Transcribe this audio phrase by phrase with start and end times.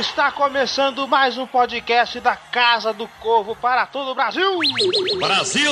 [0.00, 4.58] Está começando mais um podcast da Casa do Corvo para todo o Brasil.
[5.18, 5.70] Brasil!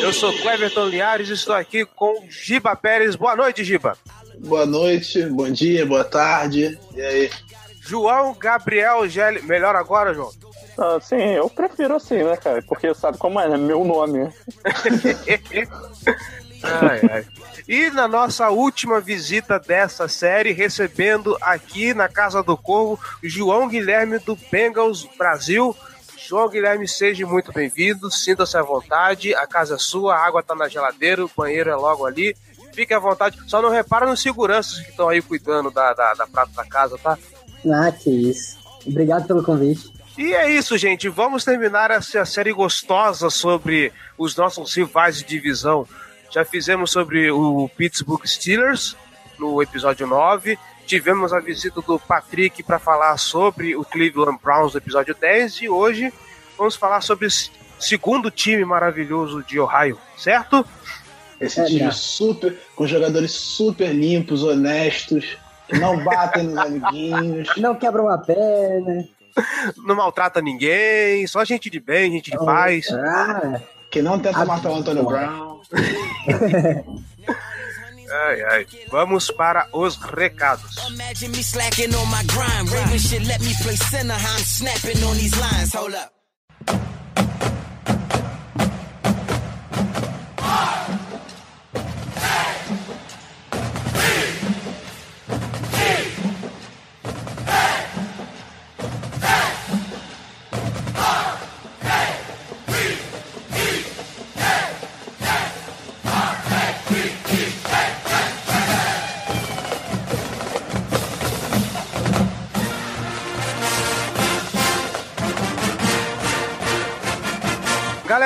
[0.00, 3.14] Eu sou Cleverton Liares e estou aqui com Giba Pérez.
[3.14, 3.94] Boa noite, Giba.
[4.38, 6.78] Boa noite, bom dia, boa tarde.
[6.94, 7.30] E aí?
[7.78, 9.42] João Gabriel Gelli.
[9.42, 10.30] Melhor agora, João?
[10.78, 12.62] Ah, sim, eu prefiro assim, né, cara?
[12.62, 13.58] Porque sabe como é, né?
[13.58, 14.20] Meu nome.
[16.64, 17.26] ai, ai.
[17.68, 24.18] E na nossa última visita dessa série, recebendo aqui na Casa do Corvo, João Guilherme
[24.20, 25.76] do Bengals Brasil.
[26.28, 30.54] João Guilherme, seja muito bem-vindo, sinta-se à vontade, a casa é sua, a água tá
[30.54, 32.36] na geladeira, o banheiro é logo ali.
[32.72, 36.26] Fique à vontade, só não repara nos seguranças que estão aí cuidando da, da, da
[36.26, 37.18] prata da casa, tá?
[37.72, 38.58] Ah, que isso.
[38.86, 39.92] Obrigado pelo convite.
[40.16, 41.08] E é isso, gente.
[41.08, 45.86] Vamos terminar essa série gostosa sobre os nossos rivais de divisão.
[46.30, 48.96] Já fizemos sobre o Pittsburgh Steelers
[49.38, 50.58] no episódio 9.
[50.86, 55.62] Tivemos a visita do Patrick para falar sobre o Cleveland Browns no episódio 10.
[55.62, 56.12] E hoje
[56.56, 57.30] vamos falar sobre o
[57.78, 60.64] segundo time maravilhoso de Ohio, certo?
[61.40, 65.36] Esse é, time super, com jogadores super limpos, honestos,
[65.68, 67.48] que não batem nos amiguinhos.
[67.56, 69.06] Não quebram a perna.
[69.76, 72.86] Não maltrata ninguém, só gente de bem, gente de paz.
[72.90, 73.60] Ah,
[73.96, 75.58] que não tenta matar o Antônio Brown.
[78.08, 78.66] Ai, ai.
[78.88, 80.76] Vamos para os recados.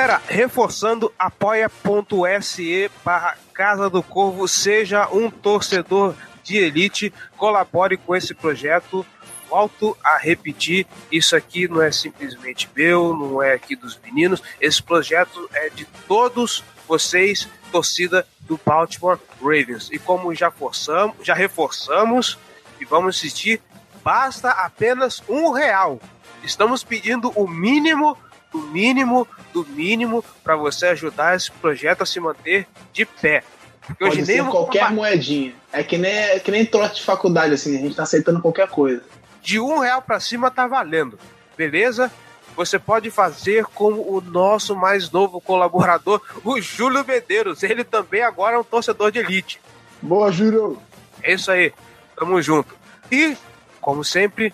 [0.01, 8.33] Galera, reforçando, apoia.se barra Casa do Corvo, seja um torcedor de elite, colabore com esse
[8.33, 9.05] projeto.
[9.47, 14.81] Volto a repetir, isso aqui não é simplesmente meu, não é aqui dos meninos, esse
[14.81, 19.91] projeto é de todos vocês, torcida do Baltimore Ravens.
[19.91, 22.39] E como já forçamos, já reforçamos
[22.79, 23.61] e vamos assistir,
[24.03, 26.01] basta apenas um real.
[26.43, 28.17] Estamos pedindo o mínimo
[28.51, 33.43] do mínimo do mínimo para você ajudar esse projeto a se manter de pé.
[33.81, 35.53] Porque Pode hoje ser nem qualquer moedinha.
[35.71, 38.67] É que nem, é que nem trote de faculdade, assim, a gente tá aceitando qualquer
[38.67, 39.03] coisa.
[39.41, 41.17] De um real para cima tá valendo,
[41.57, 42.11] beleza?
[42.55, 47.63] Você pode fazer como o nosso mais novo colaborador, o Júlio Medeiros.
[47.63, 49.59] Ele também agora é um torcedor de elite.
[50.01, 50.77] Boa, Júlio!
[51.23, 51.73] É isso aí,
[52.15, 52.75] tamo junto.
[53.11, 53.35] E,
[53.79, 54.53] como sempre,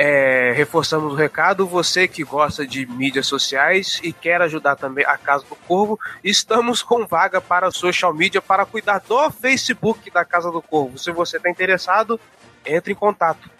[0.00, 5.18] é, reforçamos o recado, você que gosta de mídias sociais e quer ajudar também a
[5.18, 10.52] Casa do Corvo, estamos com vaga para social media para cuidar do Facebook da Casa
[10.52, 10.96] do Corvo.
[10.98, 12.20] Se você está interessado,
[12.64, 13.50] entre em contato.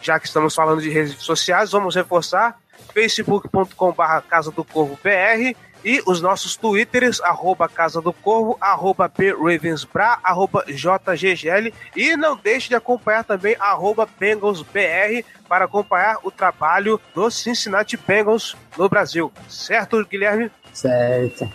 [0.00, 2.56] Já que estamos falando de redes sociais, vamos reforçar
[2.94, 10.18] facebook.com.br Casa do Corvo BR e os nossos twitters, arroba Casa do Corvo, arroba PRavensBra,
[10.22, 11.72] arroba JGGL.
[11.94, 18.56] E não deixe de acompanhar também arroba BengalsBR para acompanhar o trabalho dos Cincinnati Bengals
[18.76, 19.32] no Brasil.
[19.48, 20.50] Certo, Guilherme?
[20.72, 21.48] Certo.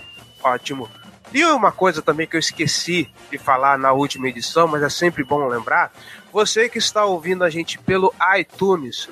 [0.44, 0.90] Ótimo.
[1.34, 5.24] E uma coisa também que eu esqueci de falar na última edição, mas é sempre
[5.24, 5.92] bom lembrar,
[6.32, 9.08] você que está ouvindo a gente pelo iTunes,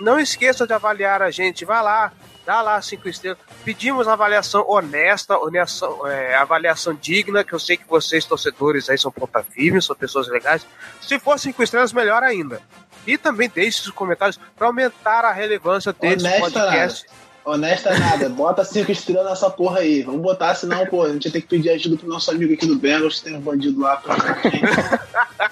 [0.00, 2.12] não esqueça de avaliar a gente, vá lá,
[2.46, 3.38] dá lá cinco estrelas.
[3.64, 9.10] Pedimos avaliação honesta, honesta, é, avaliação digna, que eu sei que vocês, torcedores, aí são
[9.10, 10.64] ponta firme, são pessoas legais.
[11.02, 12.62] Se for cinco estrelas, melhor ainda.
[13.06, 17.06] E também deixe os comentários para aumentar a relevânncia desse honesta podcast.
[17.06, 17.26] Nada.
[17.44, 20.02] Honesta nada, bota cinco estrelas nessa porra aí.
[20.02, 22.66] Vamos botar, senão, pô, a gente ia ter que pedir ajuda pro nosso amigo aqui
[22.66, 24.16] do Bengals, que tem um bandido lá pra.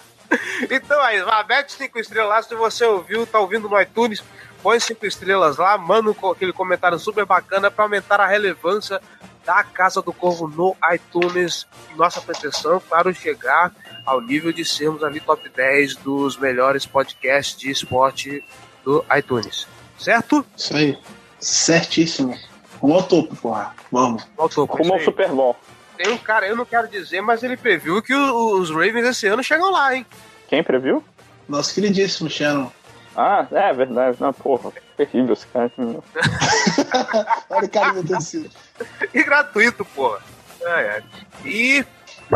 [0.69, 2.43] Então aí, mete cinco estrelas lá.
[2.43, 4.23] Se você ouviu, tá ouvindo no iTunes,
[4.65, 8.99] põe cinco estrelas lá, manda aquele comentário super bacana pra aumentar a relevância
[9.45, 11.67] da Casa do Corvo no iTunes.
[11.95, 13.71] Nossa pretensão, claro, chegar
[14.07, 18.43] ao nível de sermos ali top 10 dos melhores podcasts de esporte
[18.83, 19.69] do iTunes.
[19.99, 20.47] Certo?
[20.57, 20.99] Isso aí.
[21.39, 22.35] Certíssimo.
[22.81, 23.75] Vamos ao topo, porra.
[23.93, 24.27] Vamos.
[24.35, 25.01] Voltou com Rumo ao.
[25.01, 25.55] Super Bowl.
[25.99, 29.45] Tem um cara, eu não quero dizer, mas ele previu que os Ravens esse ano
[29.45, 30.07] chegam lá, hein?
[30.49, 31.05] Quem previu?
[31.47, 32.71] Nosso queridíssimo Shannon.
[33.17, 34.19] Ah, é verdade.
[34.21, 35.71] Não, porra, terrível esse cara.
[37.51, 38.49] Olha o cara do torcida.
[39.15, 40.21] E gratuito, porra.
[40.67, 41.05] Ai, ai.
[41.45, 41.85] E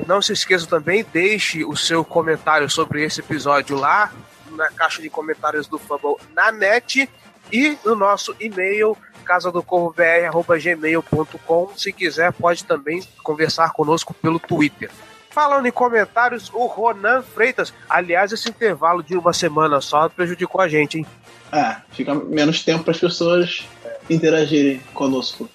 [0.07, 4.13] não se esqueça também, deixe o seu comentário sobre esse episódio lá
[4.53, 7.11] na caixa de comentários do Fumble na net
[7.53, 14.91] e no nosso e-mail casadocorvobr.gmail.com se quiser pode também conversar conosco pelo Twitter.
[15.31, 20.69] Falando em comentários, o Ronan Freitas, aliás, esse intervalo de uma semana só prejudicou a
[20.69, 21.07] gente, hein?
[21.53, 23.67] É, fica menos tempo para as pessoas
[24.09, 25.49] interagirem conosco.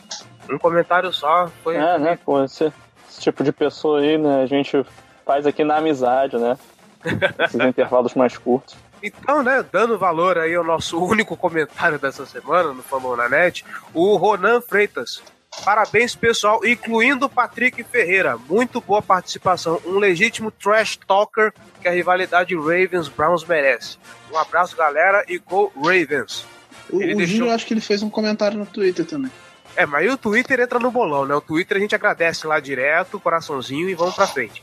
[0.50, 2.72] Um comentário só foi É, né, pô, esse,
[3.10, 4.86] esse tipo de pessoa aí, né, a gente
[5.26, 6.58] faz aqui na amizade, né?
[7.40, 8.76] Esses intervalos mais curtos.
[9.02, 13.66] Então, né, dando valor aí ao nosso único comentário dessa semana no Famão na Net,
[13.94, 15.22] o Ronan Freitas.
[15.64, 18.38] Parabéns, pessoal, incluindo o Patrick Ferreira.
[18.50, 19.80] Muito boa participação.
[19.86, 23.98] Um legítimo trash talker que a rivalidade Ravens-Browns merece.
[24.32, 26.46] Um abraço, galera, e go Ravens.
[26.90, 29.32] O, Ele o deixou- Júlio, acho que ele fez um comentário no Twitter também.
[29.76, 31.34] É, mas aí o Twitter entra no bolão, né?
[31.34, 34.62] O Twitter a gente agradece lá direto, coraçãozinho e vamos pra frente.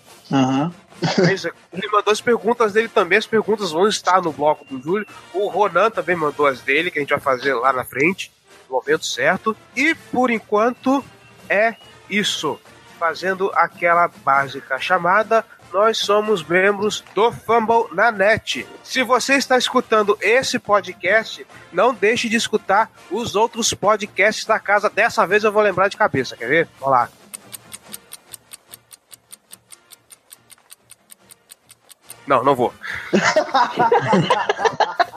[1.19, 5.07] Mas ele mandou as perguntas dele também, as perguntas vão estar no bloco do Júlio.
[5.33, 8.31] O Ronan também mandou as dele, que a gente vai fazer lá na frente,
[8.71, 9.57] no momento certo.
[9.75, 11.05] E por enquanto
[11.49, 11.75] é
[12.09, 12.59] isso.
[12.99, 15.45] Fazendo aquela básica chamada.
[15.73, 18.67] Nós somos membros do Fumble na net.
[18.83, 24.91] Se você está escutando esse podcast, não deixe de escutar os outros podcasts da casa.
[24.91, 26.69] Dessa vez eu vou lembrar de cabeça, quer ver?
[26.81, 27.09] Vamos lá.
[32.27, 32.75] Não, não vou.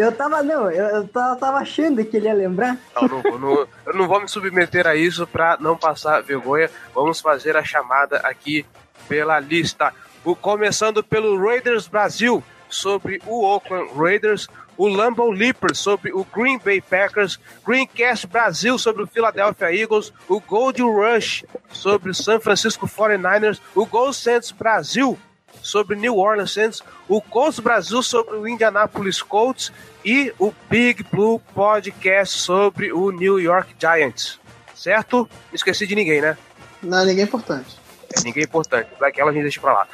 [0.00, 2.76] Eu tava, não, eu, tava, tava achando que ele ia lembrar.
[2.94, 3.38] Não, não.
[3.38, 6.70] Não- eu não vou me submeter a isso pra não passar vergonha.
[6.94, 8.64] Vamos fazer a chamada aqui
[9.08, 9.92] pela lista.
[10.24, 14.48] O, começando pelo Raiders Brasil, sobre o Oakland Raiders.
[14.76, 17.38] O Lambeau Leapers sobre o Green Bay Packers.
[17.66, 20.10] Greencast Brasil sobre o Philadelphia Eagles.
[20.26, 23.60] O Gold Rush sobre o San Francisco 49ers.
[23.74, 25.18] O Gold Saints Brasil
[25.62, 29.72] sobre New Orleans Saints, o Colts Brasil sobre o Indianapolis Colts
[30.04, 34.38] e o Big Blue Podcast sobre o New York Giants.
[34.74, 35.28] Certo?
[35.48, 36.36] Não esqueci de ninguém, né?
[36.82, 37.78] Não, ninguém é importante.
[38.16, 38.88] É, ninguém é importante.
[38.98, 39.88] Daquela a gente deixa pra lá.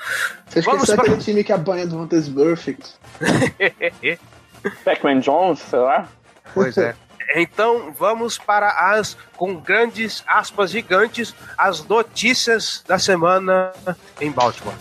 [0.49, 2.93] Você Vamos pra- aquele time que apanha do Hunters Perfect?
[4.85, 6.09] Pac-Man Jones, sei lá.
[6.55, 6.95] pois é.
[7.35, 13.73] Então vamos para as, com grandes aspas gigantes, as notícias da semana
[14.21, 14.75] em Baltimore.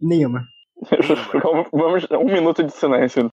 [0.00, 0.44] Nenhuma.
[1.72, 3.30] vamos, um minuto de silêncio.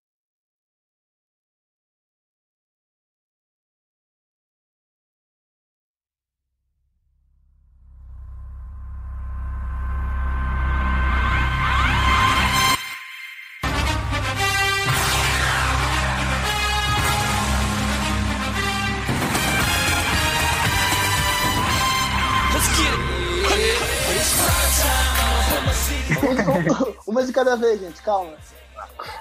[27.44, 28.34] Cada vez, gente, calma.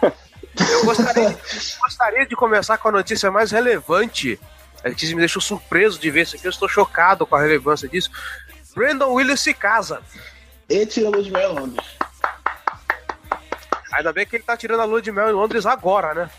[0.02, 1.38] Eu gostaria,
[1.80, 4.38] gostaria de começar com a notícia mais relevante.
[4.84, 6.46] A que me deixou surpreso de ver isso aqui.
[6.46, 8.10] Eu estou chocado com a relevância disso.
[8.74, 10.00] Brandon Williams se casa.
[10.68, 11.86] E tira a luz de mel em Londres.
[13.92, 16.30] Ainda bem que ele tá tirando a lua de mel em Londres agora, né?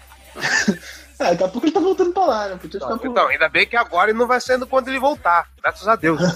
[1.19, 2.57] É, daqui a pouco ele tá voltando pra lá, né?
[2.59, 5.47] Podia por Então, ainda bem que agora e não vai sendo quando ele voltar.
[5.61, 6.21] Graças a Deus.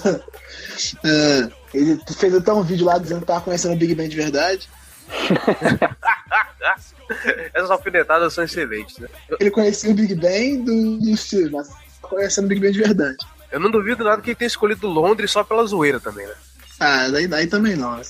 [1.02, 4.16] É, ele fez até um vídeo lá dizendo que tava conhecendo o Big Ben de
[4.16, 4.68] verdade.
[7.54, 9.08] Essas alfinetadas são excelentes, né?
[9.38, 11.70] Ele conhecia o Big Ben do, do mas
[12.02, 13.16] conhecendo o Big Ben de verdade.
[13.52, 16.34] eu não duvido nada que ele tenha escolhido Londres só pela zoeira também, né?
[16.78, 17.96] Ah, daí, daí também não.
[17.96, 18.02] né?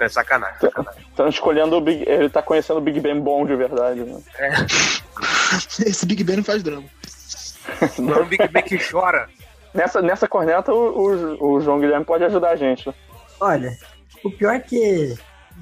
[0.00, 1.02] É sacanagem, sacanagem.
[1.08, 2.02] Estão escolhendo o Big.
[2.08, 4.20] Ele tá conhecendo o Big Ben bom de verdade, né?
[5.86, 6.84] Esse Big Ben não faz drama.
[7.98, 9.28] Não é um Big Ben que chora.
[9.72, 12.88] Nessa, nessa corneta, o, o, o João Guilherme pode ajudar a gente.
[12.88, 12.94] né?
[13.38, 13.70] Olha,
[14.24, 15.16] o pior é que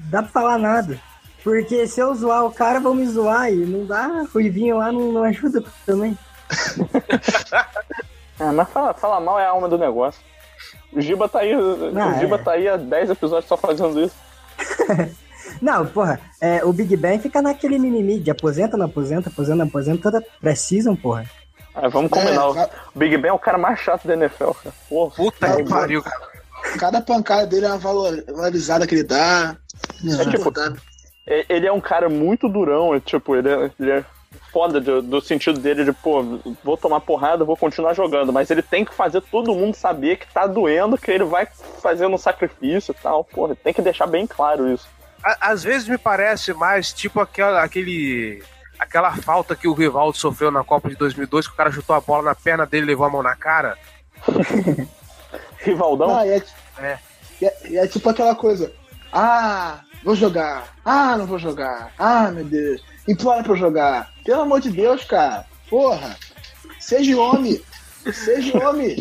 [0.09, 0.99] dá pra falar nada.
[1.43, 4.25] Porque se eu zoar o cara, vão me zoar e não dá.
[4.33, 6.17] Ruivinho lá não, não ajuda também.
[8.39, 10.21] É, mas fala, fala mal é a alma do negócio.
[10.93, 12.19] O Giba tá aí, o é.
[12.19, 14.15] Giba tá aí há 10 episódios só fazendo isso.
[15.61, 19.65] Não, porra, é, o Big Bang fica naquele mimimi de aposenta, não aposenta, aposenta, não
[19.65, 21.25] aposenta, toda precisam, porra.
[21.75, 22.43] Ah, vamos combinar.
[22.55, 24.75] É, o Big Ben é o cara mais chato da NFL, cara.
[24.87, 25.15] Porra.
[25.15, 26.29] Puta que pariu, cara.
[26.77, 29.55] Cada pancada dele é uma valor- valorizada que ele dá.
[30.19, 30.51] É tipo,
[31.27, 34.05] É, Ele é um cara muito durão, é, tipo, ele é, ele é
[34.51, 36.23] foda de- do sentido dele de, pô,
[36.63, 40.31] vou tomar porrada, vou continuar jogando, mas ele tem que fazer todo mundo saber que
[40.33, 41.47] tá doendo, que ele vai
[41.81, 44.87] fazendo um sacrifício e tal, porra, tem que deixar bem claro isso.
[45.23, 48.41] À- Às vezes me parece mais tipo aquela, aquele.
[48.79, 51.99] Aquela falta que o Rivaldo sofreu na Copa de 2002, que o cara chutou a
[51.99, 53.77] bola na perna dele e levou a mão na cara.
[55.59, 56.43] Rivaldão, Não, e é,
[56.79, 56.99] É.
[57.41, 58.71] é, e é tipo aquela coisa.
[59.11, 60.75] Ah, vou jogar.
[60.85, 61.93] Ah, não vou jogar.
[61.97, 62.83] Ah, meu Deus.
[63.07, 64.11] Implora pra eu jogar.
[64.23, 65.45] Pelo amor de Deus, cara.
[65.69, 66.17] Porra.
[66.79, 67.61] Seja homem.
[68.13, 68.95] Seja homem.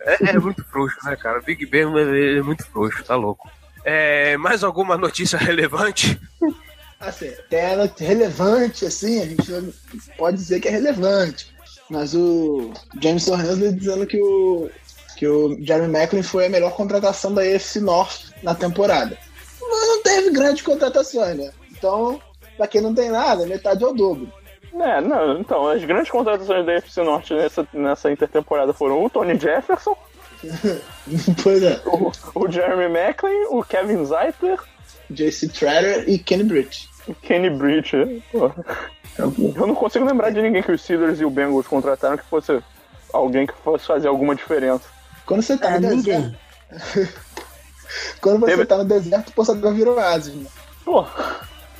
[0.00, 1.38] É, é muito frouxo, né, cara?
[1.38, 3.50] O Big Ben é muito frouxo, tá louco.
[3.84, 6.20] É, mais alguma notícia relevante?
[7.00, 9.52] Assim, até ela é relevante, assim, a gente
[10.16, 11.54] pode dizer que é relevante.
[11.88, 14.68] Mas o Jameson Hansley dizendo que o,
[15.16, 19.16] que o Jeremy Macklin foi a melhor contratação da AFC North na temporada.
[19.68, 21.50] Não teve grandes contratações, né?
[21.70, 22.20] Então,
[22.56, 24.32] pra quem não tem nada, metade é o dobro.
[24.72, 29.38] É, não, então, as grandes contratações da FC Norte nessa, nessa intertemporada foram o Tony
[29.38, 29.96] Jefferson,
[31.42, 34.58] pois é, o, o Jeremy Macklin, o Kevin Zeitler
[35.10, 36.88] JC Treader e Kenny Britt.
[37.22, 37.96] Kenny Britt.
[37.96, 38.20] né?
[38.30, 38.50] Pô.
[39.18, 42.62] Eu não consigo lembrar de ninguém que os Steelers e o Bengals contrataram que fosse
[43.12, 44.84] alguém que fosse fazer alguma diferença.
[45.26, 46.36] Quando você tá É, ninguém.
[48.20, 50.46] Quando você Teve- tá no deserto, o poçador vira oásis, né?
[50.84, 51.04] Pô,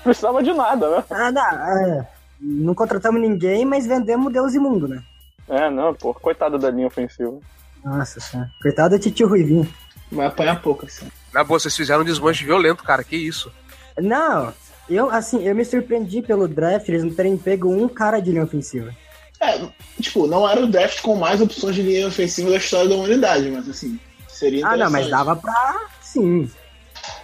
[0.03, 1.05] precisava de nada, né?
[1.11, 2.09] Ah, não, é,
[2.41, 5.03] não contratamos ninguém, mas vendemos Deus imundo, né?
[5.49, 7.39] É, não, pô, coitada da linha ofensiva.
[7.85, 8.51] Nossa senhora.
[8.61, 9.69] Coitado do Titio Ruivinho.
[10.13, 11.07] Vai apanhar pouco, assim.
[11.33, 13.05] Na boa, vocês fizeram um desmanche violento, cara.
[13.05, 13.53] Que isso?
[13.99, 14.53] Não,
[14.89, 18.45] eu, assim, eu me surpreendi pelo draft eles não terem pego um cara de linha
[18.45, 18.95] ofensiva.
[19.41, 19.61] É,
[20.01, 23.49] tipo, não era o draft com mais opções de linha ofensiva da história da humanidade,
[23.51, 23.99] mas assim,
[24.29, 25.81] seria Ah, não, mas dava pra.
[26.12, 26.50] Sim.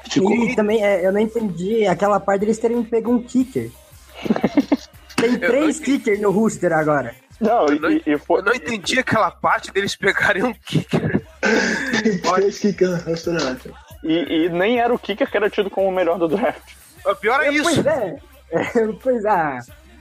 [0.09, 3.71] Tipo, E também é, eu não entendi aquela parte deles terem pego um kicker.
[5.17, 7.14] Tem três kickers no roster agora.
[7.41, 11.23] Não, Eu não, e, e foi, eu não entendi aquela parte deles pegarem um kicker.
[12.23, 13.73] três kickers no restaurante.
[14.05, 16.75] e, e nem era o kicker que era tido como o melhor do draft.
[17.07, 17.83] O pior é isso.
[17.83, 18.17] Pois é.
[18.53, 18.69] É,
[19.03, 19.59] pois ah.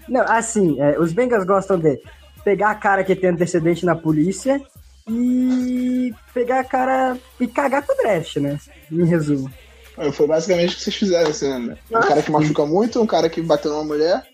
[0.08, 2.00] Não, assim, é, os Bengals gostam de
[2.44, 4.62] pegar a cara que tem antecedente na polícia
[5.08, 8.60] e pegar a cara e cagar com o draft, né?
[8.92, 9.52] Em resumo.
[10.14, 11.78] Foi basicamente o que vocês fizeram, assim, né?
[11.92, 14.26] Um cara que machuca muito, um cara que bateu numa mulher,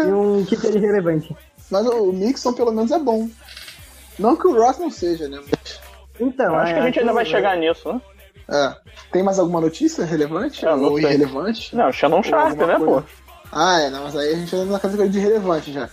[0.00, 1.36] E um kicker irrelevante.
[1.70, 3.28] mas o Mixon pelo menos é bom.
[4.18, 5.38] Não que o Ross não seja, né?
[5.42, 5.80] Mas,
[6.18, 8.00] Então, Eu acho que a é, gente ainda vai aquilo- chegar nisso, né?
[8.48, 8.76] é.
[9.12, 11.74] Tem mais alguma notícia relevante não ou irrelevante?
[11.76, 13.02] Não, Shannon Sharp, né, pô?
[13.52, 15.88] Ah, é, não, mas aí a gente entra na categoria de relevante já.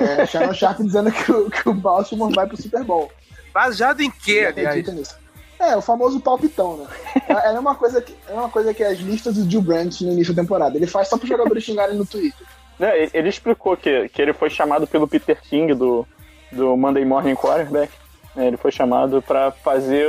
[0.00, 3.12] É, Shannon Sharp dizendo que o, que o Baltimore vai pro Super Bowl.
[3.56, 4.86] Baseado em quê, aliás?
[4.92, 5.16] nisso?
[5.58, 6.86] É, o famoso palpitão, né?
[7.26, 10.12] É, é uma coisa que, é uma coisa que as listas do Jill Brandt no
[10.12, 10.76] início da temporada.
[10.76, 12.46] Ele faz só para jogadores xingarem no Twitter.
[12.78, 16.06] É, ele- explicou que, que ele foi chamado pelo Peter King do,
[16.52, 17.90] do Monday Morning Quarterback.
[18.36, 20.06] É, ele foi chamado pra fazer,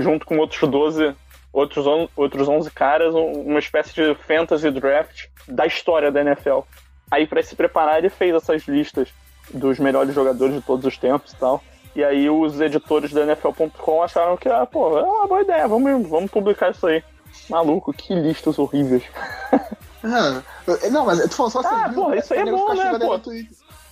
[0.00, 1.14] junto com outros 12,
[1.52, 6.62] outros, on- outros 11 caras, um- uma espécie de fantasy draft da história da NFL.
[7.08, 9.10] Aí, pra se preparar, ele fez essas listas
[9.54, 11.62] dos melhores jogadores de todos os tempos e tal.
[11.94, 16.08] E aí, os editores da NFL.com acharam que, ah, pô, é uma boa ideia, vamos,
[16.08, 17.02] vamos publicar isso aí.
[17.48, 19.02] Maluco, que listas horríveis.
[20.02, 22.98] Ah, eu- não, mas tu falou só Ah, assim, porra, isso aí é bom, né,
[22.98, 23.20] pô?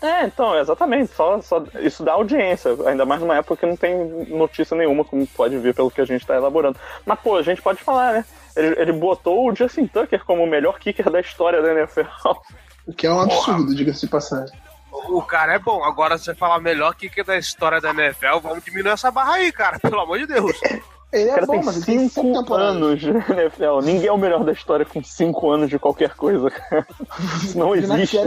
[0.00, 1.12] É, então, exatamente.
[1.14, 2.74] Só, só, isso dá audiência.
[2.86, 3.94] Ainda mais numa época que não tem
[4.30, 6.78] notícia nenhuma, como pode ver pelo que a gente tá elaborando.
[7.04, 8.24] Mas, pô, a gente pode falar, né?
[8.56, 12.00] Ele, ele botou o Justin Tucker como o melhor kicker da história da NFL.
[12.86, 14.58] O que é um absurdo, diga-se de passagem.
[14.92, 15.84] O cara é bom.
[15.84, 19.52] Agora, se você falar melhor que da história da NFL, vamos diminuir essa barra aí,
[19.52, 19.78] cara.
[19.78, 20.58] Pelo amor de Deus.
[21.10, 22.76] Ele O é cara bom, tem mas cinco 5 temporadas.
[22.76, 23.80] anos de NFL.
[23.82, 26.86] Ninguém é o melhor da história com 5 anos de qualquer coisa, cara.
[27.42, 28.18] Isso não existe.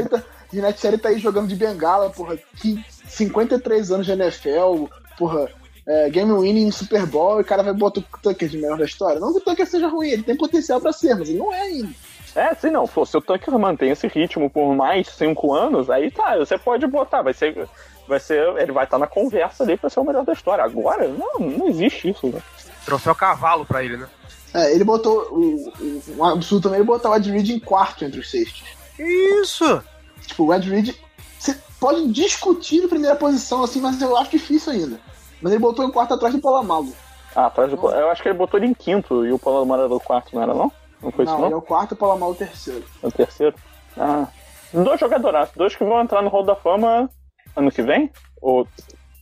[0.52, 2.38] Vinatieri tá, tá aí jogando de bengala, porra.
[2.58, 4.86] Que 53 anos de NFL,
[5.18, 5.48] porra.
[5.88, 8.78] é, game winning em Super Bowl e o cara vai botar o Tucker de melhor
[8.80, 9.20] da história.
[9.20, 11.62] Não que o Tucker seja ruim, ele tem potencial pra ser, mas ele não é
[11.62, 11.90] ainda.
[12.36, 16.10] É, se não, pô, se o Tucker mantém esse ritmo por mais 5 anos, aí
[16.10, 17.68] tá, você pode botar, vai ser.
[18.08, 18.42] Vai ser.
[18.58, 20.64] Ele vai estar na conversa ali pra ser o melhor da história.
[20.64, 22.42] Agora, não, não existe isso, né?
[22.86, 24.08] Troféu cavalo pra ele, né?
[24.54, 25.28] É, ele botou.
[25.32, 28.64] O, o, um absurdo também ele botar o Ed Reed em quarto entre os safeties.
[28.98, 29.84] Isso!
[30.26, 30.96] Tipo, o Ed Reed.
[31.38, 35.00] Você pode discutir a primeira posição, assim, mas eu acho difícil ainda.
[35.42, 36.94] Mas ele botou em quarto atrás do Polamago.
[37.36, 37.90] Ah, atrás do.
[37.90, 40.36] Eu acho que ele botou ele em quinto e o Paulo Amaro era o quarto,
[40.36, 40.72] não era não?
[41.02, 41.58] Não foi não, isso ele é não?
[41.58, 42.84] o quarto o Polamago o terceiro.
[43.02, 43.56] O terceiro?
[43.98, 44.28] Ah.
[44.74, 47.10] Dois jogadoraços, dois que vão entrar no Hall da Fama
[47.56, 48.10] ano que vem?
[48.42, 48.68] Ou.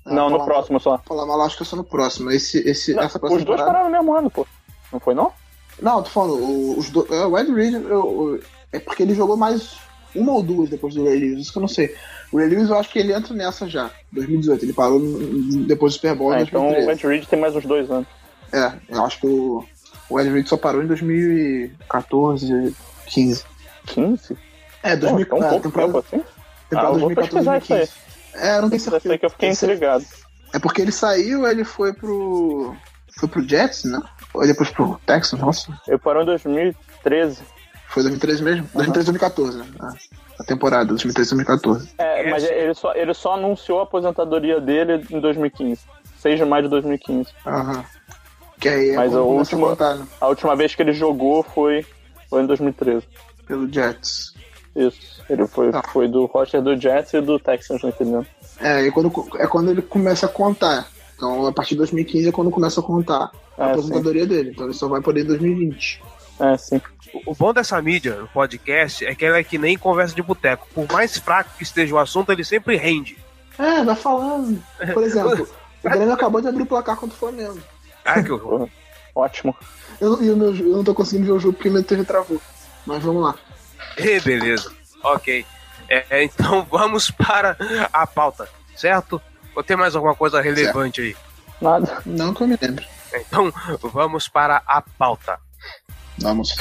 [0.06, 0.98] Ah, não, no próximo só.
[1.00, 2.30] Polamago acho que é só no próximo.
[2.32, 4.46] Esse, esse, Não, essa os próxima dois temporada- pararam no mesmo ano, pô.
[4.92, 5.32] Não foi não?
[5.82, 8.40] Não, tô falando, o- os do, é, o Ed Reed eu- eu-
[8.72, 9.78] é porque ele jogou mais
[10.14, 11.96] uma ou duas depois do Ray Lewis, isso que eu não sei.
[12.32, 14.66] O Ray Lewis eu acho que ele entra nessa já, 2018.
[14.66, 15.00] Ele parou
[15.68, 16.92] depois do Super Bowl em então o 2013.
[16.92, 18.08] Ed Reed tem mais uns dois anos.
[18.52, 19.64] É, eu acho que o,
[20.10, 22.76] o Reed só parou em 2014,
[23.08, 23.44] 15.
[23.86, 24.38] 15?
[24.84, 26.24] É, Pô, 2000, tão é, pouco tempo assim?
[26.70, 27.80] temporada Ah, eu vou 2014, pesquisar isso aí.
[27.80, 28.10] 2015.
[28.36, 29.00] É, eu não Eu certeza.
[29.10, 30.06] sei que eu fiquei intrigado.
[30.54, 32.76] É porque ele saiu, ele foi pro.
[33.20, 34.02] Foi pro Jets, né?
[34.34, 35.78] Ou depois pro Texans, nossa.
[35.88, 37.42] Ele parou em 2013.
[37.90, 38.70] Foi 2013 mesmo?
[38.74, 39.66] 2013, 2014, né?
[39.80, 39.94] Ah,
[40.40, 41.90] a temporada, 2013, 2014.
[41.98, 45.82] É, mas ele só, ele só anunciou a aposentadoria dele em 2015.
[46.20, 47.32] 6 de maio de 2015.
[47.46, 47.84] Aham.
[48.60, 49.40] Que aí é Mas o
[49.80, 50.08] a né?
[50.20, 51.86] A última vez que ele jogou foi,
[52.30, 53.06] foi em 2013.
[53.48, 54.34] Pelo Jets.
[54.76, 55.22] Isso.
[55.30, 55.82] Ele foi, Tá.
[55.92, 58.26] foi do roster do Jets e do Texans, não entendendo?
[58.60, 60.88] É, e quando, é quando ele começa a contar.
[61.16, 64.52] Então, a partir de 2015 é quando começa a contar a É, aposentadoria dele.
[64.52, 66.02] Então, ele só vai poder em 2020.
[66.40, 66.82] É, sim.
[67.26, 70.68] O bom dessa mídia, no podcast, é que ela é que nem conversa de boteco.
[70.74, 73.18] Por mais fraco que esteja o assunto, ele sempre rende.
[73.58, 74.62] É, vai falando.
[74.94, 75.48] Por exemplo,
[75.84, 77.60] o Grêmio acabou de abrir o placar contra o Flamengo.
[78.06, 78.70] Ai, que horror.
[79.16, 79.56] Ótimo.
[80.00, 82.42] Eu, e meu, eu não tô conseguindo ver o jogo porque meu TV travou.
[82.86, 83.36] Mas vamos lá.
[83.98, 84.72] E beleza.
[85.04, 85.46] Ok.
[85.90, 87.58] É, então vamos para
[87.92, 89.22] a pauta, certo?
[89.56, 91.16] Ou tem mais alguma coisa relevante aí?
[91.60, 92.02] Nada.
[92.06, 92.88] Não que eu me lembre.
[93.14, 93.52] Então
[93.82, 95.40] vamos para a pauta.
[96.20, 96.56] Vamos.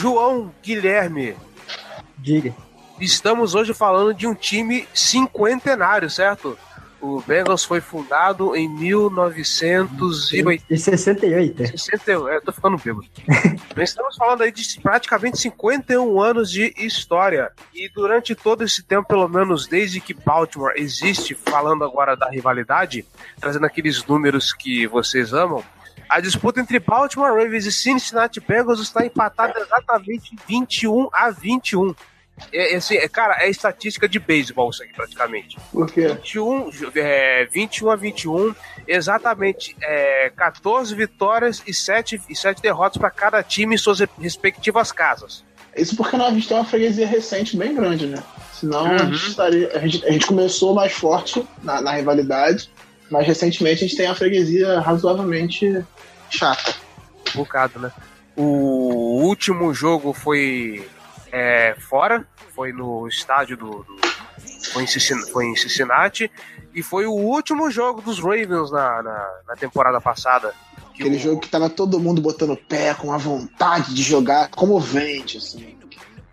[0.00, 1.36] João Guilherme,
[2.16, 2.54] Diga.
[2.98, 6.56] estamos hoje falando de um time cinquentenário, certo?
[7.02, 10.64] O Bengals foi fundado em 1980.
[10.70, 11.66] E 68.
[11.66, 13.06] 61, é, eu tô ficando bêbado.
[13.76, 17.52] Estamos falando aí de praticamente 51 anos de história.
[17.74, 23.04] E durante todo esse tempo, pelo menos desde que Baltimore existe, falando agora da rivalidade,
[23.38, 25.62] trazendo aqueles números que vocês amam,
[26.10, 31.94] a disputa entre Baltimore Ravens e Cincinnati Bengals está empatada exatamente 21 a 21.
[32.52, 35.56] É, é assim, é, cara, é estatística de beisebol isso aqui praticamente.
[35.70, 36.08] Por quê?
[36.08, 38.54] 21, é, 21 a 21,
[38.88, 44.90] exatamente é, 14 vitórias e 7, e 7 derrotas para cada time em suas respectivas
[44.90, 45.44] casas.
[45.76, 48.20] Isso porque a gente tem uma freguesia recente bem grande, né?
[48.52, 52.68] Senão a, gente estaria, a, gente, a gente começou mais forte na, na rivalidade,
[53.10, 55.84] mas recentemente a gente tem uma freguesia razoavelmente
[56.30, 56.74] chata.
[57.34, 57.90] Um bocado, né?
[58.36, 60.88] O último jogo foi
[61.32, 63.70] é, fora, foi no estádio do.
[63.70, 64.00] do-
[64.72, 66.30] foi, em Cincin- foi em Cincinnati,
[66.74, 70.54] e foi o último jogo dos Ravens na, na, na temporada passada.
[70.94, 74.48] Que Aquele o- jogo que tava todo mundo botando pé com a vontade de jogar,
[74.50, 75.76] comovente, assim.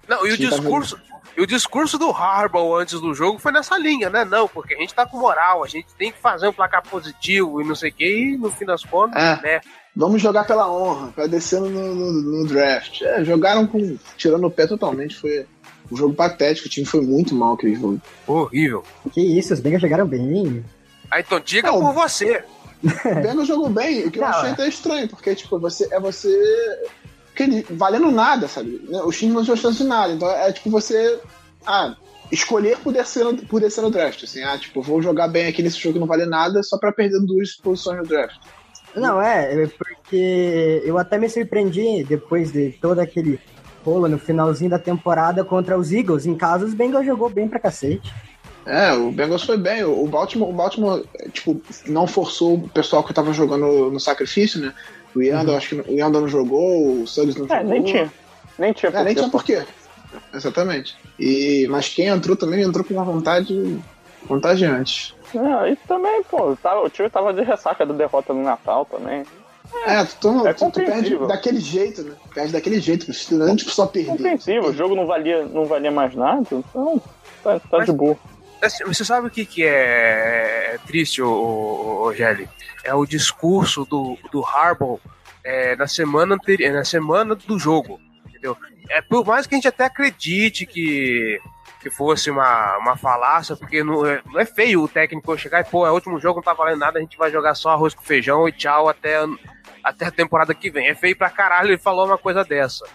[0.07, 0.97] Não, e o discurso.
[1.37, 4.25] E o discurso do Harbaugh antes do jogo foi nessa linha, né?
[4.25, 7.61] Não, porque a gente tá com moral, a gente tem que fazer um placar positivo
[7.61, 9.39] e não sei o que, e no fim das contas, É.
[9.43, 9.61] né?
[9.95, 13.01] Vamos jogar pela honra, pra descer no, no, no draft.
[13.01, 13.97] É, jogaram com.
[14.15, 15.15] tirando o pé totalmente.
[15.15, 15.45] Foi
[15.91, 17.99] um jogo patético, o time foi muito mal aquele jogo.
[18.27, 18.83] Horrível.
[19.11, 20.63] Que isso, os Bengals jogaram bem.
[21.09, 21.79] Aí então diga Não.
[21.79, 22.43] por você.
[22.83, 24.53] O Bengals jogou bem, o que eu Não, achei é.
[24.53, 26.29] até estranho, porque tipo, você é você.
[27.37, 28.81] Aquele, valendo nada, sabe?
[29.05, 30.11] Os times não chance de nada.
[30.11, 31.19] Então é tipo você.
[31.63, 31.95] Ah,
[32.31, 34.23] escolher por descer, no, por descer no draft.
[34.23, 36.91] Assim, ah, tipo, vou jogar bem aqui nesse jogo que não vale nada só pra
[36.91, 38.37] perder duas posições no draft.
[38.95, 43.39] Não, é, é porque eu até me surpreendi depois de todo aquele
[43.85, 46.25] rolo no finalzinho da temporada contra os Eagles.
[46.25, 48.11] Em casa, os Bengals jogou bem pra cacete.
[48.65, 49.83] É, o Bengals foi bem.
[49.83, 54.73] O Baltimore, o Baltimore tipo, não forçou o pessoal que tava jogando no sacrifício, né?
[55.17, 57.71] O Yanda, acho que o Yanda não jogou, o Suggs não É, jogou.
[57.71, 58.13] nem tinha.
[58.59, 59.63] Nem tinha É, nem tinha porquê.
[60.33, 60.95] Exatamente.
[61.19, 63.79] E, mas quem entrou também entrou com uma vontade
[64.27, 65.15] contagiantes.
[65.35, 69.23] Ah, e também, pô, tava, o time tava de ressaca da derrota no Natal também.
[69.85, 72.13] É, tu, toma, É tu, tu perde daquele jeito, né?
[72.33, 74.11] Perde daquele jeito, não é tipo só perder.
[74.11, 77.01] Compreensível, o jogo não valia, não valia mais nada, então
[77.43, 78.15] tá, tá de boa.
[78.61, 82.49] Assim, Você sabe o que, que é, é triste, ô, ô, Gelli?
[82.83, 84.99] É o discurso do, do Harbaugh
[85.43, 88.57] é, na, semana anteri- na semana do jogo, entendeu?
[88.89, 91.39] É, por mais que a gente até acredite que,
[91.81, 95.65] que fosse uma, uma falácia, porque não é, não é feio o técnico chegar e,
[95.65, 97.93] pô, é o último jogo, não tá valendo nada, a gente vai jogar só arroz
[97.93, 99.17] com feijão e tchau até,
[99.83, 100.87] até a temporada que vem.
[100.87, 102.85] É feio pra caralho ele falou uma coisa dessa.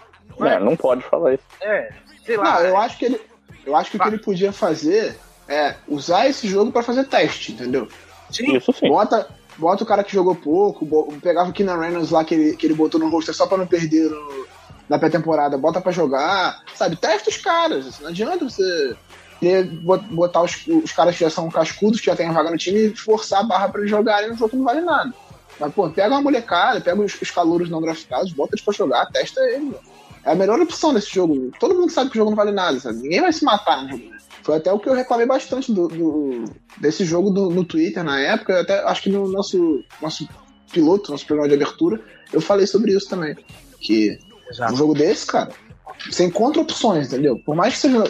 [0.40, 1.44] É, não pode falar isso.
[1.61, 1.92] É,
[2.25, 2.55] sei lá.
[2.55, 3.20] Não, eu acho que ele.
[3.64, 5.16] Eu acho que o que ele podia fazer
[5.52, 7.86] é usar esse jogo pra fazer teste, entendeu?
[8.30, 8.88] Sim, Isso sim.
[8.88, 12.56] Bota, bota o cara que jogou pouco, bo- pegava o Keenan Reynolds lá que ele,
[12.56, 14.46] que ele botou no roster só pra não perder no-
[14.88, 16.96] na pré-temporada, bota pra jogar, sabe?
[16.96, 17.86] Testa os caras.
[17.86, 18.96] assim, Não adianta você
[20.10, 22.96] botar os, os caras que já são cascudos, que já tem vaga no time, e
[22.96, 25.12] forçar a barra pra eles jogarem no jogo que não vale nada.
[25.58, 29.06] Mas, pô, pega uma molecada, pega os, os calouros não draftados, bota eles pra jogar,
[29.06, 29.74] testa eles.
[30.24, 31.50] É a melhor opção desse jogo.
[31.58, 32.98] Todo mundo sabe que o jogo não vale nada, sabe?
[33.02, 34.12] Ninguém vai se matar no jogo.
[34.42, 36.44] Foi até o que eu reclamei bastante do, do-
[36.78, 38.61] desse jogo do- no Twitter na época.
[38.61, 40.28] Até acho que no nosso, nosso
[40.72, 42.00] piloto, nosso programa de abertura,
[42.33, 43.37] eu falei sobre isso também.
[43.81, 44.18] Que
[44.50, 44.72] exato.
[44.72, 45.50] um jogo desse, cara,
[46.11, 47.38] você encontra opções, entendeu?
[47.44, 48.05] Por mais que seja.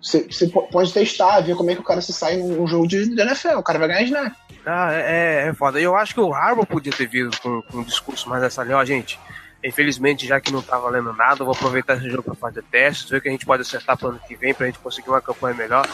[0.00, 2.88] Você, você po- pode testar, ver como é que o cara se sai num, jogo
[2.88, 3.56] de, de NFL.
[3.58, 4.32] O cara vai ganhar snap.
[4.66, 5.80] Ah, é, é foda.
[5.80, 8.76] Eu acho que o Harbour podia ter vindo com, com um discurso mais essa linha,
[8.78, 9.18] ó, gente.
[9.64, 13.08] Infelizmente, já que não tá valendo nada, eu vou aproveitar esse jogo pra fazer testes,
[13.08, 15.20] ver o que a gente pode acertar pro ano que vem pra gente conseguir uma
[15.20, 15.86] campanha melhor.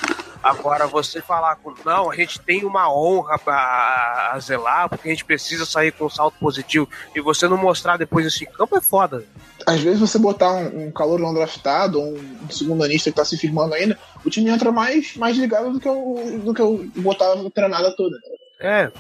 [0.43, 1.75] Agora, você falar com.
[1.85, 6.07] Não, a gente tem uma honra pra a zelar, porque a gente precisa sair com
[6.07, 9.25] um salto positivo, e você não mostrar depois isso em campo é foda.
[9.67, 13.37] Às vezes você botar um, um calor não draftado, um segundo anista que tá se
[13.37, 17.33] firmando ainda, o time entra mais, mais ligado do que eu, do que eu botar
[17.33, 18.17] a treinada toda.
[18.61, 18.91] É,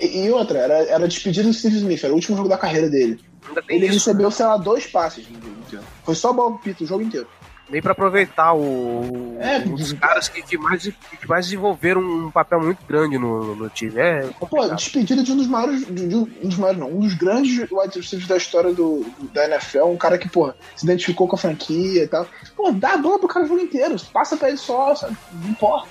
[0.00, 2.56] E, e outra, era, era a despedida do Steve Smith, era o último jogo da
[2.56, 3.20] carreira dele.
[3.68, 3.94] Ele isso.
[3.94, 5.84] recebeu, sei lá, dois passes no jogo inteiro.
[6.04, 7.28] Foi só bola pro pito o jogo inteiro.
[7.68, 12.60] Nem pra aproveitar o, É, os caras que, que, mais, que mais desenvolveram um papel
[12.60, 13.98] muito grande no, no time.
[13.98, 15.86] É Pô, despedida de um dos maiores.
[15.86, 16.90] De, de um dos maiores, não.
[16.90, 19.84] Um dos grandes wide receivers da história do, da NFL.
[19.84, 22.26] Um cara que, pô, se identificou com a franquia e tal.
[22.54, 23.96] Pô, dá a bola pro cara o jogo inteiro.
[24.12, 25.16] Passa pra ele só, sabe?
[25.32, 25.88] Não importa.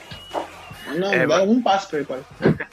[0.87, 2.21] Não, É, mas- um passo pra ele, pai.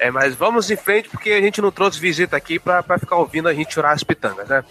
[0.00, 3.16] É, mas vamos em frente porque a gente não trouxe visita aqui pra, pra ficar
[3.16, 4.64] ouvindo a gente chorar as pitangas, né?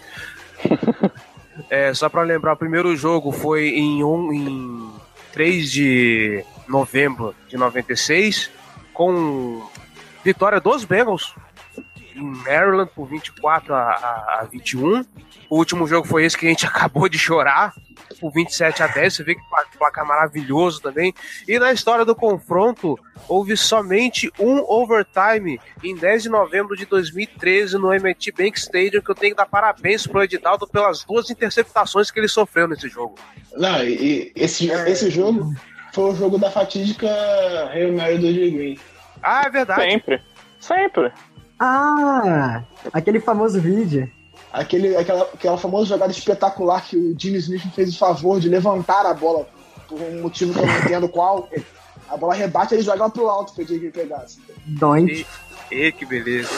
[1.70, 4.92] é, só pra lembrar, o primeiro jogo foi em, um, em
[5.32, 8.50] 3 de novembro de 96,
[8.92, 9.66] com
[10.24, 11.34] vitória dos Bengals
[12.14, 15.04] em Maryland por 24 a, a, a 21.
[15.48, 17.72] O último jogo foi esse que a gente acabou de chorar,
[18.20, 19.14] por 27 a 10.
[19.14, 21.14] Você vê que pla- placar maravilhoso também.
[21.48, 27.78] E na história do confronto, houve somente um overtime em 10 de novembro de 2013
[27.78, 32.10] no MIT Bank Stadium, que eu tenho que dar parabéns pro Edinaldo pelas duas interceptações
[32.10, 33.14] que ele sofreu nesse jogo.
[33.56, 35.52] Não, e, e esse, esse jogo
[35.92, 37.08] foi o jogo da fatídica
[37.72, 38.78] Hail Mary do Green.
[39.22, 39.82] Ah, é verdade.
[39.90, 40.22] Sempre.
[40.60, 41.12] Sempre.
[41.58, 44.10] Ah, aquele famoso vídeo.
[44.52, 49.06] Aquele, aquela, aquela famosa jogada espetacular que o Jimmy Smith fez o favor de levantar
[49.06, 49.46] a bola
[49.88, 51.48] por um motivo que eu não entendo qual.
[52.08, 54.18] A bola rebate e ele joga ela pro alto pra ele pegar.
[54.18, 54.40] assim.
[54.66, 55.24] Doink.
[55.70, 56.50] E que beleza.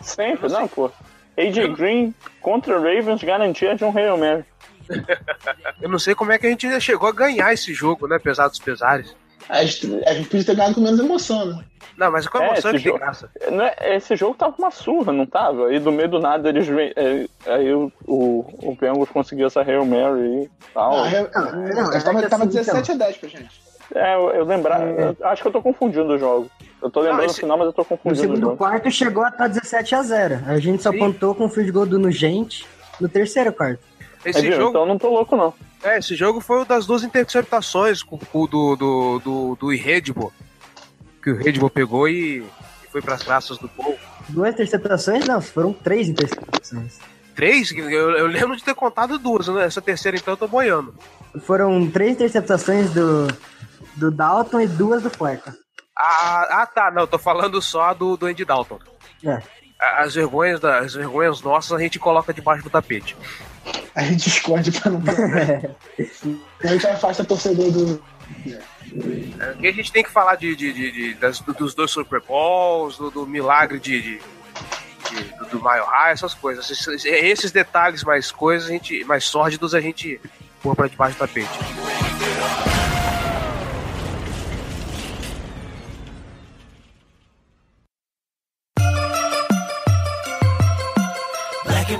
[0.00, 0.90] Sempre, não, pô.
[1.36, 4.44] AJ Green contra Ravens garantia de um Hail Mary.
[5.80, 8.16] Eu não sei como é que a gente ainda chegou a ganhar esse jogo, né?
[8.16, 9.14] Apesar dos pesares.
[9.48, 11.64] A gente, a gente podia ter ganhado com menos emoção, né?
[11.98, 13.30] Não, mas com É, emoção é, esse que tem jogo- graça.
[13.52, 15.72] Não é- Esse jogo tava uma surra, não tava?
[15.72, 16.66] E do meio do nada eles.
[16.66, 21.04] vêm- é, Aí o, o, o Bengals conseguiu essa Hail Mary e tal.
[21.04, 23.62] Ah, é- não, não, é tava, que tava assim, 17 a 10 pra gente.
[23.94, 24.80] É, eu, eu lembrar.
[24.80, 26.50] eu acho que eu tô confundindo o jogo.
[26.82, 28.56] Eu tô lembrando esse- o final, mas eu tô confundindo o segundo jogo.
[28.56, 30.40] quarto chegou a estar 17 a 0.
[30.46, 30.98] A gente só Sim.
[30.98, 32.62] pontou com o field goal do Nugent
[33.00, 33.80] no terceiro quarto.
[34.24, 34.52] Esse É, viu?
[34.56, 35.52] jogo, Então eu não tô louco, não.
[35.84, 40.28] É, esse jogo foi o das duas interceptações com, o do, do, do, do Irredible,
[41.22, 43.96] que o Irredible pegou e, e foi pras graças do povo.
[44.28, 45.26] Duas interceptações?
[45.26, 46.98] Não, foram três interceptações.
[47.34, 47.70] Três?
[47.72, 49.64] Eu, eu lembro de ter contado duas, né?
[49.64, 50.94] Essa terceira então eu tô boiando.
[51.40, 53.26] Foram três interceptações do,
[53.96, 55.54] do Dalton e duas do Fleca.
[55.98, 58.78] Ah, ah, tá, não, tô falando só do, do Andy Dalton.
[59.24, 59.40] É.
[59.98, 63.16] As vergonhas, da- as vergonhas nossas a gente coloca debaixo do tapete.
[63.94, 65.00] A gente esconde pra não.
[66.62, 68.02] a gente afasta torcedor do.
[69.50, 72.96] Aqui a gente tem que falar de, de- de- de- das- dos dois Super Bowls,
[72.96, 74.18] do, do milagre de, de-
[75.10, 76.70] de- do, do Mile High, essas coisas.
[76.70, 80.20] Esses, esses detalhes mais coisas, a gente, mais sórdidos, a gente
[80.62, 81.48] pôr pra debaixo do tapete.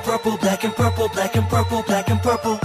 [0.02, 2.58] Purple, black and purple, black and purple, black and purple.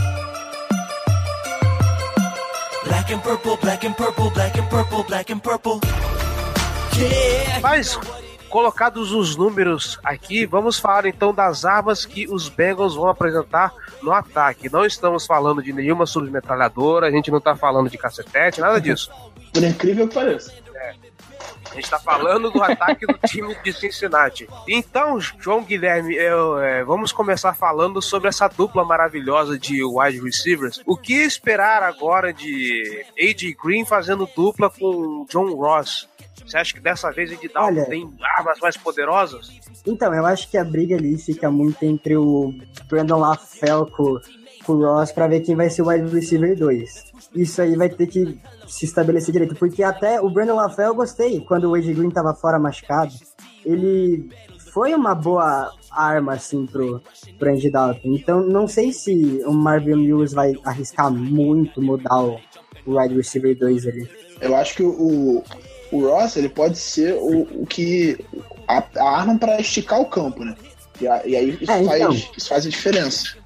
[2.85, 5.79] Black and purple, black and purple, black and purple, black and purple.
[6.97, 7.59] Yeah.
[7.61, 7.99] Mas,
[8.49, 14.11] colocados os números aqui, vamos falar então das armas que os Bengals vão apresentar no
[14.11, 14.69] ataque.
[14.71, 19.11] Não estamos falando de nenhuma submetralhadora, a gente não tá falando de cacetete, nada disso.
[19.53, 20.53] Por incrível que pareça.
[21.71, 24.47] A gente tá falando do ataque do time de Cincinnati.
[24.67, 30.81] Então, João Guilherme, eu, é, vamos começar falando sobre essa dupla maravilhosa de wide receivers.
[30.85, 36.07] O que esperar agora de AJ Green fazendo dupla com John Ross?
[36.45, 39.51] Você acha que dessa vez Ed Dalton Olha- tem armas mais poderosas?
[39.85, 42.51] Então, eu acho que a briga ali fica muito entre o
[42.87, 44.19] Brandon LaFell com,
[44.65, 47.11] com o Ross pra ver quem vai ser o wide receiver 2.
[47.35, 51.39] Isso aí vai ter que se estabelecer direito, porque até o Brandon LaFell eu gostei
[51.41, 53.11] quando o AJ Green tava fora machucado.
[53.65, 54.29] Ele
[54.71, 57.01] foi uma boa arma, assim, pro,
[57.37, 58.09] pro Andy Dalton.
[58.13, 62.39] Então, não sei se o Marvin Lewis vai arriscar muito mudar o,
[62.85, 64.09] o wide receiver 2 ali.
[64.39, 65.43] Eu acho que o,
[65.91, 68.17] o Ross ele pode ser o, o que.
[68.67, 70.55] A, a arma para esticar o campo, né?
[71.01, 72.11] E, a- e aí isso, É, então.
[72.11, 73.37] faz, isso faz a diferença.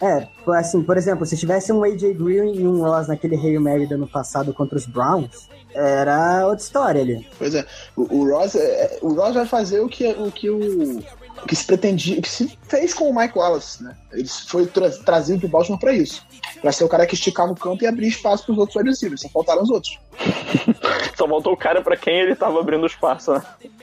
[0.00, 3.86] É, assim, por exemplo, se tivesse um AJ Green e um Ross naquele Hail Mary
[3.86, 7.26] do ano passado contra os Browns, era outra história ali.
[7.38, 7.64] Pois é,
[7.96, 11.56] o, o Ross, é, o Ross vai fazer o que o que o, o que
[11.56, 13.96] se pretendia, o que se fez com o Mike Wallace, né?
[14.12, 16.24] Ele foi tra trazido do Baltimore para isso,
[16.60, 19.22] para ser o cara que esticava o campo e abrir espaço para os outros receivers.
[19.22, 19.98] Só faltaram os outros.
[21.16, 23.42] Só voltou o cara pra quem ele tava abrindo espaço, né?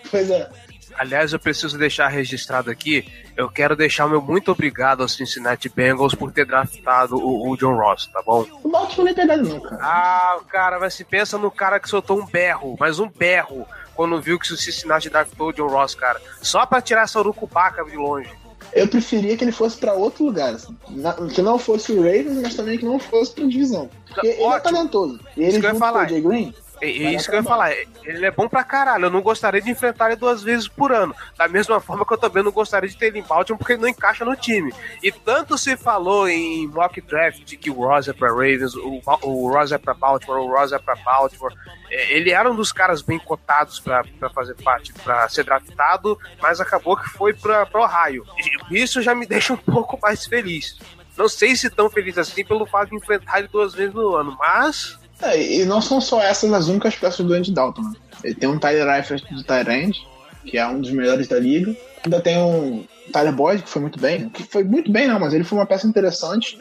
[0.10, 0.50] Pois é.
[0.98, 3.08] Aliás, eu preciso deixar registrado aqui.
[3.38, 7.56] Eu quero deixar o meu muito obrigado aos Cincinnati Bengals por ter draftado o, o
[7.58, 8.46] John Ross, tá bom?
[8.64, 9.78] O Baltimore nem pegado não, cara.
[9.82, 14.20] Ah, cara, mas se pensa no cara que soltou um berro, mas um berro, quando
[14.22, 16.20] viu que o Cincinnati draftou o John Ross, cara.
[16.42, 18.30] Só pra tirar essa urucubaca de longe.
[18.74, 20.78] Eu preferia que ele fosse para outro lugar, assim.
[20.90, 23.90] Na- que não fosse o Ravens, mas também que não fosse pra divisão.
[24.08, 24.64] Porque ele é Ótimo.
[24.76, 25.20] talentoso.
[25.36, 26.02] E ele Isso junto falar.
[26.02, 27.72] com o Jay Green, É, é isso que eu ia falar.
[28.04, 29.06] Ele é bom pra caralho.
[29.06, 31.16] Eu não gostaria de enfrentar ele duas vezes por ano.
[31.38, 33.82] Da mesma forma que eu também não gostaria de ter ele em Baltimore porque ele
[33.82, 34.74] não encaixa no time.
[35.04, 39.02] E tanto se falou em mock draft de que o Ross é pra Ravens, o,
[39.24, 41.54] o Ross é pra Baltimore, o Ross é pra Baltimore.
[41.92, 46.18] É, ele era um dos caras bem cotados pra pra fazer parte, pra ser draftado,
[46.42, 48.26] mas acabou que foi pra, pra Ohio.
[48.70, 50.78] E isso já me deixa um pouco mais feliz.
[51.18, 54.38] Não sei se tão feliz assim pelo fato de enfrentar ele duas vezes no ano,
[54.40, 57.82] mas É, e não são só essas as únicas peças do Andy Dalton.
[57.82, 57.94] Né?
[58.24, 60.00] Ele tem um Tyler Eifert de Tyrande,
[60.46, 61.76] que é um dos melhores da liga.
[62.06, 64.30] Ainda tem um Tyler Boyd, que foi muito bem.
[64.30, 66.58] Que foi muito bem, não, mas ele foi uma peça interessante.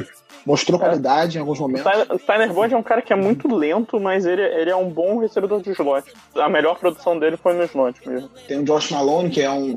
[0.47, 1.85] Mostrou qualidade em alguns O momentos.
[1.85, 4.77] Tyler, o Tyler Boyd é um cara que é muito lento, mas ele, ele é
[4.77, 6.11] um bom recebedor de slot.
[6.35, 8.29] A melhor produção dele foi no slot mesmo.
[8.47, 9.77] Tem o Josh Malone, que é um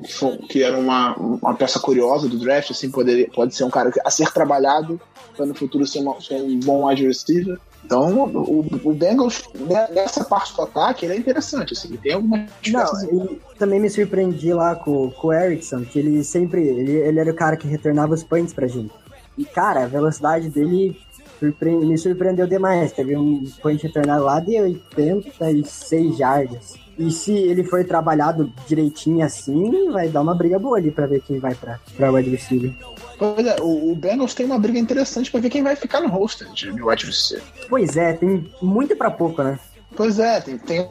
[0.49, 4.09] que era uma, uma peça curiosa do draft, assim, poderia, pode ser um cara a
[4.09, 4.99] ser trabalhado
[5.35, 7.59] para no futuro ser, uma- ser um bom wide receiver.
[7.85, 12.13] Então, o, o Bengals, né, nessa parte do ataque, ele é interessante, assim, ele tem
[12.13, 16.61] algumas Não, também me surpreendi lá com, com o Erickson, que ele sempre.
[16.65, 18.91] Ele, ele era o cara que retornava os punts pra gente.
[19.37, 20.97] E, cara, a velocidade dele
[21.39, 22.91] surpre- me surpreendeu demais.
[22.91, 26.73] Teve um punch retornado lá de 86 jardas.
[26.97, 31.21] E se ele for trabalhado direitinho assim, vai dar uma briga boa ali pra ver
[31.21, 32.71] quem vai pra, pra wide receiver.
[33.21, 36.07] Pois é, o, o Bengals tem uma briga interessante para ver quem vai ficar no
[36.07, 37.43] roster de receiver.
[37.69, 39.59] Pois é, tem muito pra pouco, né?
[39.95, 40.89] Pois é, tem, tem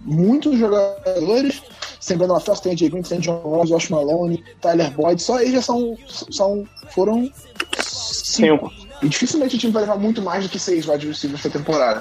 [0.00, 1.62] muitos jogadores.
[2.00, 5.22] Sem Brandon LaFleur, tem Jay Green, tem John Ross, Josh Malone, Tyler Boyd.
[5.22, 7.30] Só eles já são, são foram
[7.78, 8.72] cinco.
[9.00, 12.00] E dificilmente o time vai levar muito mais do que seis wide receivers pra temporada.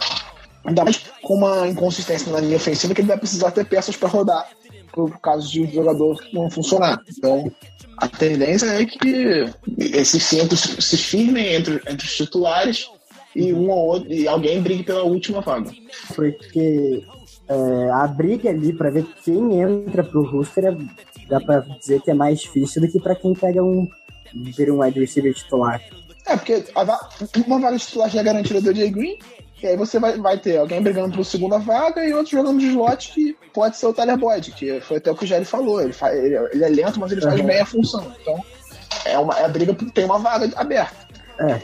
[0.65, 4.10] Ainda mais com uma inconsistência na linha ofensiva que ele vai precisar ter peças para
[4.10, 4.49] rodar
[4.93, 7.02] por caso de um jogador não funcionar.
[7.17, 7.52] Então,
[7.97, 9.45] a tendência é que
[9.78, 12.89] esses cinco se firmem entre, entre os titulares
[13.36, 15.71] e um ou outro, e alguém brigue pela última vaga.
[16.15, 17.04] porque
[17.47, 20.78] é, a briga ali pra ver quem entra pro roster é-
[21.28, 23.88] dá pra dizer que é mais difícil do que pra quem pega um
[24.34, 25.82] vira um wide receiver titular.
[26.28, 26.82] É, porque a
[27.47, 29.17] uma vaga titular já é garantida do Jay Green,
[29.62, 32.67] e aí você vai, vai ter alguém brigando por segunda vaga e outro jogando de
[32.67, 35.82] slot que pode ser o Tyler Boyd, que foi até o que o Jerry falou.
[35.82, 37.45] Ele, fa- ele, ele é lento, mas ele faz Uhum.
[37.45, 38.12] bem a função.
[38.22, 38.43] Então,
[39.06, 40.95] é, uma, é a briga porque tem uma vaga aberta.
[41.39, 41.60] É,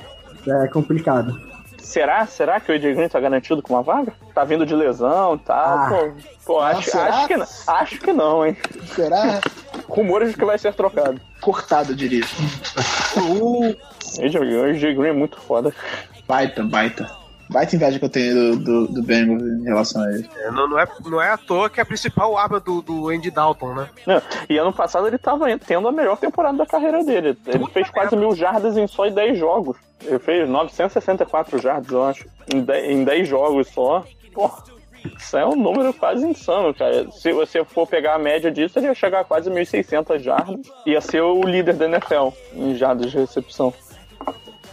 [0.63, 1.53] é complicado.
[1.79, 2.25] Será?
[2.25, 4.12] Será que o AJ Green tá garantido com uma vaga?
[4.34, 5.55] Tá vindo de lesão e tal?
[5.77, 5.88] Ah.
[5.89, 6.12] Pô,
[6.45, 7.05] pô, acho, será?
[7.15, 7.47] acho que não.
[7.67, 8.58] Acho que não, hein?
[8.95, 9.39] Será
[9.88, 11.21] Rumores de que vai ser trocado.
[11.41, 12.23] cortado, eu diria.
[13.17, 13.75] O
[14.23, 15.73] AJ, o AJ Green é muito foda.
[16.27, 17.08] Baita, baita.
[17.49, 20.29] Baita inveja que eu tenho do, do, do Bengals em relação a ele.
[20.36, 23.10] É, não, não, é, não é à toa que é a principal arma do, do
[23.10, 23.89] Andy Dalton, né?
[24.05, 27.38] Não, e ano passado ele tava tendo a melhor temporada da carreira dele.
[27.45, 29.77] Ele fez quase mil jardas em só 10 jogos.
[30.03, 34.05] Ele fez 964 jardas, eu acho, em 10, em 10 jogos só.
[34.34, 34.63] Porra,
[35.17, 37.10] isso é um número quase insano, cara.
[37.12, 40.60] Se você for pegar a média disso, ele ia chegar a quase 1.600 jardas.
[40.86, 43.73] Ia ser o líder da NFL em jardas de recepção.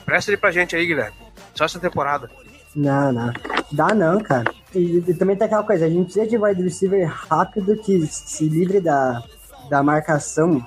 [0.04, 1.16] Presta ele pra gente aí, Guilherme.
[1.54, 2.30] Só essa temporada.
[2.74, 3.32] Não, não.
[3.70, 4.52] Dá não, cara.
[4.74, 8.48] E, e também tem aquela coisa, a gente precisa de wide receiver rápido que se
[8.48, 9.22] livre da,
[9.68, 10.64] da marcação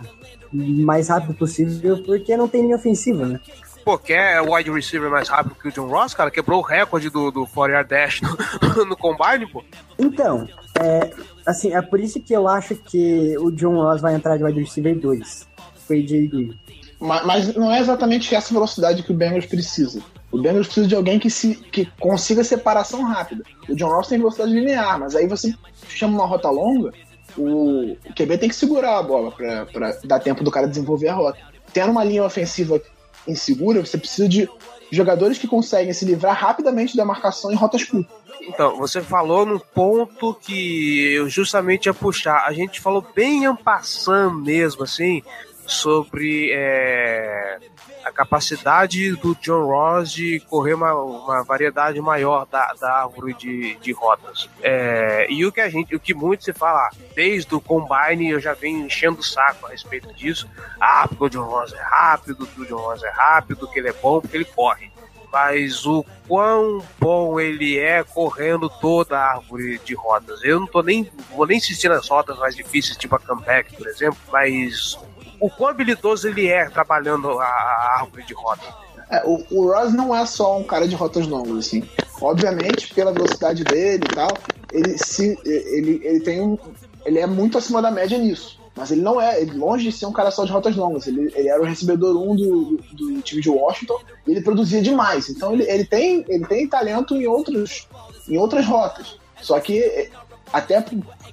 [0.53, 3.39] o mais rápido possível, porque não tem linha ofensiva, né?
[3.83, 6.31] Pô, quer o wide receiver mais rápido que o John Ross, cara?
[6.31, 9.63] Quebrou o recorde do, do 4 Dash no, no Combine, pô.
[9.99, 10.47] Então,
[10.79, 11.11] é,
[11.45, 14.59] assim, é por isso que eu acho que o John Ross vai entrar de wide
[14.59, 15.47] receiver 2.
[15.87, 16.51] Foi de
[16.99, 20.01] Mas, mas não é exatamente essa velocidade que o Bengals precisa.
[20.31, 23.43] O Bengals precisa de alguém que, se, que consiga separação rápida.
[23.69, 25.53] O John Ross tem velocidade linear, mas aí você
[25.87, 26.91] chama uma rota longa,
[27.37, 31.13] o, o QB tem que segurar a bola para dar tempo do cara desenvolver a
[31.13, 31.39] rota.
[31.73, 32.81] Tendo uma linha ofensiva
[33.27, 34.49] insegura, você precisa de
[34.91, 38.13] jogadores que conseguem se livrar rapidamente da marcação em rotas curtas.
[38.41, 42.45] Então, você falou num ponto que eu justamente ia puxar.
[42.45, 45.23] A gente falou bem ampassando mesmo, assim,
[45.65, 47.59] sobre é,
[48.05, 53.75] a capacidade do John Ross de correr uma, uma variedade maior da, da árvore de,
[53.77, 54.47] de rotas.
[54.61, 58.39] É, e o que a gente, o que muito se fala, desde o Combine eu
[58.39, 60.47] já venho enchendo o saco a respeito disso.
[60.79, 63.93] Ah, porque o John Ross é rápido, o John Ross é rápido, que ele é
[63.93, 64.91] bom, porque ele corre.
[65.31, 70.41] Mas o quão bom ele é correndo toda a árvore de rotas.
[70.43, 73.87] Eu não tô nem, vou nem insistir nas rotas mais difíceis, tipo a comeback, por
[73.87, 74.97] exemplo, mas
[75.39, 78.85] o quão habilidoso ele é trabalhando a, a árvore de rota.
[79.09, 81.83] É, o, o Ross não é só um cara de rotas longas, assim.
[82.21, 84.29] Obviamente, pela velocidade dele e tal,
[84.71, 86.57] ele, se, ele, ele tem um.
[87.05, 88.59] Ele é muito acima da média nisso.
[88.75, 91.07] Mas ele não é, ele, longe de ser um cara só de rotas longas.
[91.07, 94.41] Ele, ele era o recebedor 1 um do, do, do, time de Washington e ele
[94.41, 95.29] produzia demais.
[95.29, 97.87] Então ele, ele, tem, ele tem talento em, outros,
[98.27, 99.17] em outras rotas.
[99.41, 100.09] Só que,
[100.51, 100.83] até.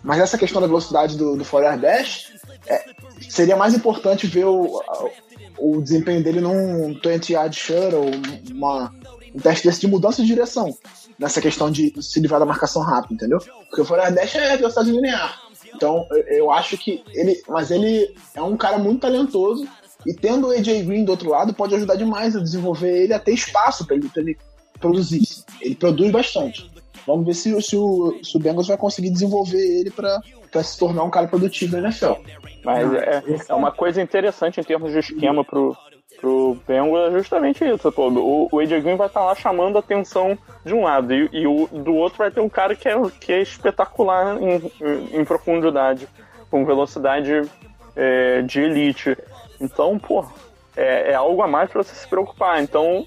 [0.05, 2.33] Mas essa questão da velocidade do, do Fourier Dash,
[2.67, 2.92] é,
[3.29, 4.81] seria mais importante ver o,
[5.59, 8.11] o desempenho dele num 20 yard shuttle,
[8.51, 8.93] uma,
[9.35, 10.77] um teste desse de mudança de direção,
[11.19, 13.39] nessa questão de se livrar da marcação rápida, entendeu?
[13.69, 15.41] Porque o Fourier Dash é velocidade linear.
[15.75, 17.43] Então, eu acho que ele.
[17.49, 19.67] Mas ele é um cara muito talentoso.
[20.07, 23.21] E tendo o AJ Green do outro lado, pode ajudar demais a desenvolver ele a
[23.21, 24.37] ter espaço para ele, ele
[24.81, 25.23] produzir.
[25.61, 26.71] Ele produz bastante.
[27.07, 31.05] Vamos ver se, se, o, se o Bengals vai conseguir desenvolver ele para se tornar
[31.05, 32.15] um cara produtivo na NFL.
[32.65, 35.77] Mas é, é uma coisa interessante em termos de esquema pro,
[36.21, 37.91] pro Bengals é justamente isso.
[37.91, 41.13] Pô, o, o AJ Green vai estar tá lá chamando a atenção de um lado
[41.13, 44.73] e, e, o, do outro vai ter um cara que é, que é espetacular em,
[44.81, 46.09] em, em profundidade,
[46.51, 47.43] com velocidade
[47.97, 49.17] é, de elite.
[49.61, 50.25] Então, pô,
[50.77, 52.63] é, é algo a mais para você se preocupar.
[52.63, 53.05] Então,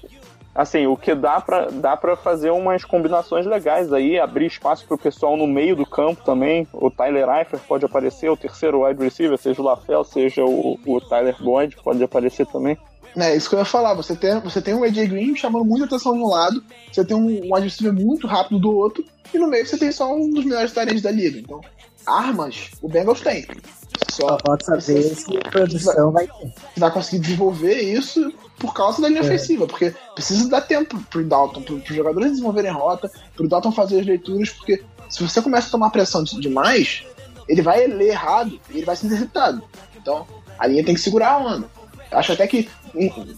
[0.56, 4.98] assim, o que dá para dá pra fazer umas combinações legais aí, abrir espaço pro
[4.98, 6.66] pessoal no meio do campo também.
[6.72, 11.00] O Tyler Eifert pode aparecer, o terceiro wide receiver, seja o LaFell, seja o, o
[11.00, 12.78] Tyler Boyd, pode aparecer também.
[13.16, 15.86] É, isso que eu ia falar, você tem, você tem um AJ Green chamando muita
[15.86, 19.48] atenção de um lado, você tem um, um receiver muito rápido do outro, e no
[19.48, 21.38] meio você tem só um dos melhores talentos da liga.
[21.38, 21.60] Então,
[22.06, 23.46] armas, o Bengals tem.
[24.10, 26.52] Só pode saber se a produção vai ter.
[26.76, 29.24] Vai conseguir desenvolver isso por causa da linha é.
[29.24, 34.00] ofensiva, porque precisa dar tempo pro Dalton, pro, os jogadores desenvolverem rota, pro Dalton fazer
[34.00, 37.04] as leituras, porque se você começa a tomar pressão demais,
[37.48, 39.62] ele vai ler errado e ele vai ser interceptado.
[39.96, 40.26] Então,
[40.58, 41.68] a linha tem que segurar a onda.
[42.10, 42.68] Acho até que,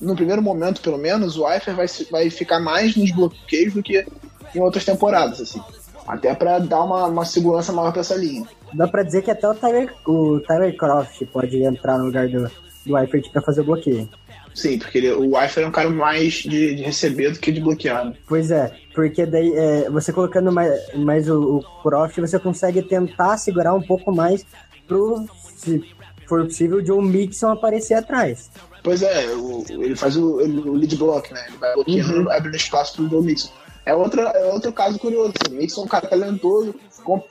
[0.01, 4.07] no primeiro momento, pelo menos, o Eifer vai, vai ficar mais nos bloqueios do que
[4.55, 5.61] em outras temporadas, assim.
[6.09, 8.47] Até para dar uma, uma segurança maior para essa linha.
[8.73, 12.51] Dá pra dizer que até o Tyler, o Tyler Croft pode entrar no lugar do,
[12.87, 14.09] do Eifert pra fazer o bloqueio.
[14.55, 17.61] Sim, porque ele, o Wi-Fi é um cara mais de, de, receber do que de
[17.61, 18.07] bloquear.
[18.07, 18.15] Né?
[18.27, 23.37] Pois é, porque daí é, você colocando mais, mais o, o Croft, você consegue tentar
[23.37, 24.45] segurar um pouco mais
[24.89, 25.85] pro, se
[26.27, 28.51] for possível, o Joe Mixon aparecer atrás.
[28.83, 31.45] Pois é, o, ele faz o, o, lead block, né?
[31.49, 32.33] Ele vai bloqueando, uhum.
[32.33, 33.51] abrindo espaço pro Joe Mixon.
[33.89, 35.33] É, outra, é outro caso curioso.
[35.41, 37.23] Assim, Mixon é um cara talentoso, com,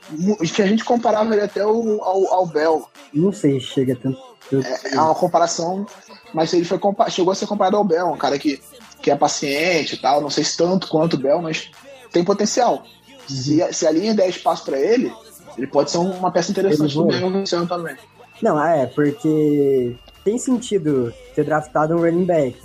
[0.54, 2.88] que a gente comparava ele até ao, ao, ao Bell.
[3.14, 4.20] Não sei, chega tanto.
[4.52, 5.86] É, é uma comparação
[6.34, 6.80] mas ele foi
[7.10, 8.60] chegou a ser comparado ao Bell, um cara que,
[9.02, 11.72] que é paciente e tal, não sei se tanto quanto o Bell, mas
[12.12, 12.84] tem potencial.
[13.28, 15.12] Se, se a linha der espaço para ele,
[15.58, 17.96] ele pode ser uma peça interessante do Bengals também.
[18.42, 22.58] Não, é, porque tem sentido ter draftado um running back.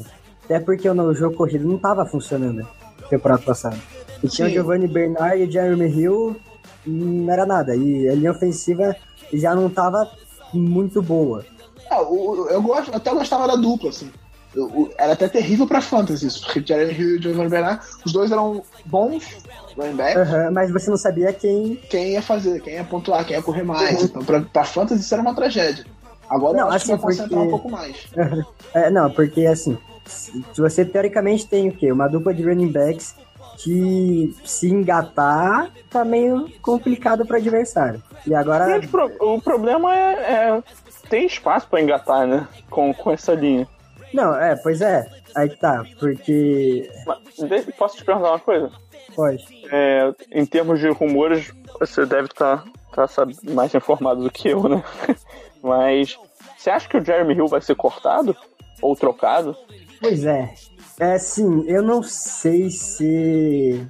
[0.45, 2.67] Até porque o jogo corrido não estava funcionando
[3.17, 3.77] temporada passada.
[4.23, 4.55] E tinha o Sim.
[4.57, 6.37] Giovanni Bernard e o Jeremy Hill,
[6.87, 7.77] não era nada.
[7.77, 8.95] E a linha ofensiva
[9.33, 10.11] já não tava
[10.53, 11.45] muito boa.
[11.91, 14.11] O- o- eu, gosto, eu até gostava da dupla, assim.
[14.55, 17.83] Eu- o- era até terrível pra fantasy isso, porque Jeremy Hill e o Giovanni Bernard,
[18.05, 19.25] os dois eram bons
[19.77, 20.01] running.
[20.17, 21.77] Aham, mas você não sabia quem.
[21.91, 24.03] Quem ia fazer, quem ia pontuar, quem ia correr mais.
[24.05, 25.85] Então, pra, pra fantasy isso era uma tragédia.
[26.31, 27.97] Agora Não, eu acho assim, que vai concentrar porque- um pouco mais.
[28.75, 29.77] É, não, porque assim,
[30.57, 31.91] você teoricamente tem o quê?
[31.93, 33.15] Uma dupla de running backs
[33.59, 38.03] que se engatar tá meio complicado pro adversário.
[38.27, 38.67] E agora.
[38.67, 40.63] Grande pro- O problema é, é
[41.09, 42.47] ter espaço pra engatar, né?
[42.71, 43.69] Com, com essa linha.
[44.13, 45.07] Não, é, pois é.
[45.35, 46.91] Aí tá, porque.
[47.07, 48.71] Mas, posso te perguntar uma coisa?
[49.15, 49.45] Pode.
[49.71, 52.65] É, em termos de rumores, você deve estar
[53.55, 54.83] mais informado do que eu, né?
[55.63, 56.19] Mas
[56.57, 58.37] você acha que o Jeremy Hill vai ser cortado?
[58.81, 59.57] Ou trocado?
[60.03, 60.53] Pois é.
[61.01, 63.81] É assim, eu não sei se,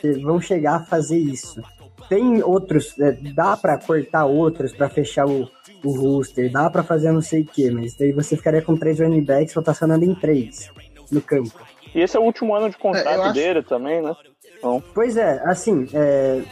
[0.00, 1.60] se vão chegar a fazer isso.
[2.08, 5.48] Tem outros, é, dá pra cortar outros pra fechar o,
[5.82, 9.00] o roster, dá pra fazer não sei o que, mas daí você ficaria com três
[9.00, 10.70] running backs rotacionando em três
[11.10, 11.52] no campo.
[11.94, 14.14] E esse é o último ano de É, contrato eu acho- dele também, né?
[14.58, 16.42] Então, Pois é, assim, é,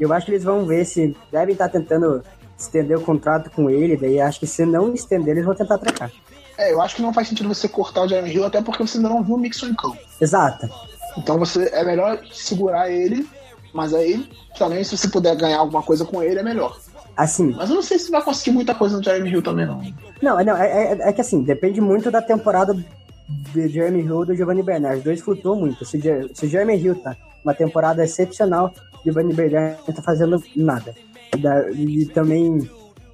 [0.00, 2.22] eu acho que eles vão ver se devem estar tentando
[2.56, 6.10] estender o contrato com ele, daí acho que se não estender, eles vão tentar trocar.
[6.58, 8.98] É, eu acho que não faz sentido você cortar o Jeremy Hill, até porque você
[8.98, 9.96] ainda não viu o Mixon em campo.
[10.20, 10.68] Exato.
[11.16, 13.26] Então você é melhor segurar ele,
[13.72, 14.28] mas aí
[14.58, 16.76] também se você puder ganhar alguma coisa com ele, é melhor.
[17.16, 19.80] Assim, Mas eu não sei se vai conseguir muita coisa no Jeremy Hill também, não.
[20.22, 22.74] Não, não é, é- é que assim, depende muito da temporada
[23.28, 24.98] de Jeremy Hill e do Giovanni Bernard.
[24.98, 25.84] Os dois flutuam muito.
[25.84, 26.00] Se,
[26.32, 30.94] se o Jeremy Hill tá uma temporada excepcional, o Giovanni Bernard não tá fazendo nada.
[31.38, 32.68] Da- e também,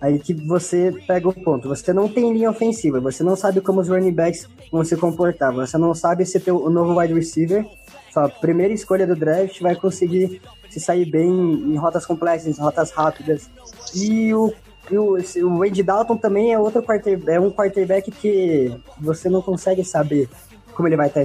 [0.04, 1.68] aí que você pega o ponto.
[1.68, 5.52] Você não tem linha ofensiva, você não sabe como os running backs vão se comportar,
[5.52, 7.66] você não sabe se o novo wide receiver,
[8.12, 12.90] sua primeira escolha do draft, vai conseguir se sair bem em rotas complexas, em rotas
[12.90, 13.48] rápidas.
[13.94, 14.52] E o
[14.90, 19.40] e o, o Wade Dalton também é outro quarter, é um quarterback que você não
[19.40, 20.28] consegue saber
[20.74, 21.24] como ele vai estar.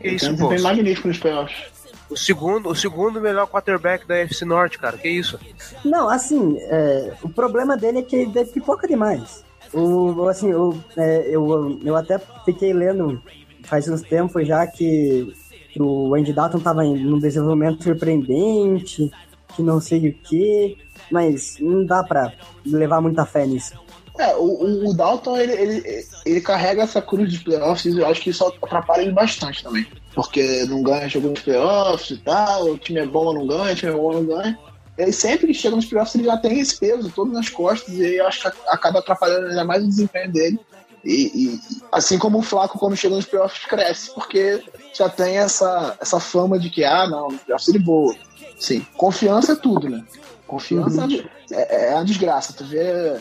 [0.00, 0.48] Que isso, Tem um pô?
[0.48, 1.79] desempenho magnífico nos playoffs.
[2.10, 4.98] O segundo, o segundo melhor quarterback da FC Norte, cara.
[4.98, 5.38] Que isso?
[5.84, 9.44] Não, assim, é, o problema dele é que ele deve pipoca demais.
[9.72, 13.22] O, assim, o, é, eu, eu até fiquei lendo
[13.62, 15.32] faz uns tempos já que,
[15.78, 19.10] o Andy Dalton tava em um desenvolvimento surpreendente,
[19.54, 20.76] que não sei o que,
[21.10, 22.32] mas não dá pra
[22.66, 23.74] levar muita fé nisso.
[24.18, 28.06] É, o, o- o Dalton, ele, ele, ele carrega essa cruz de playoffs e eu
[28.06, 29.86] acho que isso atrapalha ele bastante também.
[30.14, 33.72] Porque não ganha jogo nos playoffs e tal, o time é bom ou não ganha,
[33.72, 34.58] o time é bom ou não ganha.
[34.98, 38.16] Ele sempre que chega nos playoffs ele já tem esse peso todo nas costas e
[38.16, 40.60] eu acho que acaba atrapalhando ainda mais o desempenho dele.
[41.02, 45.96] E, e assim como o Flaco quando chega nos playoffs cresce, porque já tem essa,
[45.98, 48.14] essa fama de que, ah, não, nos playoffs ele voa.
[48.58, 50.04] Sim, confiança é tudo, né?
[50.46, 51.06] Confiança
[51.50, 52.52] é, é a desgraça.
[52.52, 53.18] Tu vê.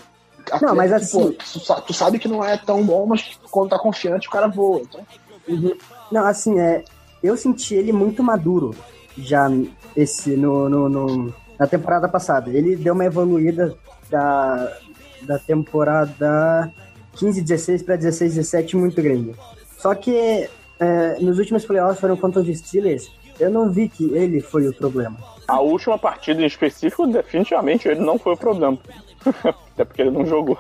[0.62, 3.80] Não, mas assim- pô, tu, tu sabe que não é tão bom, mas quando tá
[3.80, 4.82] confiante o cara voa.
[4.82, 5.06] Então,
[6.12, 6.84] Não, assim, é.
[7.22, 8.74] Eu senti ele muito maduro
[9.18, 9.48] já
[9.96, 12.50] esse no, no, no- na temporada passada.
[12.50, 13.76] Ele deu uma evoluída
[14.10, 14.72] da,
[15.24, 16.72] da temporada
[17.18, 19.36] 15, 16 para 16, 17 muito grande.
[19.78, 20.50] Só que
[20.80, 23.12] é, nos últimos playoffs foram contra os Steelers.
[23.40, 25.18] Eu não vi que ele foi o problema.
[25.48, 28.78] a última partida em específico, definitivamente, ele não foi o problema.
[29.74, 30.58] Até porque ele não jogou.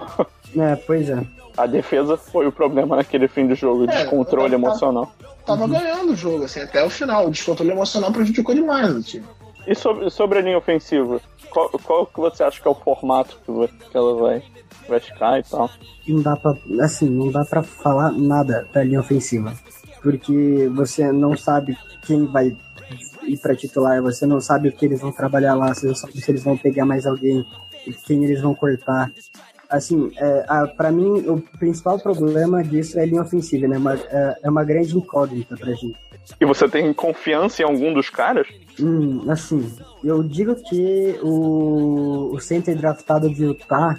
[0.57, 1.21] É, pois é.
[1.57, 5.11] A defesa foi o problema naquele fim de jogo, É, descontrole tá- emocional.
[5.45, 7.27] tava ganhando o jogo, assim, até o final.
[7.27, 9.25] O descontrole emocional prejudicou demais o time.
[9.67, 11.19] E sobre, sobre a linha ofensiva,
[11.49, 14.43] qual, qual que você acha que é o formato que ela vai,
[14.87, 15.69] vai ficar e tal?
[16.07, 19.53] não dá pra, assim, não dá pra falar nada da linha ofensiva.
[20.01, 22.55] Porque você não sabe quem vai
[23.23, 26.19] ir pra titular, você não sabe o que eles vão trabalhar lá, você não sabe
[26.19, 27.45] se eles vão pegar mais alguém,
[28.07, 29.11] quem eles vão cortar.
[29.69, 33.77] Assim, é, a, pra mim, o principal problema disso é a linha ofensiva, né?
[33.77, 35.95] Uma, é, é uma grande incógnita pra gente.
[36.41, 38.47] E você tem confiança em algum dos caras?
[38.79, 39.71] Hum, assim,
[40.03, 43.95] eu digo que o, o center draftado de Utah,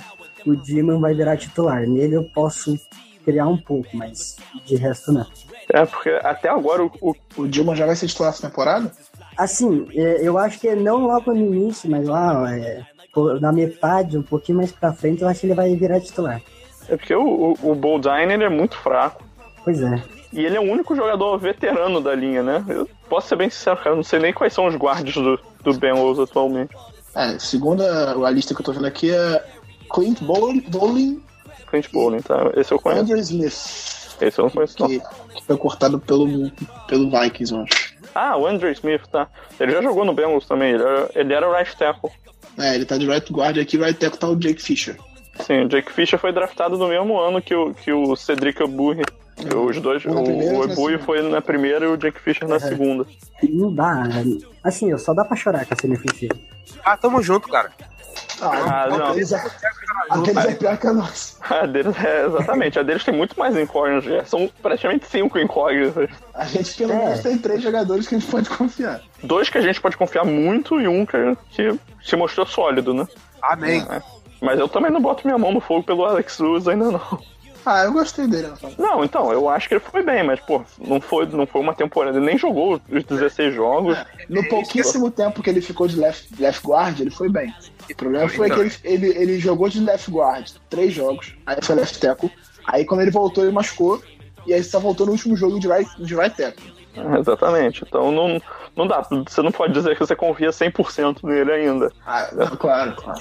[0.46, 1.86] o Demon vai virar titular.
[1.86, 2.76] Nele eu posso
[3.24, 5.26] criar um pouco, mas de resto não.
[5.72, 8.90] É, porque até agora o, o- O Dilma já vai ser titular essa temporada?
[9.36, 14.16] Assim, é, eu acho que não logo no início, mas lá é, pô, na metade,
[14.18, 16.40] um pouquinho mais pra frente, eu acho que ele vai virar titular.
[16.88, 19.22] é porque o, o, o Boldine ele é muito fraco.
[19.64, 20.02] Pois é.
[20.32, 22.64] E ele é o único jogador veterano da linha, né?
[22.68, 25.38] Eu posso ser bem sincero, cara, eu não sei nem quais são os guardas do,
[25.62, 26.74] do Bengals atualmente.
[27.14, 29.44] É, segundo a, a lista que eu tô vendo aqui, é
[29.92, 30.60] Clint Bowling,
[31.66, 32.52] Clint Bowling, tá?
[32.56, 33.02] Esse eu conheço.
[33.02, 34.88] Andrew Smith, Esse eu não conheço, não.
[34.88, 36.50] que, que foi cortado pelo,
[36.86, 37.94] pelo Vikings, eu acho.
[38.14, 39.28] Ah, o Andre Smith, tá.
[39.58, 42.10] Ele já jogou no Bengals também, ele era, ele era right tackle.
[42.58, 44.96] É, ele tá de right guard aqui, right tackle tá o Jake Fisher.
[45.40, 49.02] Sim, o Jake Fisher foi draftado no mesmo ano que o, que o Cedric Abury.
[49.66, 53.06] Os dois, o, o foi na primeira e o Jake Fisher na segunda.
[53.42, 54.06] Não dá.
[54.62, 56.28] Assim, só dá pra chorar com essa NFC.
[56.84, 57.72] Ah, tamo junto, cara.
[58.42, 59.06] Ah, não.
[59.08, 59.44] aqueles, é,
[60.10, 61.36] aqueles é pior que a nossa.
[61.48, 66.08] A deles, é, exatamente, a deles tem muito mais incógnitas, já são praticamente cinco incógnitas.
[66.34, 66.96] A gente pelo É.
[66.96, 69.00] menos tem três jogadores que a gente pode confiar.
[69.22, 71.16] Dois que a gente pode confiar muito e um que,
[71.50, 73.06] que se mostrou sólido, né?
[73.42, 73.84] Amém.
[74.40, 77.18] Mas eu também não boto minha mão no fogo pelo Alex Lewis ainda não.
[77.64, 78.48] Ah, eu gostei dele.
[78.78, 81.74] Não, então, eu acho que ele foi bem, mas, pô, não foi, não foi uma
[81.74, 83.96] temporada, ele nem jogou os 16 jogos.
[84.28, 87.54] No pouquíssimo tempo que ele ficou de left, left guard, ele foi bem.
[87.90, 91.74] O problema foi que ele, ele, ele jogou de left guard três jogos, aí foi
[91.74, 92.30] left tackle.
[92.66, 94.02] Aí quando ele voltou, ele machucou.
[94.46, 96.72] E aí só voltou no último jogo de right, de right tackle.
[96.94, 98.40] É, Exatamente, então não,
[98.74, 101.92] não dá, você não pode dizer que você confia 100% nele ainda.
[102.06, 103.20] Ah, claro, claro.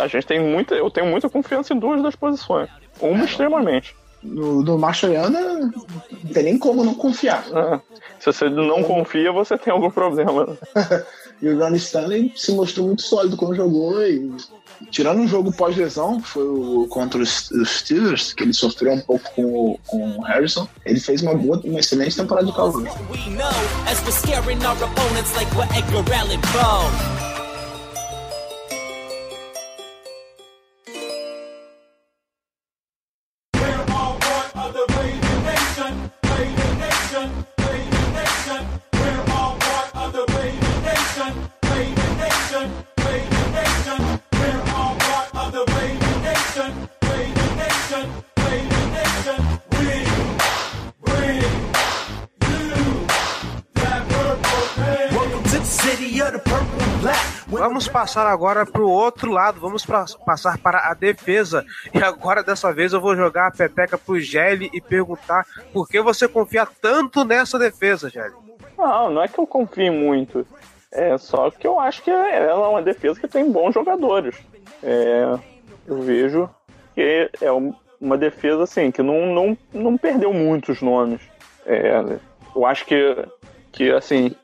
[0.00, 2.70] A gente tem muita, eu tenho muita confiança em duas das posições.
[3.00, 3.94] Uma extremamente.
[4.22, 7.44] No, no Marshallana, não tem nem como não confiar.
[7.54, 7.80] É.
[8.18, 10.56] Se você não confia, você tem algum problema.
[11.42, 14.32] E o Ronnie Stanley se mostrou muito sólido quando jogou e
[14.90, 19.00] tirando um jogo pós-lesão, que foi o contra os, os Steelers, que ele sofreu um
[19.00, 22.82] pouco com, o- com o Harrison, ele fez uma, boa, uma excelente temporada de calor.
[58.04, 61.64] Passar agora pro outro lado, vamos pra- passar para a defesa.
[61.94, 65.98] E agora dessa vez eu vou jogar a peteca pro Gelli e perguntar por que
[66.02, 68.34] você confia tanto nessa defesa, Gelli.
[68.76, 70.46] Não, não é que eu confie muito.
[70.92, 74.36] É só que eu acho que ela é uma defesa que tem bons jogadores.
[74.82, 75.38] É,
[75.86, 76.50] eu vejo
[76.94, 81.22] que é um- uma defesa assim que não, não, não perdeu muitos nomes.
[81.64, 82.18] É,
[82.54, 83.26] eu acho que,
[83.72, 84.36] que assim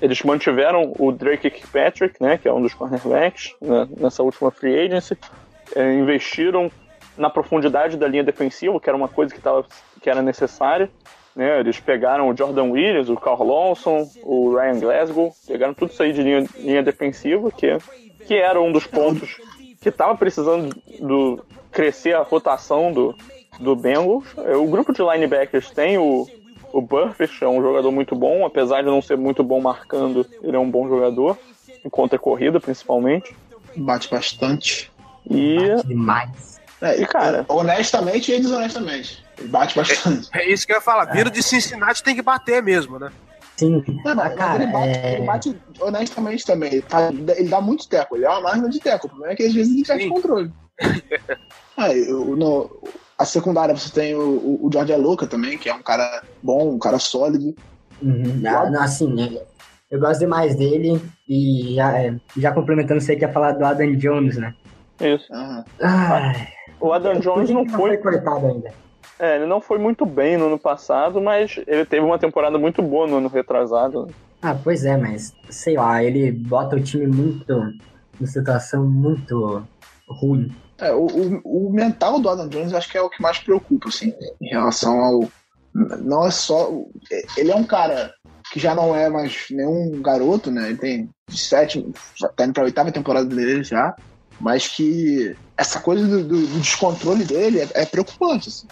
[0.00, 4.78] eles mantiveram o Drake Kirkpatrick, né, que é um dos cornerbacks né, nessa última free
[4.78, 5.16] agency.
[5.74, 6.70] É, investiram
[7.16, 9.64] na profundidade da linha defensiva, que era uma coisa que, tava,
[10.00, 10.90] que era necessária.
[11.34, 16.02] Né, eles pegaram o Jordan Williams, o Carl Lawson, o Ryan Glasgow, pegaram tudo isso
[16.02, 17.76] aí de linha, linha defensiva, que,
[18.26, 19.36] que era um dos pontos
[19.80, 23.14] que estava precisando do crescer a rotação do,
[23.60, 24.26] do Bengals.
[24.38, 26.26] É, O grupo de linebackers tem o,
[26.76, 30.56] o Burfish, é um jogador muito bom, apesar de não ser muito bom marcando, ele
[30.56, 31.38] é um bom jogador,
[31.84, 33.34] em contra-corrida principalmente.
[33.74, 34.90] Bate bastante.
[35.28, 35.56] E,
[35.86, 36.60] Demais.
[36.82, 39.24] É, E, cara- honestamente e desonestamente.
[39.38, 40.28] Ele bate bastante.
[40.34, 41.06] É isso que eu ia falar.
[41.06, 43.10] Vindo de Cincinnati tem que bater mesmo, né?
[43.56, 43.82] Sim.
[44.04, 45.14] Não, mas, Ah, cara, ele, bate, é...
[45.14, 46.72] ele bate honestamente também.
[46.74, 49.06] Ele, tá- ele dá muito teco, ele é uma máquina de teco.
[49.06, 50.50] O problema é que às vezes ele perde controle.
[51.76, 52.70] ah, eu- no,
[53.18, 56.74] a secundária você tem o, o, o George Luca também, que é um cara bom,
[56.74, 57.54] um cara sólido.
[58.02, 58.42] Uhum.
[58.46, 59.38] Ah, não, assim, né?
[59.90, 64.36] Eu gosto demais dele e já, é, já complementando, você quer falar do Adam Jones,
[64.36, 64.54] né?
[65.00, 65.26] isso.
[65.80, 66.48] Ai,
[66.80, 68.72] O Adam Jones não foi, cortado ainda.
[69.18, 72.82] é, ele não foi muito bem no ano passado, mas ele teve uma temporada muito
[72.82, 74.08] boa no ano retrasado.
[74.42, 77.72] Ah, pois é, mas sei lá, ele bota o time muito
[78.20, 79.62] em situação muito
[80.08, 80.50] ruim.
[80.78, 83.38] É, o, o, o mental do Adam Jones eu acho que é o que mais
[83.38, 85.28] preocupa, assim, em relação ao.
[85.74, 86.70] Não é só.
[87.36, 88.12] Ele é um cara
[88.52, 90.68] que já não é mais nenhum garoto, né?
[90.68, 91.84] Ele tem 17,
[92.36, 93.94] tá indo pra oitava temporada dele já,
[94.40, 98.66] mas que essa coisa do, do- do descontrole dele é, é preocupante, assim.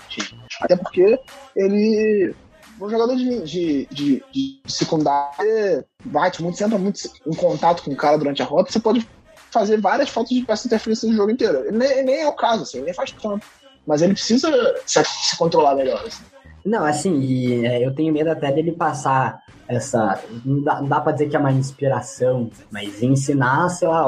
[0.61, 1.19] Até porque
[1.57, 2.35] ele.
[2.81, 7.93] Um jogador de, de, de, de secundária bate muito, você entra muito em contato com
[7.93, 9.09] o cara durante a rota, você pode
[9.55, 11.73] fazer várias faltas de peça interferência no jogo inteiro.
[11.73, 13.47] Nem, nem é o caso, assim, nem faz tanto.
[13.87, 14.51] Mas ele precisa
[14.85, 16.03] se, se controlar melhor.
[16.05, 16.25] Assim.
[16.65, 20.21] Não, assim, e, é, eu tenho medo até dele passar essa.
[20.45, 24.07] Não dá, não dá pra dizer que é uma inspiração, mas ensinar, sei lá,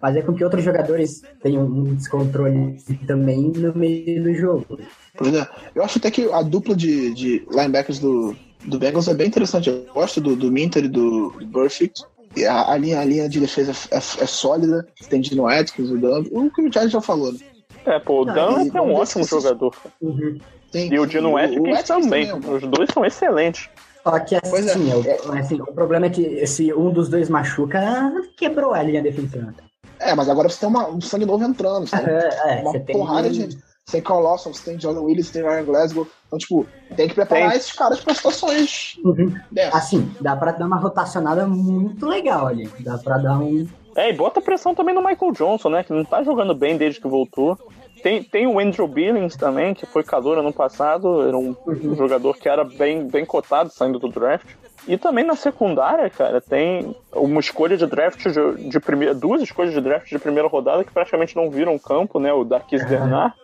[0.00, 2.76] fazer com que outros jogadores tenham um descontrole
[3.06, 4.78] também no meio do jogo.
[5.16, 9.14] Por exemplo, eu acho até que a dupla de, de linebackers do, do Bengals é
[9.14, 9.70] bem interessante.
[9.70, 12.02] Eu gosto do, do Minter e do, do Burfict.
[12.48, 14.86] A, a linha, a linha de defesa é, é sólida.
[15.08, 16.24] Tem Dino Atkins, o Dan.
[16.32, 17.38] O que o Charles já falou, né?
[17.86, 19.74] É, pô, o e é um ótimo jogador.
[20.00, 20.38] Uhum.
[20.72, 22.28] Tem, E o Dino o Atkins Atkins também.
[22.28, 22.54] é um bom.
[22.56, 23.68] Os dois são excelentes.
[24.02, 24.70] Só que Pois é.
[24.70, 27.80] assim, o, assim, o problema é que se um dos dois machuca,
[28.36, 29.54] quebrou a linha defensiva.
[30.00, 31.86] É, mas agora você tem uma- um sangue novo entrando.
[31.86, 33.48] Você tem É, é, uma você tem porrada de
[33.90, 36.06] tem Carl Lawson, você tem Jordan Willis, você tem Ryan Glasgow.
[36.26, 36.66] Então, tipo,
[36.96, 37.58] tem que preparar Tem.
[37.58, 39.32] esses caras pra situações Uhum.
[39.52, 39.74] dessas.
[39.74, 42.68] Assim, dá pra dar uma rotacionada muito legal ali.
[42.80, 43.66] Dá pra dar um.
[43.96, 45.84] É, e bota pressão também no Michael Johnson, né?
[45.84, 47.58] Que não tá jogando bem desde que voltou.
[48.02, 52.36] Tem, tem o Andrew Billings também, que foi calor ano passado, era um, um jogador
[52.36, 54.46] que era bem, bem cotado saindo do draft.
[54.86, 59.72] E também na secundária, cara, tem uma escolha de draft de, de primeira, duas escolhas
[59.72, 62.32] de draft de primeira rodada que praticamente não viram campo, né?
[62.32, 63.34] O Darkis Bernard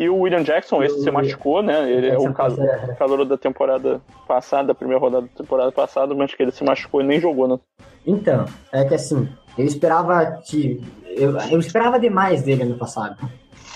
[0.00, 1.90] e o William Jackson, esse se machucou, né?
[1.92, 2.50] Ele é o cal-
[2.98, 7.02] calor da temporada passada, da primeira rodada da temporada passada, mas que ele se machucou
[7.02, 7.58] e nem jogou, né?
[8.06, 9.28] Então, é que assim,
[9.58, 10.82] eu esperava que.
[11.04, 13.16] Eu, eu esperava demais dele ano passado.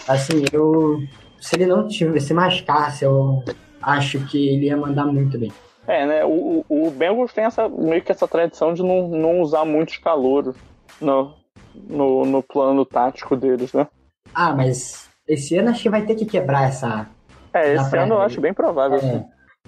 [0.09, 1.03] Assim, eu.
[1.39, 3.43] Se ele não tivesse se machucasse, eu
[3.83, 5.53] acho que ele ia mandar muito bem.
[5.87, 6.25] É, né?
[6.25, 9.99] O, o o Bengals tem essa, meio que essa tradição de não, não usar muitos
[9.99, 10.57] calouros
[10.99, 11.35] no,
[11.75, 13.87] no, no plano tático deles, né?
[14.35, 17.09] Ah, mas esse ano acho que vai ter que quebrar essa.
[17.53, 18.99] É, Dá esse ano eu acho bem provável.
[18.99, 19.25] é,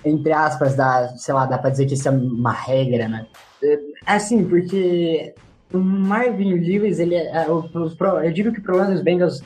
[0.08, 3.26] entre aspas, da, sei lá, dá pra dizer que isso é uma regra, né?
[3.62, 5.34] É, assim, porque
[5.72, 7.68] o Marvin Lewis, ele é, é, o-
[8.24, 9.42] eu digo que o problema dos Bengals,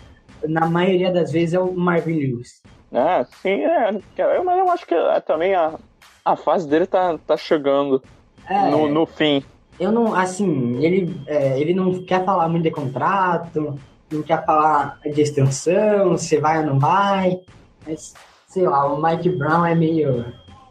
[0.48, 2.62] na maioria das vezes, é o Marvin Lewis.
[2.92, 3.90] Ah, sim, é.
[4.16, 5.78] Eu- Mas eu acho que é, também a,
[6.24, 8.02] a fase dele tá, tá chegando
[8.48, 9.42] É, no, no fim.
[9.78, 13.80] Eu não, assim, ele, é, ele não quer falar muito de contrato,
[14.10, 17.40] não quer falar de extensão, se vai ou não vai.
[17.86, 18.14] Mas,
[18.46, 20.24] sei lá, o Mike Brown é meio,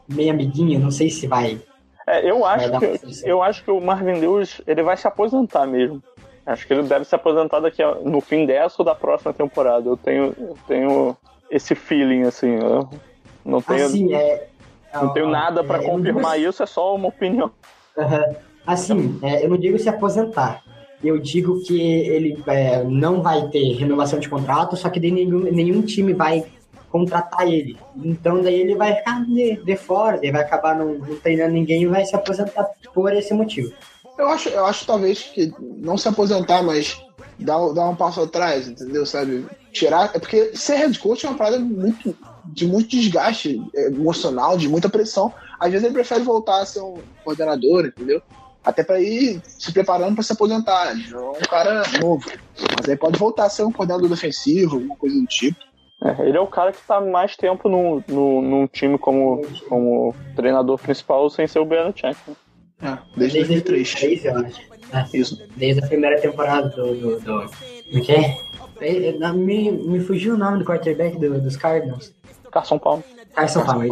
[0.07, 1.59] meio amiguinho, não sei se vai.
[2.07, 5.65] É, eu acho pra que eu acho que o Marvin Lewis ele vai se aposentar
[5.67, 6.01] mesmo.
[6.45, 9.87] Acho que ele deve se aposentar daqui a- no fim dessa ou da próxima temporada.
[9.87, 11.17] Eu tenho, eu tenho
[11.51, 12.55] esse feeling assim.
[12.55, 12.89] Eu
[13.45, 14.47] não tenho, Assim, é.
[14.93, 16.63] não tenho nada pra é, confirmar digo- isso.
[16.63, 17.51] É só uma opinião.
[17.95, 18.23] Aham.
[18.65, 20.63] Assim, é, eu não digo se aposentar.
[21.03, 25.81] Eu digo que ele é, não vai ter renovação de contrato, só que nenhum, nenhum
[25.81, 26.45] time vai
[26.89, 27.77] contratar ele.
[28.03, 31.83] Então daí ele vai ficar de, de fora, ele vai acabar não, não treinando ninguém
[31.83, 33.73] e vai se aposentar por esse motivo.
[34.17, 37.01] Eu acho, eu acho talvez que não se aposentar, mas
[37.39, 39.05] dar, dar um passo atrás, entendeu?
[39.05, 39.45] Sabe?
[39.71, 40.11] Tirar.
[40.13, 44.89] É porque ser head coach é uma parada muito, de muito desgaste emocional, de muita
[44.89, 45.33] pressão.
[45.57, 48.21] Às vezes ele prefere voltar a ser um coordenador, entendeu?
[48.69, 50.91] Até pra ir se preparando pra se aposentar.
[50.91, 52.23] Ele é um cara novo.
[52.77, 55.57] Mas aí pode voltar a ser um coordenador defensivo, alguma coisa do tipo.
[56.03, 60.15] É, ele é o cara que tá mais tempo no, no, num time como, como
[60.35, 62.15] treinador principal sem ser o Belichick.
[62.27, 62.35] né?
[62.81, 63.93] É, desde 2003.
[63.93, 64.69] 2003, eu acho.
[64.91, 65.43] É, Isso.
[65.55, 66.95] desde a primeira temporada do.
[66.95, 67.49] do, do
[69.35, 72.13] Me, me fugiu o nome do quarterback do- dos Cardinals.
[72.49, 73.03] Carson Palmer.
[73.35, 73.91] Carson Palmer.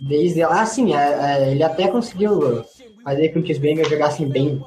[0.00, 0.98] Desde lá, assim, é,
[1.46, 2.64] é, ele até conseguiu
[3.04, 4.64] fazer com que os Bengals jogassem bem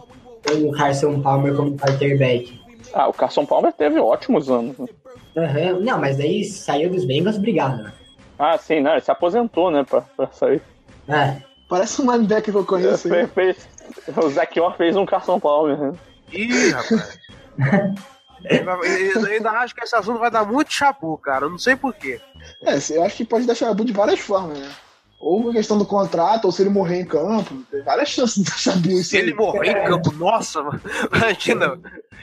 [0.47, 2.61] com o Carson Palmer como quarterback.
[2.93, 4.77] Ah, o Carson Palmer teve ótimos anos.
[4.77, 4.87] né?
[5.35, 7.83] Aham, Não, mas daí saiu dos Bengals brigado.
[7.83, 7.91] né?
[8.39, 10.61] Ah, sim, não, ele se aposentou, né, pra, pra sair.
[11.07, 13.13] É, Parece um linebacker que eu conheço.
[13.13, 13.27] hein?
[13.27, 13.67] Fez-
[14.07, 15.77] fez- o Zac Orr fez um Carson Palmer.
[15.77, 15.93] né?
[16.31, 17.19] Ih, rapaz.
[18.49, 21.45] Eu ainda acho que esse assunto vai dar muito chabu, cara.
[21.45, 22.21] Eu não sei porquê.
[22.61, 24.69] É, eu acho que pode dar chabu de várias formas, né?
[25.19, 27.55] Ou a questão do contrato, ou se ele morrer em campo.
[27.71, 30.79] Tem várias chances de chabu isso Se ele morrer em campo, nossa, mano.
[31.15, 31.79] Imagina.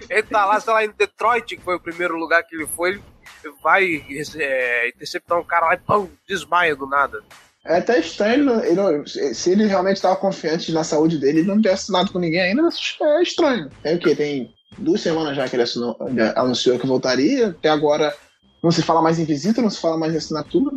[0.08, 3.00] Ele tá lá, sei lá, em Detroit, que foi o primeiro lugar que ele foi.
[3.42, 4.04] Ele vai
[4.36, 7.20] é, interceptar um cara lá e pum, desmaia do nada.
[7.66, 11.60] É até estranho, ele não- se ele realmente estava confiante na saúde dele, ele não
[11.60, 12.62] ter assinado com ninguém ainda,
[13.02, 13.70] é estranho.
[13.82, 14.14] Tem o quê?
[14.14, 15.96] Tem duas semanas já que ele assinou-
[16.36, 18.14] anunciou que voltaria, até agora
[18.62, 20.76] não se fala mais em visita, não se fala mais em assinatura.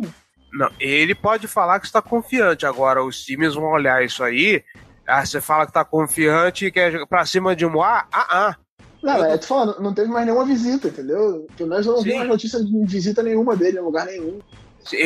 [0.52, 2.66] Não, ele pode falar que está confiante.
[2.66, 4.62] Agora, os times vão olhar isso aí.
[5.06, 8.06] Ah, você fala que tá confiante e quer jogar pra cima de A?
[8.12, 8.56] Ah, ah.
[9.02, 11.46] Não, é, tô falando, não teve mais nenhuma visita, entendeu?
[11.56, 12.16] Pelo menos eu não vi Sim.
[12.18, 14.40] mais notícia de visita nenhuma dele em lugar nenhum.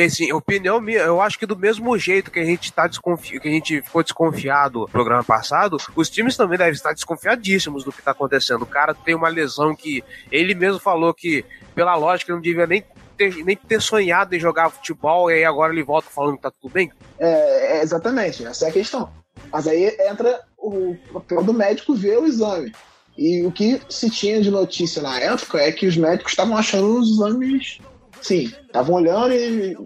[0.03, 3.39] Assim, opinião minha, eu acho que do mesmo jeito que a gente tá desconfi...
[3.39, 7.91] que a gente ficou desconfiado no programa passado, os times também devem estar desconfiadíssimos do
[7.91, 8.61] que tá acontecendo.
[8.61, 11.43] O cara tem uma lesão que ele mesmo falou que,
[11.75, 12.83] pela lógica, não devia nem
[13.17, 16.51] ter, nem ter sonhado em jogar futebol, e aí agora ele volta falando que tá
[16.51, 16.91] tudo bem.
[17.19, 19.09] É, é, exatamente, essa é a questão.
[19.51, 22.73] Mas aí entra o papel do médico ver o exame.
[23.17, 26.99] E o que se tinha de notícia na época é que os médicos estavam achando
[26.99, 27.79] os exames.
[28.21, 29.77] Sim, estavam olhando e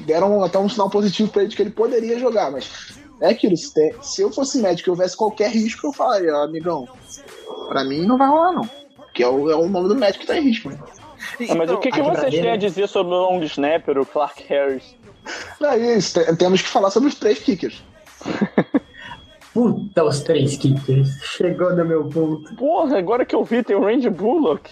[0.00, 2.50] deram até um sinal positivo para ele de que ele poderia jogar.
[2.50, 3.72] Mas é aquilo, se,
[4.02, 6.86] se eu fosse médico e houvesse qualquer risco, eu falaria, amigão,
[7.68, 8.68] pra mim não vai rolar não.
[8.96, 10.68] Porque é o, é o nome do médico que tá em risco.
[10.68, 10.78] Né?
[11.50, 14.42] Ah, mas o que, que vocês têm a dizer sobre o long snapper, o Clark
[14.48, 14.96] Harris?
[15.60, 17.82] Não, é isso, te- temos que falar sobre os três kickers.
[19.52, 21.08] Puta, os três kickers.
[21.22, 22.54] Chegou no meu ponto.
[22.56, 24.70] Porra, agora que eu vi, tem o Randy Bullock.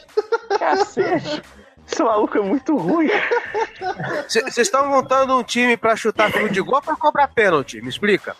[0.58, 1.42] Cacete.
[1.90, 3.08] Esse maluco é muito ruim.
[4.26, 7.80] Vocês estão montando um time pra chutar field de gol ou pra cobrar pênalti?
[7.80, 8.34] Me explica.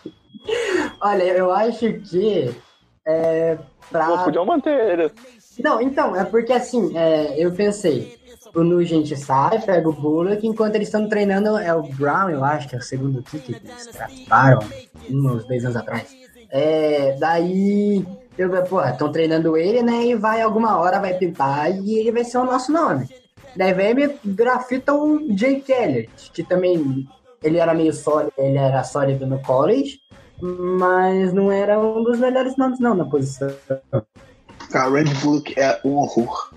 [1.00, 2.52] Olha, eu acho que.
[3.06, 3.58] É.
[3.90, 4.06] Pra...
[4.06, 5.12] Pô, podiam manter ele.
[5.58, 8.20] Não, então, é porque assim, é, eu pensei.
[8.54, 12.68] O Nugent sai, pega o Bullock, enquanto eles estão treinando, é o Brown, eu acho,
[12.68, 14.60] que é o segundo kick que eles trataram
[15.10, 16.14] uns dois anos atrás.
[16.50, 18.04] É, daí,
[18.36, 20.04] eu, porra, estão treinando ele, né?
[20.04, 23.08] E vai alguma hora, vai pintar e ele vai ser o nosso nome.
[23.56, 27.08] Daí vem grafita o Jake Elliott, que também
[27.42, 29.98] ele era meio sólido, ele era sólido no college,
[30.40, 33.50] mas não era um dos melhores nomes não na posição.
[34.72, 36.52] Cara, o Red Bullock é um horror.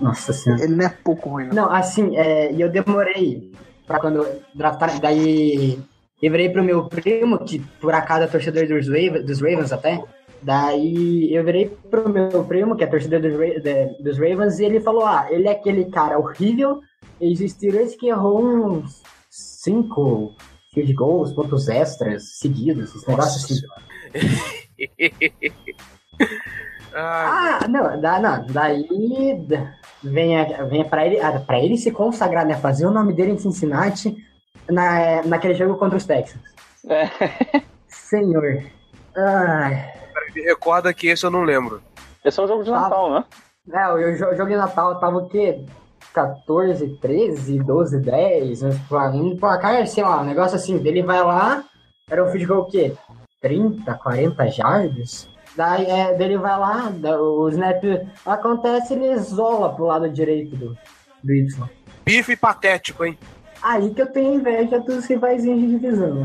[0.00, 0.64] Nossa senhora.
[0.64, 1.54] Ele não é pouco ruim, não.
[1.54, 3.52] Não, assim, é, e eu demorei
[3.86, 5.78] pra quando draftar, daí
[6.22, 10.02] eu virei pro meu primo, que por acaso é torcedor dos Ravens, dos Ravens até,
[10.42, 13.32] daí eu virei pro meu primo, que é torcedor dos,
[13.62, 16.80] de- dos Ravens, e ele falou, ah, ele é aquele cara horrível,
[17.20, 20.34] existiram que errou uns cinco
[20.74, 23.60] field goals, pontos extras, seguidos, esse negócio assim.
[26.96, 28.86] Ah, Ah, não, dá, não, daí
[30.02, 33.32] vem, a- vem pra ele, ah, pra ele se consagrar, né, fazer o nome dele
[33.32, 34.16] em Cincinnati
[34.68, 36.40] na, naquele jogo contra os Texans.
[36.88, 37.10] É.
[37.88, 38.62] Senhor.
[39.16, 39.92] Ai.
[40.34, 41.82] me recorda que esse eu não lembro.
[42.24, 43.24] Esse é um jogo de Natal, né?
[43.72, 45.64] É, o jo- jogo de Natal tava o quê?
[46.14, 50.76] 14, 13, 12, 10, uns pla- um placar, sei lá, um negócio assim.
[50.84, 51.62] Ele vai lá,
[52.10, 52.94] era um field goal o quê?
[53.40, 55.28] 30, 40 jardas?
[55.56, 57.82] Daí é, dele vai lá, o snap
[58.26, 60.78] acontece, ele isola pro lado direito do,
[61.24, 61.68] do Y.
[62.04, 63.18] Bife patético, hein?
[63.62, 66.24] Aí que eu tenho inveja dos rivaizinhos de divisão.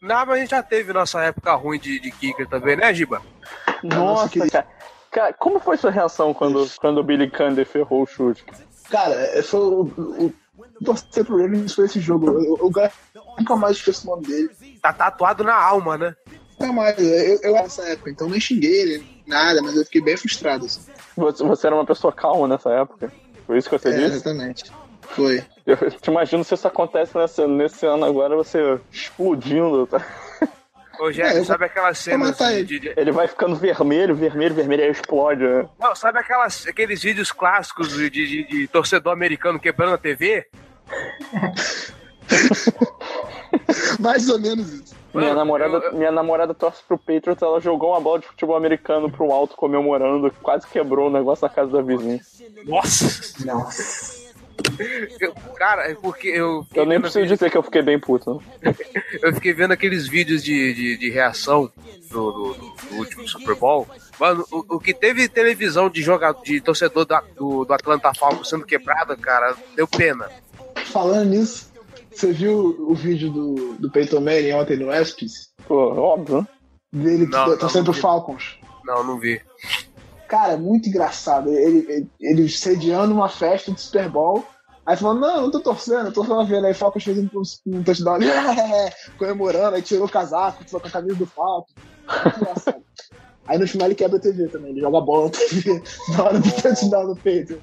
[0.00, 3.22] Não, mas a gente já teve nossa época ruim de, de kicker também, né, Giba?
[3.82, 4.50] Nossa, querido.
[4.50, 4.66] cara.
[5.10, 8.42] Cara, como foi sua reação quando, quando o Billy Candy ferrou o chute?
[8.88, 9.82] Cara, é, foi o.
[9.82, 10.32] o
[10.80, 12.28] o torcer pro Ravens foi esse jogo.
[12.28, 12.72] Eu, eu,
[13.14, 14.50] eu nunca mais esqueço o nome dele.
[14.80, 16.14] Tá tatuado na alma, né?
[16.62, 16.98] Nunca mais.
[16.98, 20.64] Eu, eu era nessa época, então nem xinguei ele, nada, mas eu fiquei bem frustrado.
[20.66, 20.80] Assim.
[21.16, 23.12] Você, você era uma pessoa calma nessa época?
[23.46, 24.14] Foi isso que você É, disse?
[24.16, 24.64] exatamente.
[25.02, 25.44] Foi.
[25.66, 30.04] Eu te imagino se isso acontece nesse, nesse ano agora, você explodindo, tá?
[31.00, 32.64] Ô, Jéssica, É, eu sabe aquelas cenas matar de, ele.
[32.66, 35.42] de- de- Ele vai ficando vermelho, vermelho, vermelho, aí explode.
[35.42, 35.68] né?
[35.80, 40.46] Não, sabe aquelas, aqueles vídeos clássicos de, de- de torcedor americano quebrando a TV?
[43.98, 44.94] Mais ou menos isso.
[45.14, 49.10] Minha namorada, eu- minha namorada torce pro Patriots, ela jogou uma bola de futebol americano
[49.10, 52.18] pro alto comemorando, quase quebrou o negócio na casa da vizinha.
[52.64, 53.44] Nossa!
[53.44, 54.22] Nossa.
[55.20, 56.66] Eu- cara, é porque eu.
[56.74, 58.40] Eu nem preciso dizer que eu fiquei bem puto.
[58.62, 58.74] né?
[59.22, 61.70] Eu fiquei vendo aqueles vídeos de, de, de reação
[62.10, 63.86] do, do- do último Super Bowl.
[64.18, 68.48] Mano, o, o que teve televisão de jogador, de torcedor da- do, do Atlanta Falcons
[68.48, 70.28] sendo quebrada, cara, deu pena.
[70.86, 71.71] Falando nisso,
[72.18, 75.52] você viu o vídeo do, do Peyton Manning ontem no ESPYs?
[75.66, 76.46] Pô, óbvio?
[76.92, 77.94] Dele Não, não, torcendo pro.
[77.94, 78.58] Falcons.
[78.84, 79.40] Não, não vi.
[80.28, 81.50] Cara, muito engraçado.
[81.50, 84.44] Ele, ele, ele sediando uma festa de Super Bowl.
[84.84, 86.66] Aí falando, não, não tô torcendo, eu tô só vendo.
[86.66, 87.28] Aí Falcons fez um,
[87.66, 88.26] um touchdown ali,
[89.16, 91.74] comemorando, aí tirou o casaco, tirou com a camisa do Falcons.
[92.24, 92.82] Muito engraçado.
[93.46, 95.82] Aí no final ele quebra a TV também, ele joga a bola na TV
[96.16, 97.58] na hora do touchdown do peito.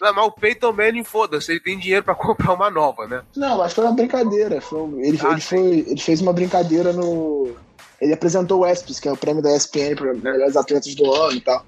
[0.00, 3.22] Não, mas o Peyton Manning, foda-se, ele tem dinheiro pra comprar uma nova, né?
[3.36, 4.60] Não, mas foi uma brincadeira.
[4.60, 5.48] Foi ele, Ah, ele, sim.
[5.48, 7.54] foi, ele fez uma brincadeira no.
[8.00, 11.32] Ele apresentou o ESPYs, que é o prêmio da ESPN para melhores atletas do ano
[11.36, 11.60] e tal.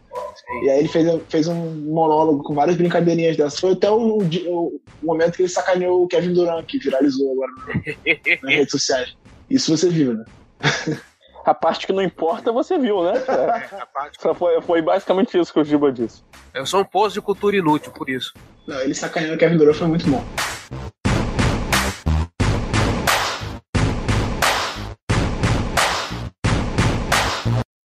[0.63, 3.59] E aí ele fez, fez um monólogo com várias brincadeirinhas dessas.
[3.59, 7.51] Foi até o, o- o momento que ele sacaneou o Kevin Durant, que viralizou agora
[8.45, 9.09] nas redes sociais.
[9.49, 10.25] Isso você viu, né?
[11.45, 13.13] A parte que não importa você viu, né?
[13.27, 16.23] É, A parte- Só foi, foi basicamente isso que o Giba disse.
[16.55, 18.33] Eu sou um poço de cultura inútil, por isso.
[18.67, 20.23] Não, ele sacaneou o Kevin Durant foi muito bom.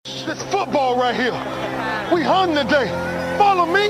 [0.03, 1.33] This football right here.
[2.13, 2.87] We hung today.
[3.37, 3.89] Follow me.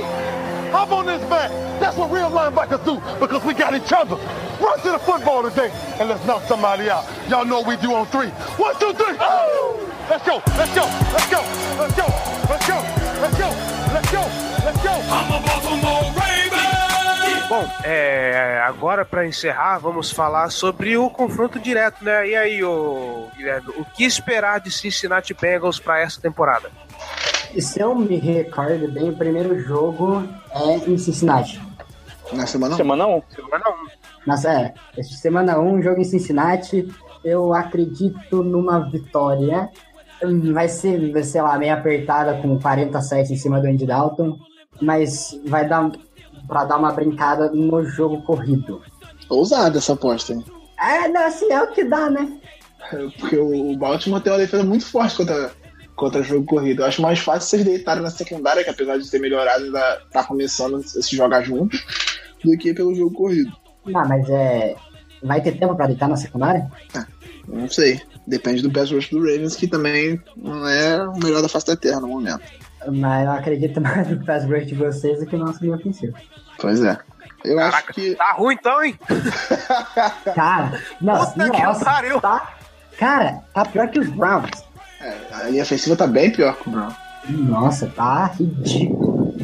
[0.76, 1.50] Hop on this back.
[1.80, 4.18] That's what real linebackers do because we got each other.
[4.60, 5.72] Run to the football today
[6.02, 7.06] and let's knock somebody out.
[7.30, 8.28] Y'all know we do on three.
[8.60, 9.16] One, two, three.
[9.18, 9.80] Oh!
[10.10, 10.44] Let's go.
[10.58, 10.84] Let's go.
[11.16, 11.40] Let's go.
[11.80, 12.08] Let's go.
[12.52, 12.78] Let's go.
[13.24, 13.50] Let's go.
[13.96, 14.22] Let's go.
[14.66, 14.92] Let's go.
[14.92, 16.76] I'm a Baltimore Raven.
[17.48, 22.28] Bom, é, agora pra encerrar, vamos falar sobre o confronto direto, né?
[22.28, 26.70] E aí, ô, Guilherme, o que esperar de Cincinnati Bengals pra essa temporada?
[27.60, 31.62] Se eu me recordo bem, o primeiro jogo é em Cincinnati.
[32.34, 32.78] Na semana um.
[32.78, 33.22] Semana 1.
[33.30, 34.28] Semana 1.
[34.28, 34.74] Nossa, é.
[35.04, 36.88] Semana 1, jogo em Cincinnati,
[37.24, 39.70] eu acredito numa vitória.
[40.54, 44.38] vai ser, vai ser lá, meio apertada com 47 em cima do Andy Dalton,
[44.82, 45.92] mas vai dar
[46.48, 48.82] pra dar uma brincada no jogo corrido.
[49.30, 50.44] Ousada essa aposta, hein?
[50.80, 52.38] É, não, assim, é o que dá, né?
[53.20, 55.52] Porque o Baltimore tem uma defesa muito forte contra,
[55.96, 56.82] contra jogo corrido.
[56.82, 60.24] Eu acho mais fácil vocês deitarem na secundária, que apesar de ter melhorado, ainda tá
[60.24, 61.78] começando a se jogar junto,
[62.44, 63.52] do que pelo jogo corrido.
[63.86, 64.76] Não, mas é.
[65.24, 66.70] Vai ter tempo pra deitar na secundária?
[67.48, 68.02] Não sei.
[68.28, 71.76] Depende do pass rush do Ravens, que também não é o melhor da face da
[71.76, 72.42] terra no momento.
[72.92, 76.16] Mas eu acredito mais no pass rush de vocês do que no nosso linha ofensivo.
[76.60, 76.98] Pois é.
[77.44, 78.16] Eu acho Caraca, que.
[78.16, 79.00] tá ruim então, hein?
[80.34, 82.20] Cara, não, Puta que nossa, pariu.
[82.20, 82.56] tá.
[82.98, 84.50] Cara, tá pior que os Browns.
[85.06, 86.92] É, a linha ofensiva tá bem pior que o Brown.
[87.30, 89.36] Nossa, tá ridículo.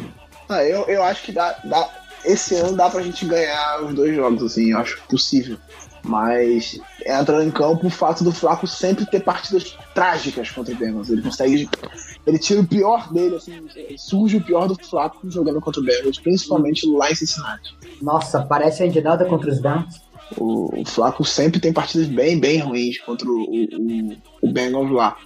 [0.48, 1.88] Ah, eu, eu acho que dá, dá.
[2.24, 5.56] Esse ano dá pra gente ganhar os dois jogos, assim, eu acho possível.
[6.04, 11.10] Mas entra em campo o fato do Flaco sempre ter partidas trágicas contra o Bengals.
[11.10, 11.68] Ele consegue.
[12.26, 13.64] Ele tira o pior dele, assim,
[13.96, 17.76] surge o pior do Flaco jogando contra o Bengals, principalmente lá em Cincinnati.
[18.00, 20.00] Nossa, parece a Dalton contra os Browns.
[20.36, 25.16] O, o Flaco sempre tem partidas bem, bem ruins contra o, o, o Bengals lá.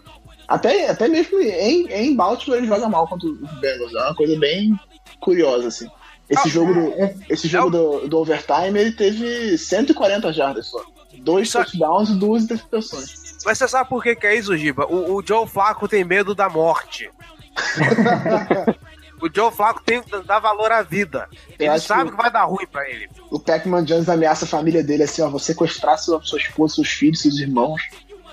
[0.48, 3.94] Até, até mesmo em, em Baltimore ele joga mal contra os Bengals.
[3.94, 4.78] É uma coisa bem
[5.20, 5.88] curiosa, assim.
[6.28, 7.14] Esse Ah, jogo, do, é.
[7.30, 10.84] esse jogo do, do overtime ele teve 140 jardas só.
[11.18, 13.36] Dois Só- touchdowns e duas interceptações.
[13.44, 14.86] Mas você sabe por que, que é isso, Giba?
[14.86, 17.08] O, o Joe Flaco tem medo da morte.
[19.22, 21.28] o Joe Flaco tem que dar valor à vida.
[21.58, 23.08] Ele sabe que- que vai dar ruim pra ele.
[23.30, 26.88] O Pac-Man Jones ameaça a família dele assim, ó, vou sequestrar sua, sua esposa, seus
[26.88, 27.80] filhos, seus irmãos.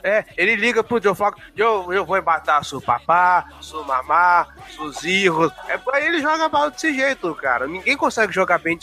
[0.03, 4.99] É, ele liga pro Joe Flaco, Joe, eu vou matar seu papá, sua mamá, seus
[4.99, 5.49] filhos.
[5.69, 7.65] É, aí ele joga mal desse jeito, cara.
[7.67, 8.77] Ninguém consegue jogar bem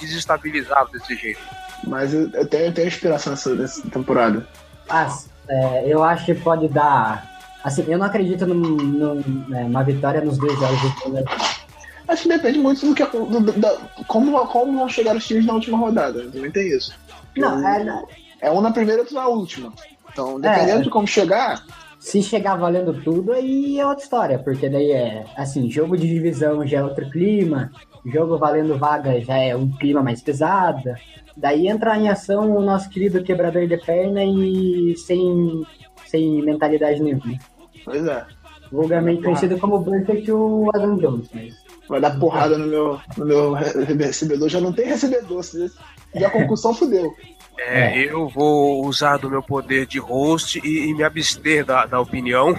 [0.00, 1.40] desestabilizado desse jeito.
[1.86, 4.46] Mas eu, eu tenho, eu tenho esperança nessa, nessa temporada.
[4.88, 7.28] Mas, é, eu acho que pode dar.
[7.64, 11.60] Assim, eu não acredito num- num- né, numa vitória nos dois jogos do Bengals.
[12.08, 15.46] Acho que depende muito do que do, do- da- como, como vão chegar os times
[15.46, 16.22] na última rodada.
[16.30, 16.94] Também tem isso.
[17.36, 18.06] Não, é, não.
[18.40, 19.72] É um na primeira e outro na última.
[20.12, 20.82] Então, dependendo É.
[20.82, 21.64] de como chegar,
[21.98, 26.66] se chegar valendo tudo, aí é outra história, porque daí é assim, jogo de divisão
[26.66, 27.70] já é outro clima,
[28.06, 30.82] jogo valendo vaga já é um clima mais pesado.
[31.36, 35.62] Daí entra em ação o nosso querido quebrador de perna e sem,
[36.06, 37.38] sem mentalidade nenhuma.
[37.84, 38.24] pois é.
[38.72, 41.54] Vulgarmente conhecido como Burkett o Adam Jones, mas.
[41.88, 44.48] Vai dar porrada no meu, no meu re- recebedor.
[44.48, 45.42] Já não tem recebedor.
[46.14, 47.12] E a concussão fudeu.
[47.62, 52.00] É, eu vou usar do meu poder de host e, e me abster da, da
[52.00, 52.56] opinião.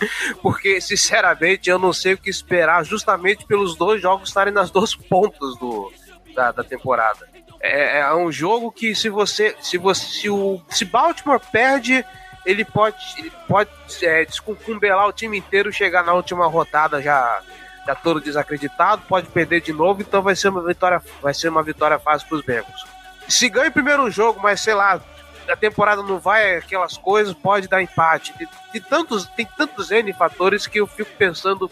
[0.42, 4.94] Porque, sinceramente, eu não sei o que esperar, justamente pelos dois jogos estarem nas duas
[4.94, 5.92] pontas do,
[6.34, 7.28] da, da temporada.
[7.60, 9.54] É, é um jogo que se você.
[9.60, 10.04] Se você.
[10.06, 10.62] Se o.
[10.68, 12.04] Se Baltimore perde,
[12.46, 12.96] ele pode.
[13.18, 13.70] Ele pode
[14.02, 17.42] é, descumbelar o time inteiro, chegar na última rodada já,
[17.84, 21.62] já todo desacreditado, pode perder de novo, então vai ser uma vitória, vai ser uma
[21.62, 22.97] vitória fácil para os Bengals.
[23.28, 25.00] Se ganha o primeiro jogo, mas sei lá,
[25.48, 28.32] a temporada não vai aquelas coisas, pode dar empate.
[28.34, 31.70] Tem, tem tantos, tem tantos N fatores que eu fico pensando,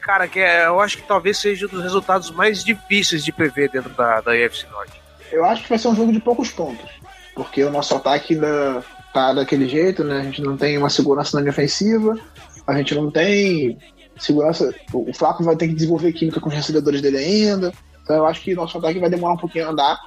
[0.00, 3.70] cara, que é, eu acho que talvez seja um dos resultados mais difíceis de prever
[3.70, 5.00] dentro da, da AFC Norte.
[5.30, 6.88] Eu acho que vai ser um jogo de poucos pontos.
[7.34, 8.82] Porque o nosso ataque ainda
[9.12, 10.20] tá daquele jeito, né?
[10.20, 12.18] A gente não tem uma segurança na linha ofensiva,
[12.66, 13.78] a gente não tem
[14.18, 14.74] segurança.
[14.92, 17.72] O Flaco vai ter que desenvolver química com os recebedores dele ainda.
[18.02, 19.98] Então eu acho que nosso ataque vai demorar um pouquinho a andar.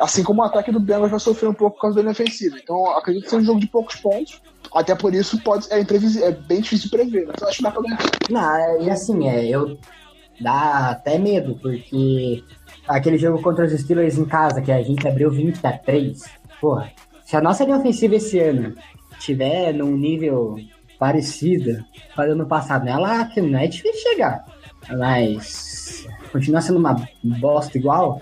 [0.00, 2.56] Assim como o ataque do Bengals vai sofrer um pouco por causa da linha ofensiva.
[2.62, 4.40] Então acredito que seja um jogo de poucos pontos.
[4.74, 7.26] Até por isso pode, é, é bem difícil prever.
[7.26, 7.98] Mas eu acho que dá pra ganhar.
[8.30, 9.78] Não, é- e assim, é, eu
[10.40, 12.42] dá até medo, porque
[12.88, 16.22] aquele jogo contra os Steelers em casa, que a gente abriu 20 a 3,
[16.60, 16.90] porra,
[17.24, 18.74] se a nossa linha ofensiva esse ano
[19.18, 20.56] tiver num nível
[20.98, 21.84] parecido
[22.14, 24.44] com ano passado, não é lá que não é difícil chegar,
[24.96, 28.20] mas continua sendo uma bosta igual.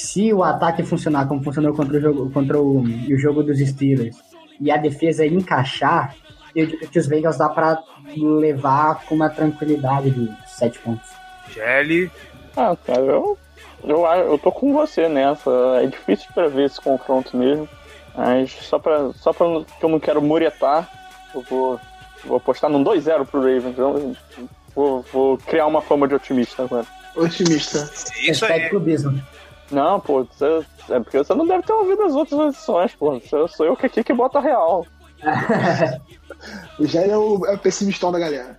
[0.00, 4.16] Se o ataque funcionar como funcionou contra o jogo, contra o, o jogo dos Steelers
[4.60, 6.14] e a defesa encaixar,
[6.54, 7.82] eu digo que os Bengals dá pra
[8.16, 11.08] levar com uma tranquilidade de 7 pontos.
[11.52, 12.08] Gelli,
[12.56, 13.36] Ah, cara, eu,
[13.82, 15.50] eu, eu tô com você nessa.
[15.82, 17.68] É difícil de prever esse confronto mesmo.
[18.16, 20.88] Mas só pra, só pra não- que eu não quero muretar,
[21.34, 21.80] eu vou,
[22.24, 23.76] vou apostar num 2-0 pro Ravens.
[23.76, 24.14] Eu
[24.76, 26.86] vou, vou criar uma fama de otimista agora.
[27.16, 27.78] Otimista.
[28.22, 28.70] isso Hashtag aí.
[28.70, 29.20] clubismo.
[29.70, 33.20] Não, pô, você, é porque você não deve ter ouvido as outras edições, pô.
[33.20, 34.86] Sou, sou eu que aqui que bota real.
[36.78, 38.56] O Jair é o, é o pessimistão da galera.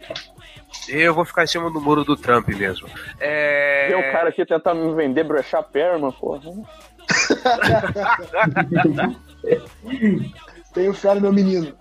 [0.88, 2.90] Eu vou ficar em cima do muro do Trump mesmo.
[3.20, 3.88] É...
[3.88, 6.40] Tem o cara aqui tentando me vender brechar Perman, pô.
[10.74, 11.74] Tenho fé no meu menino.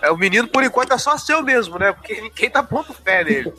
[0.00, 1.92] É, o menino, por enquanto, é só seu mesmo, né?
[1.92, 3.52] Porque ninguém tá pondo fé nele.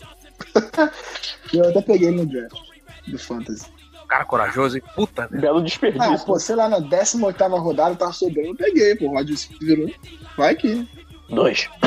[1.54, 2.60] Eu até peguei no draft
[3.08, 3.72] do Fantasy.
[4.08, 4.84] Cara corajoso, hein?
[4.95, 5.39] Puta, né?
[5.39, 6.26] Belo Ah, desperdício.
[6.26, 9.06] pô, sei lá, na 18 rodada tava sobrando, eu peguei, pô.
[9.06, 9.30] O Rod
[9.62, 9.89] virou.
[10.38, 10.88] Vai que.
[11.30, 11.70] Dois.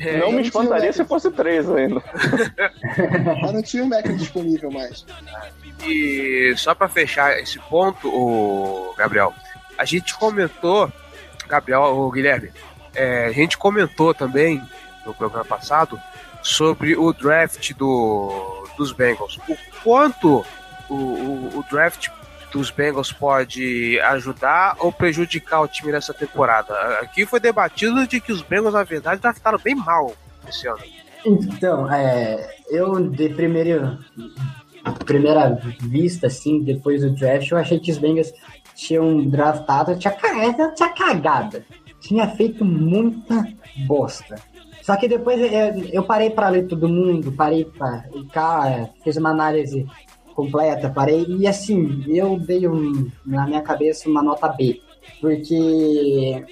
[0.00, 2.02] É, não me espantaria se fosse três ainda.
[3.40, 5.04] Mas não tinha o Mac disponível mais.
[5.86, 9.32] E só pra fechar esse ponto, o Gabriel,
[9.78, 10.90] a gente comentou,
[11.46, 12.50] Gabriel, o Guilherme,
[12.94, 14.60] é, a gente comentou também
[15.06, 15.98] no programa passado
[16.42, 19.38] sobre o draft do, dos Bengals.
[19.48, 20.44] O quanto
[20.88, 22.08] o, o, o draft
[22.50, 26.72] dos Bengals pode ajudar ou prejudicar o time nessa temporada?
[27.00, 30.14] Aqui foi debatido de que os Bengals, na verdade, draftaram bem mal
[30.48, 30.80] esse ano.
[31.26, 33.98] Então, é, eu de primeiro,
[35.04, 38.32] primeira vista, assim, depois do draft, eu achei que os Bengals
[38.74, 40.16] tinham draftado, tinha,
[40.74, 41.66] tinha cagada,
[42.00, 43.44] tinha feito muita
[43.86, 44.36] bosta.
[44.88, 48.08] Só que depois eu, eu parei para ler todo mundo, parei para
[49.04, 49.86] fiz uma análise
[50.34, 54.80] completa, parei e assim, eu dei um, na minha cabeça uma nota B,
[55.20, 56.42] porque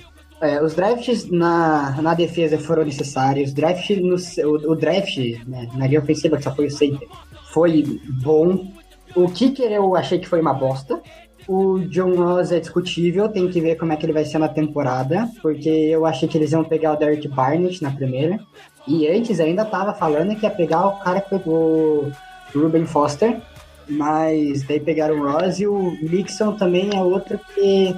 [0.43, 3.55] é, os drafts na, na defesa foram necessários.
[3.55, 5.17] Draft no, o, o draft
[5.47, 7.09] né, na linha ofensiva, que só foi o center,
[7.55, 7.85] foi
[8.23, 8.71] bom.
[9.15, 11.01] O kicker eu achei que foi uma bosta.
[11.49, 14.49] O John Ross é discutível, tem que ver como é que ele vai ser na
[14.49, 18.41] temporada, porque eu achei que eles iam pegar o Derek Barnett na primeira.
[18.87, 22.11] E antes ainda tava falando que ia pegar o cara que pegou
[22.55, 23.41] o Ruben Foster,
[23.89, 27.95] mas daí pegaram o Ross e o Mixon também é outro que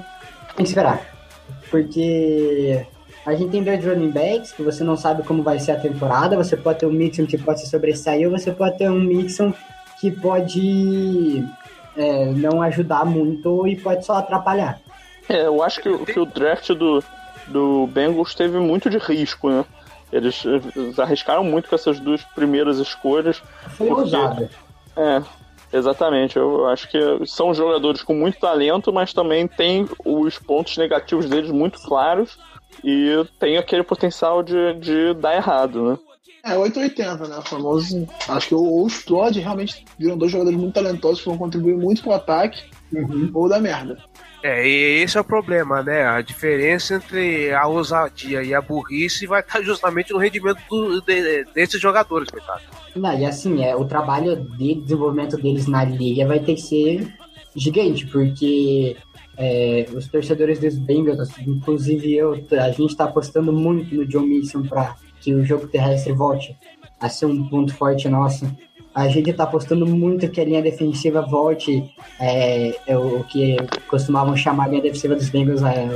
[0.55, 1.19] tem que esperar
[1.69, 2.85] porque
[3.25, 6.35] a gente tem dois running backs que você não sabe como vai ser a temporada.
[6.35, 9.53] Você pode ter um Mixon que pode se sobressair, ou você pode ter um Mixon
[9.99, 11.45] que pode
[11.95, 14.79] é, não ajudar muito e pode só atrapalhar.
[15.27, 17.03] É, eu acho que, o- que o draft do,
[17.47, 19.65] do Bengals teve muito de risco, né?
[20.11, 23.41] Eles, eles arriscaram muito com essas duas primeiras escolhas.
[23.77, 24.49] Foi Porque- ousado.
[24.97, 25.21] É,
[25.71, 26.35] exatamente.
[26.37, 31.51] Eu acho que são jogadores com muito talento, mas também tem os pontos negativos deles
[31.51, 32.39] muito claros
[32.83, 35.97] e tem aquele potencial de, de dar errado, né?
[36.49, 37.37] É, 880, né?
[37.37, 38.07] O famoso.
[38.27, 42.13] Acho que ou Floyd realmente viram dois jogadores muito talentosos que vão contribuir muito pro
[42.13, 42.61] ataque,
[43.33, 43.97] ou da merda.
[44.41, 46.03] É, e esse é o problema, né?
[46.07, 51.43] A diferença entre a ousadia e a burrice vai estar justamente no rendimento do- de-
[51.53, 52.61] desses jogadores, coitado.
[52.95, 57.13] Não, e assim, é, o trabalho de desenvolvimento deles na liga vai ter que ser
[57.55, 58.95] gigante, porque
[59.37, 64.63] é, os torcedores dos Bengals, inclusive eu, a gente tá apostando muito no John Mixon
[64.63, 66.57] para que o jogo terrestre volte
[66.99, 68.49] a ser um ponto forte nosso.
[68.93, 73.55] A gente tá apostando muito que a linha defensiva volte, é, é o que
[73.87, 75.87] costumavam chamar a linha defensiva dos Bengals, é,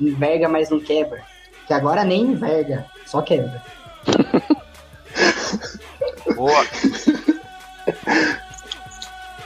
[0.00, 1.22] enverga, mas não quebra.
[1.66, 3.62] Que agora nem enverga, só quebra.
[6.34, 6.66] Boa.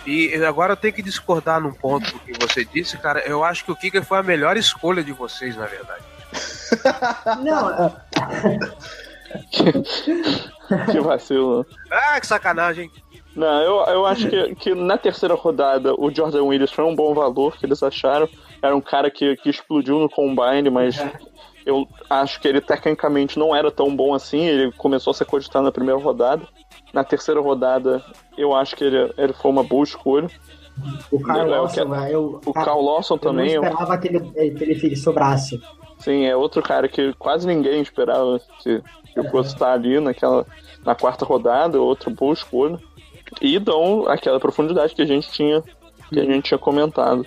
[0.06, 3.20] E agora eu tenho que discordar num ponto do que você disse, cara.
[3.20, 6.02] Eu acho que o Kicker foi a melhor escolha de vocês, na verdade.
[7.44, 7.92] Não,
[10.92, 11.66] Que vacilo.
[11.90, 12.90] Ah, que sacanagem.
[13.34, 17.14] Não, eu, eu acho que, que na terceira rodada o Jordan Williams foi um bom
[17.14, 18.28] valor que eles acharam.
[18.62, 20.98] Era um cara que, que explodiu no combine, mas
[21.64, 24.40] eu acho que ele tecnicamente não era tão bom assim.
[24.44, 26.42] Ele começou a ser cogitado na primeira rodada.
[26.92, 28.02] Na terceira rodada,
[28.36, 30.28] eu acho que ele, ele foi uma boa escolha.
[31.10, 34.20] o Carl Eu Lawson, eu, O Carl Lawson eu também, não eu- esperava que ele,
[34.76, 35.60] que ele sobrasse.
[35.98, 38.82] sim, é outro cara que quase ninguém esperava que,
[39.24, 40.46] que fosse estar ali naquela,
[40.84, 42.78] na quarta rodada, outra boa escolha.
[43.40, 45.62] E dão aquela profundidade que a gente tinha,
[46.08, 47.26] que a gente tinha comentado.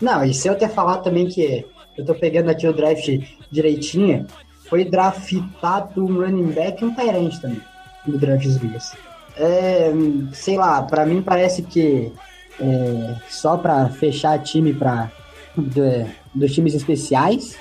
[0.00, 1.64] Não, e se eu ter falado também que
[1.96, 3.08] eu tô pegando aqui o draft
[3.50, 4.26] direitinho,
[4.68, 7.60] foi draftado um running back e um Tyrant também,
[8.06, 8.92] no draft dos.
[9.36, 9.92] É,
[10.32, 12.12] sei lá, pra mim parece que
[12.60, 15.10] é, só pra fechar time pra,
[15.56, 17.56] do- dos times especiais,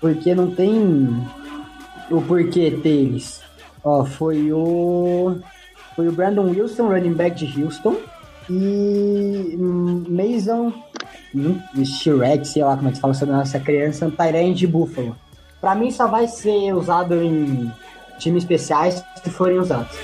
[0.00, 0.72] porque não tem
[2.10, 3.42] o porquê deles.
[3.82, 5.36] Ó, foi o
[5.94, 7.96] foi o Brandon Wilson, running back de Houston,
[8.50, 9.56] e
[10.08, 10.72] Mason
[11.34, 15.16] hum, Shrek, sei lá como é que fala sobre a nossa criança, Tyrande de Buffalo.
[15.60, 17.70] Pra mim só vai ser usado em
[18.18, 19.96] times especiais se forem usados.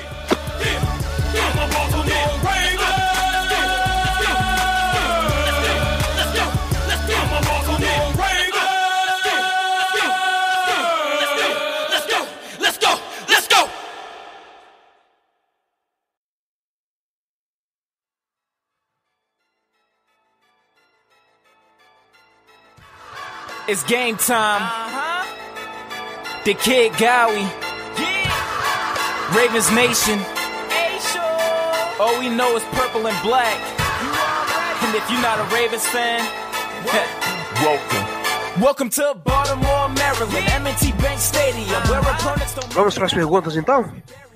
[23.70, 24.66] It's game time.
[26.44, 27.46] The Kid Gowie.
[29.36, 30.18] Ravens Nation.
[32.00, 33.56] All we know is purple and black.
[34.82, 36.18] And if you're not a Ravens fan,
[37.62, 38.60] welcome.
[38.60, 43.88] Welcome to Baltimore, Maryland, M&T Bank Stadium, where opponents don't Vamos para as perguntas então?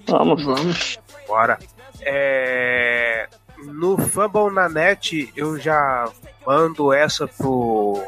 [0.06, 0.44] Vamos.
[0.44, 0.98] Vamos.
[1.26, 1.58] Bora.
[2.02, 3.26] É,
[3.66, 6.08] No Fumble na net, eu já
[6.46, 8.00] mando essa pro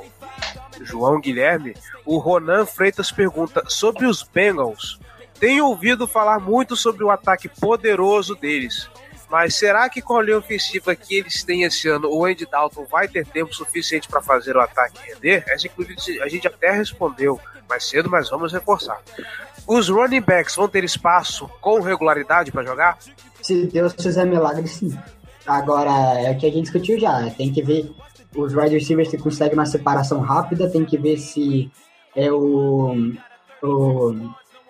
[0.87, 1.74] João Guilherme.
[2.05, 4.99] O Ronan Freitas pergunta sobre os Bengals.
[5.39, 8.89] Tenho ouvido falar muito sobre o ataque poderoso deles.
[9.28, 12.87] Mas será que com a linha ofensiva que eles têm esse ano, o Andy Dalton
[12.91, 15.45] vai ter tempo suficiente para fazer o ataque render?
[15.49, 19.01] Essa, inclusive, a gente até respondeu mais cedo, mas vamos reforçar.
[19.66, 22.99] Os running backs vão ter espaço com regularidade para jogar?
[23.43, 24.97] Se Deus fizer milagre, sim.
[25.45, 27.28] Agora, é o que a gente discutiu já.
[27.30, 27.91] Tem que ver
[28.37, 30.68] os wide receivers se conseguem uma separação rápida.
[30.68, 31.70] Tem que ver se
[32.14, 33.12] é o.
[33.62, 34.14] o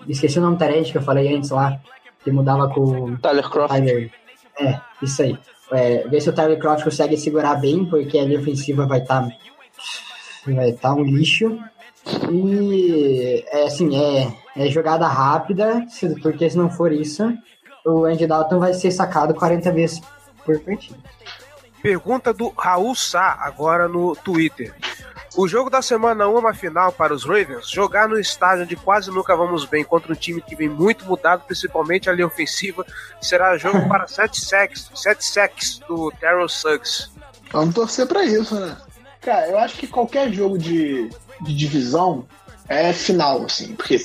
[0.08, 1.80] esqueci o nome do Tarente que eu falei antes lá,
[2.22, 3.74] que mudava com o Tyler Croft.
[3.74, 4.10] Tyler.
[4.58, 5.38] É, isso aí.
[5.72, 9.28] É, ver se o Tyler Croft consegue segurar bem, porque a linha ofensiva vai estar
[10.46, 11.58] vai tá um lixo.
[12.30, 15.84] E é assim, é, é jogada rápida,
[16.22, 17.36] porque se não for isso,
[17.84, 20.00] o Andy Dalton vai ser sacado 40 vezes
[20.44, 20.98] por partida.
[21.86, 24.74] Pergunta do Raul Sá, agora no Twitter.
[25.36, 27.70] O jogo da semana 1 é uma final para os Ravens.
[27.70, 31.44] Jogar no estádio onde quase nunca vamos bem contra um time que vem muito mudado,
[31.46, 32.84] principalmente a linha ofensiva,
[33.20, 37.08] será jogo para 7 sacks, sete sacks do Terrell Suggs.
[37.52, 38.76] Vamos torcer pra isso, né?
[39.20, 41.08] Cara, eu acho que qualquer jogo de,
[41.40, 42.26] de divisão
[42.68, 43.96] é final, assim, porque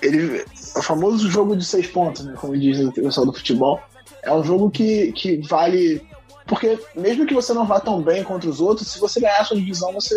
[0.00, 0.44] ele,
[0.76, 2.34] o famoso jogo de seis pontos, né?
[2.36, 3.80] Como diz o pessoal do futebol,
[4.22, 6.06] é um jogo que, que vale.
[6.50, 9.44] Porque mesmo que você não vá tão bem contra os outros, se você ganhar a
[9.44, 10.16] sua divisão, você,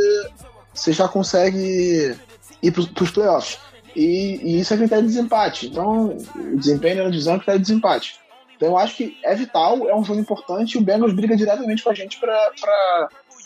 [0.73, 2.17] você já consegue
[2.61, 3.59] ir pros, pros playoffs.
[3.95, 5.67] E, e isso é critério de desempate.
[5.67, 8.15] Então, o desempenho na divisão é critério de desempate.
[8.55, 11.83] Então eu acho que é vital, é um jogo importante e o Bengals briga diretamente
[11.83, 12.49] com a gente pra,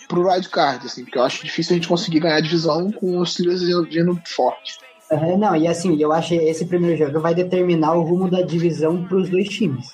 [0.08, 3.18] pro wild card, assim, porque eu acho difícil a gente conseguir ganhar a divisão com
[3.18, 4.78] os Steelers vindo- forte.
[5.12, 8.42] Aham, não, e assim, eu acho que esse primeiro jogo vai determinar o rumo da
[8.42, 9.88] divisão para os dois times.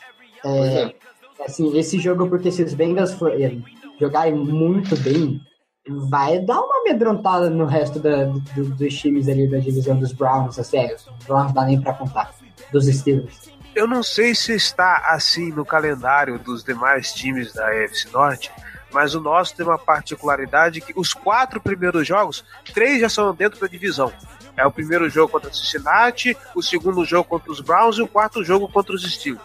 [0.44, 1.03] É, é.
[1.46, 3.64] Assim, esse jogo, porque se os Bengals forem
[4.00, 5.40] jogarem muito bem,
[5.88, 10.58] vai dar uma amedrontada no resto da- do- dos times ali da divisão dos Browns,
[10.58, 12.34] assim, é, os Browns dá nem pra contar,
[12.72, 13.52] dos Steelers.
[13.76, 18.52] Eu não sei se está assim no calendário dos demais times da AFC Norte,
[18.94, 23.60] mas o nosso tem uma particularidade que os quatro primeiros jogos, três já são dentro
[23.60, 24.14] da divisão.
[24.56, 28.08] É o primeiro jogo contra o Cincinnati, o segundo jogo contra os Browns e o
[28.08, 29.42] quarto jogo contra os Steelers.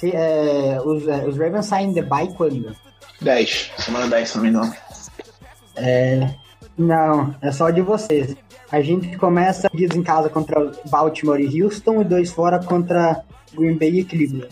[0.00, 2.74] Se, é, os, é, os Ravens saem de bye quando?
[3.20, 4.74] 10, semana 10, se não me engano.
[5.76, 6.34] É,
[6.78, 8.34] não, é só de vocês.
[8.72, 13.22] A gente começa seguidos em casa contra Baltimore e Houston e dois fora contra
[13.52, 14.48] Green Bay e Cleveland.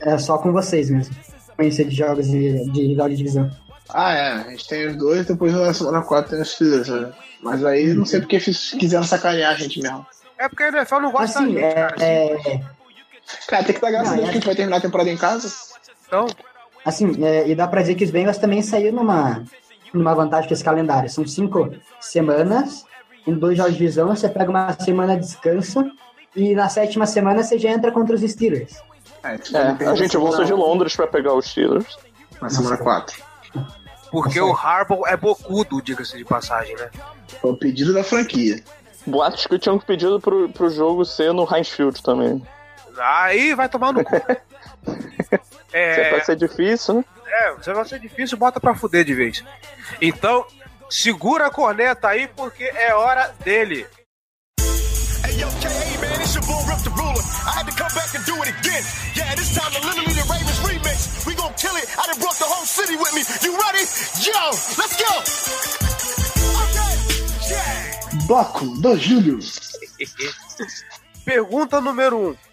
[0.00, 1.14] É só com vocês mesmo.
[1.56, 3.48] Conhecer de jogos de, de rival de divisão.
[3.90, 7.12] Ah, é, a gente tem os dois, depois na semana 4 tem os Steelers, né?
[7.42, 10.04] Mas aí não sei porque quiseram sacanear a gente mesmo.
[10.38, 11.96] É porque a NFL não gosta Assim, da gente, é, cara.
[12.02, 12.60] é,
[13.48, 14.80] Cara, tem que dar graças a Não, Deus é- que a gente vai terminar a
[14.80, 15.52] temporada em casa.
[16.06, 16.26] Então,
[16.84, 19.44] assim é, e dá pra dizer que os Bengals também saíram numa,
[19.92, 21.08] numa vantagem com esse calendário.
[21.10, 21.70] São cinco
[22.00, 22.84] semanas,
[23.26, 25.84] em dois jogos de divisão, você pega uma semana de descanso
[26.34, 28.76] e na sétima semana você já entra contra os Steelers.
[29.22, 31.98] É, É, a gente volta de Londres pra pegar os Steelers.
[32.40, 33.22] Na semana 4.
[34.10, 36.88] porque o Harbaugh é bocudo, diga-se de passagem, né?
[37.40, 38.60] Foi o pedido da franquia.
[39.06, 42.42] Boatos que tinham pedido pro, pro jogo ser no Heinz Field também.
[43.00, 44.14] Aí vai tomar no cu.
[45.72, 47.04] É, Vai ser difícil, né?
[47.26, 49.44] É, você vai ser difícil, bota pra fuder de vez.
[50.02, 50.44] Então,
[50.90, 53.86] segura a corneta aí, porque é hora dele.
[55.24, 55.70] Hey yo, KA
[56.00, 57.22] man, it's your boy Rip the Ruler.
[57.46, 58.82] I had to come back and do it again.
[59.14, 61.24] Yeah, this time the literally the Ravens remix.
[61.24, 61.86] We gon' kill it.
[61.96, 63.22] I done brought the whole city with me.
[63.46, 63.86] You ready?
[64.26, 65.22] Yo, let's go.
[66.66, 66.94] Okay,
[67.46, 68.26] yeah.
[68.26, 69.38] Bloco do Júlio.
[71.24, 72.30] Pergunta número 1.
[72.30, 72.49] Um.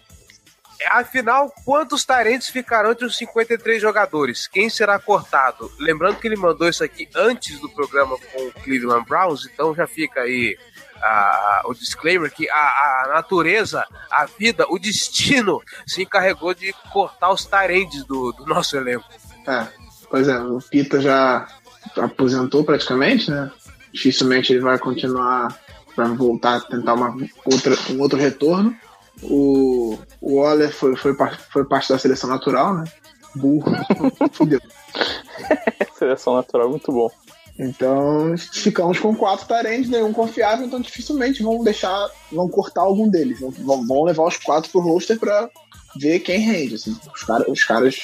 [0.86, 4.46] Afinal, quantos tarentes ficarão entre os 53 jogadores?
[4.46, 5.70] Quem será cortado?
[5.78, 9.86] Lembrando que ele mandou isso aqui antes do programa com o Cleveland Browns, então já
[9.86, 10.56] fica aí
[11.02, 17.32] ah, o disclaimer que a, a natureza, a vida, o destino se encarregou de cortar
[17.32, 19.04] os tarentes do, do nosso elenco.
[19.46, 19.66] É,
[20.10, 21.46] pois é, o Pita já
[21.96, 23.50] aposentou praticamente, né?
[23.92, 25.58] Dificilmente ele vai continuar,
[25.96, 28.76] vai voltar a tentar uma outra, um outro retorno.
[29.22, 31.14] O, o Waller foi, foi,
[31.50, 32.84] foi parte da seleção natural, né?
[33.34, 33.72] Burro.
[34.32, 34.60] Fudeu.
[35.98, 37.10] Seleção natural, muito bom.
[37.58, 43.40] Então, ficamos com quatro tarentes, nenhum confiável, então dificilmente vão deixar, vão cortar algum deles.
[43.40, 45.50] Vão, vão levar os quatro pro roster pra
[45.96, 46.76] ver quem rende.
[46.76, 46.96] Assim.
[47.12, 47.96] Os, cara, os caras.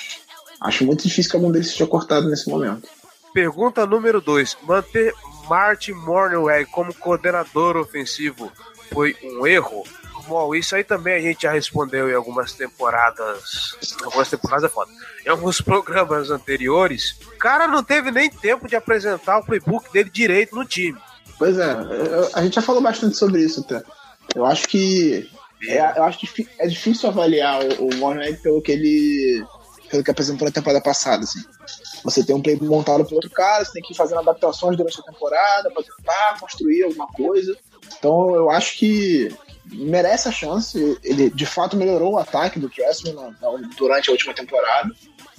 [0.60, 2.88] Acho muito difícil que algum deles seja cortado nesse momento.
[3.32, 4.56] Pergunta número 2.
[4.62, 5.12] Manter
[5.48, 8.50] Martin Mornweg como coordenador ofensivo
[8.92, 9.84] foi um erro?
[10.26, 13.76] Bom, isso aí também a gente já respondeu em algumas temporadas.
[14.02, 14.90] Algumas temporadas é foda.
[15.24, 20.10] Em alguns programas anteriores, o cara não teve nem tempo de apresentar o playbook dele
[20.10, 20.98] direito no time.
[21.38, 21.76] Pois é,
[22.32, 23.82] a gente já falou bastante sobre isso até.
[24.34, 25.28] Eu acho que.
[25.66, 29.44] É, eu acho que é difícil avaliar o, o Mornweg pelo que ele.
[29.90, 31.42] pelo que apresentou na temporada passada, assim.
[32.02, 35.00] Você tem um play montado por outro cara, você tem que ir fazendo adaptações durante
[35.00, 37.56] a temporada pra tentar construir alguma coisa.
[37.98, 39.34] Então eu acho que
[39.74, 40.98] merece a chance.
[41.02, 43.34] Ele de fato melhorou o ataque do Tressman
[43.76, 44.90] durante a última temporada.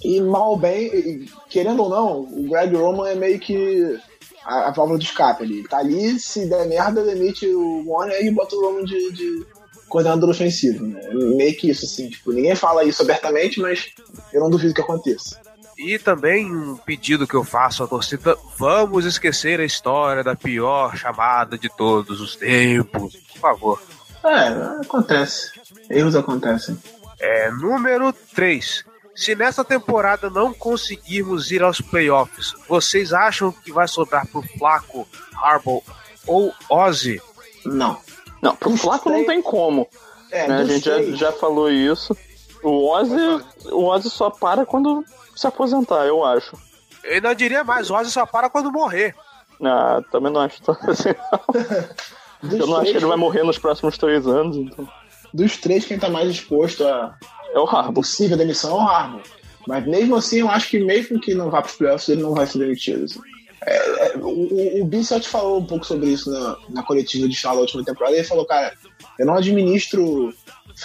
[0.03, 3.97] E mal ou bem, querendo ou não, o Greg Roman é meio que
[4.43, 5.43] a, a válvula de escape.
[5.43, 9.45] Ele tá ali, se der merda, demite o Warner e bota o Roman de, de
[9.87, 10.85] coordenador ofensivo.
[10.85, 11.01] Né?
[11.13, 12.09] Meio que isso, assim.
[12.09, 13.91] Tipo, ninguém fala isso abertamente, mas
[14.33, 15.39] eu não duvido que aconteça.
[15.77, 20.95] E também um pedido que eu faço à torcida: vamos esquecer a história da pior
[20.95, 23.15] chamada de todos os tempos.
[23.15, 23.81] Por favor.
[24.25, 25.51] É, acontece.
[25.89, 26.77] Erros acontecem.
[27.19, 28.83] É, número 3.
[29.15, 35.07] Se nessa temporada não conseguirmos ir aos playoffs, vocês acham que vai sobrar pro Flaco,
[35.33, 35.81] Harbaugh
[36.27, 37.21] ou Ozzy?
[37.65, 37.97] Não.
[38.41, 39.87] Não, pro Flaco não tem como.
[40.31, 40.57] É, né?
[40.57, 42.15] A gente já, já falou isso.
[42.61, 46.57] O Ozzy, o Ozzy só para quando se aposentar, eu acho.
[47.03, 49.15] Eu não diria mais, Ozzy só para quando morrer.
[49.63, 51.09] Ah, também não acho tanto assim.
[52.41, 54.87] dos Eu não acho que ele vai morrer nos próximos três anos, então.
[55.33, 57.17] Dos três, quem tá mais exposto a
[57.53, 57.93] É o Harbour.
[57.93, 59.23] possível demissão é o Harbaugh.
[59.67, 62.45] Mas mesmo assim, eu acho que mesmo que não vá pros playoffs, ele não vai
[62.45, 63.03] ser demitido.
[63.03, 63.19] assim.
[63.65, 67.55] É, é, o, o, Bissett falou um pouco sobre isso na, na coletiva de final
[67.55, 68.15] da última temporada.
[68.15, 68.73] Ele falou, cara,
[69.17, 70.31] eu não administro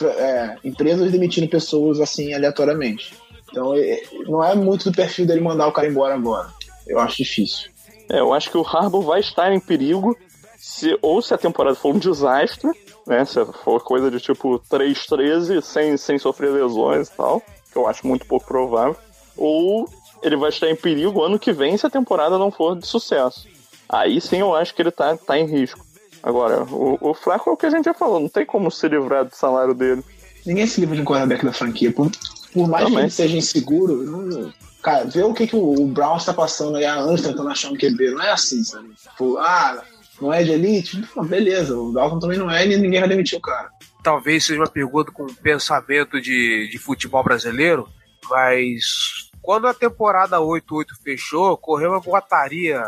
[0.03, 3.13] é, empresas demitindo pessoas assim aleatoriamente.
[3.51, 6.49] Então, é, não é muito do perfil dele mandar o cara embora agora.
[6.87, 7.71] Eu acho difícil.
[8.09, 10.17] É, eu acho que o Harbour vai estar em perigo
[10.61, 12.71] se ou se a temporada for um desastre,
[13.07, 13.25] né?
[13.25, 17.43] Se for coisa de tipo 3-13 sem, sem sofrer lesões e tal,
[17.73, 18.95] que eu acho muito pouco provável,
[19.37, 19.89] ou
[20.23, 23.49] ele vai estar em perigo ano que vem se a temporada não for de sucesso.
[23.89, 25.85] Aí sim eu acho que ele tá, tá em risco.
[26.23, 28.87] Agora, o, o Flaco é o que a gente já falou, não tem como se
[28.87, 30.05] livrar do salário dele.
[30.45, 31.91] Ninguém se livra de um quarterback da franquia.
[31.91, 32.11] Por,
[32.53, 32.99] por mais Também.
[32.99, 36.77] que ele seja inseguro, não- cara, vê o que, que o, o Brown está passando
[36.77, 38.11] aí há anos tentando achar um QB.
[38.11, 38.91] Não é assim, sabe?
[38.95, 39.83] Tipo, ah,
[40.21, 41.03] não é de elite?
[41.27, 43.71] Beleza, o Dalton também não é e ninguém vai demitir o cara.
[44.03, 47.89] Talvez seja uma pergunta com pensamento de, de futebol brasileiro,
[48.29, 52.83] mas quando a temporada 8-8 fechou, correu uma boataria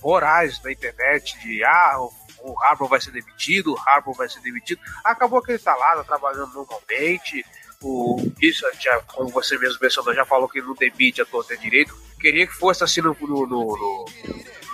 [0.00, 2.12] voraz na internet de ah, o,
[2.50, 4.80] o Harbour vai ser demitido, o Harbour vai ser demitido.
[5.04, 7.44] Acabou que ele tá lá, tá trabalhando normalmente.
[7.82, 11.94] O isso já, como você mesmo mencionou, já falou que não demite a torta direito.
[12.20, 14.04] Queria que fosse assim no, no- no- no-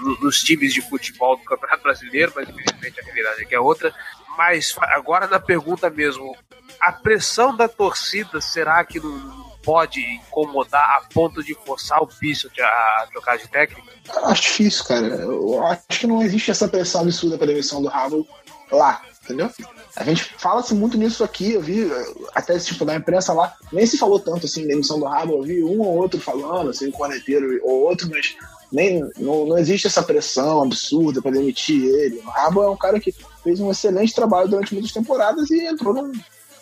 [0.00, 3.94] no- nos times de futebol do Campeonato Brasileiro, mas infelizmente a realidade aqui é outra.
[4.38, 6.34] Mas agora na pergunta mesmo,
[6.80, 12.58] a pressão da torcida será que não pode incomodar a ponto de forçar o Bissett
[12.60, 13.86] a trocar de técnico?
[14.24, 15.06] Acho difícil, cara.
[15.08, 18.26] Eu acho que não existe essa pressão absurda pra demissão do Harbaugh
[18.70, 19.50] lá, entendeu?
[19.96, 21.88] A gente fala-se muito nisso aqui, eu vi
[22.34, 25.62] até tipo da imprensa lá, nem se falou tanto assim, demissão do Harbaugh, eu vi
[25.62, 28.34] um ou outro falando, assim, um corneteiro ou outro, mas
[28.72, 32.20] nem, não, não existe essa pressão absurda pra demitir ele.
[32.26, 33.14] O Harbaugh é um cara que
[33.44, 36.12] fez um excelente trabalho durante muitas temporadas e entrou num,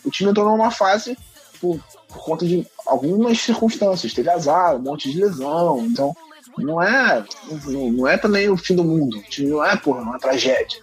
[0.05, 1.17] o time entrou numa fase
[1.59, 6.15] por, por conta de algumas circunstâncias, teve azar, um monte de lesão, então
[6.59, 7.25] não é,
[7.67, 9.23] não, é também o fim do mundo.
[9.31, 10.83] Time não é, porra, uma tragédia.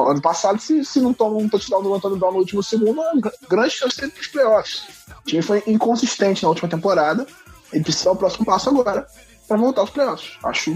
[0.00, 3.12] Ano passado, se, se não toma um touchdown do Antônio Brown no último segundo, é
[3.48, 4.82] grande chance dele pros playoffs.
[5.20, 7.26] O time foi inconsistente na última temporada.
[7.72, 9.06] Ele precisa dar o próximo passo agora
[9.46, 10.38] pra voltar aos playoffs.
[10.42, 10.72] Acho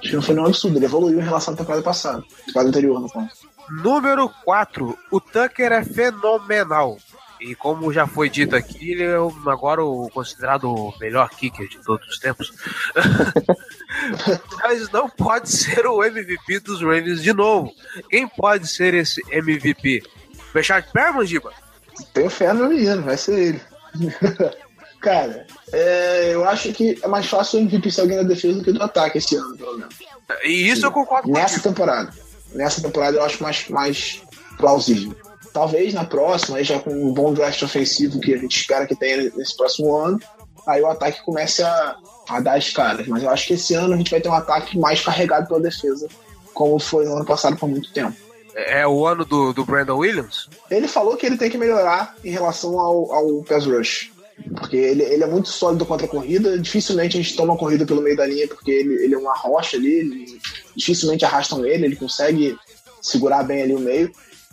[0.00, 0.78] acho que não foi nenhum absurdo.
[0.78, 2.24] Ele evoluiu em relação à temporada passada.
[2.46, 3.28] Temporada anterior, no caso.
[3.70, 4.98] Número 4.
[5.10, 6.98] O Tucker é fenomenal.
[7.40, 11.78] E como já foi dito aqui, ele é agora o considerado o melhor kicker de
[11.78, 12.52] todos os tempos.
[14.62, 17.72] Mas não pode ser o MVP dos Ravens de novo.
[18.10, 20.02] Quem pode ser esse MVP?
[20.52, 21.52] Fechar de pé, Mandiba?
[22.12, 23.60] Tenho fé no menino, vai ser ele.
[25.00, 28.64] Cara, é, eu acho que é mais fácil o MVP ser alguém da defesa do
[28.64, 29.94] que do ataque esse ano, pelo menos.
[30.44, 32.12] E isso eu concordo com Nessa temporada.
[32.52, 34.22] Nessa temporada eu acho mais, mais
[34.58, 35.16] plausível.
[35.52, 38.94] Talvez na próxima, aí já com um bom draft ofensivo que a gente espera que
[38.94, 40.18] tenha nesse próximo ano,
[40.66, 41.96] aí o ataque comece a,
[42.28, 43.06] a dar as caras.
[43.08, 45.60] Mas eu acho que esse ano a gente vai ter um ataque mais carregado pela
[45.60, 46.08] defesa,
[46.54, 48.16] como foi no ano passado por muito tempo.
[48.54, 50.48] É o ano do, do Brandon Williams?
[50.70, 54.10] Ele falou que ele tem que melhorar em relação ao, ao pass rush.
[54.56, 56.58] Porque ele, ele é muito sólido contra a corrida.
[56.58, 59.36] Dificilmente a gente toma a corrida pelo meio da linha, porque ele, ele é uma
[59.36, 59.92] rocha ali.
[59.92, 60.40] ele-
[60.74, 62.56] dificilmente arrastam ele, ele consegue
[63.02, 64.10] segurar bem ali o meio.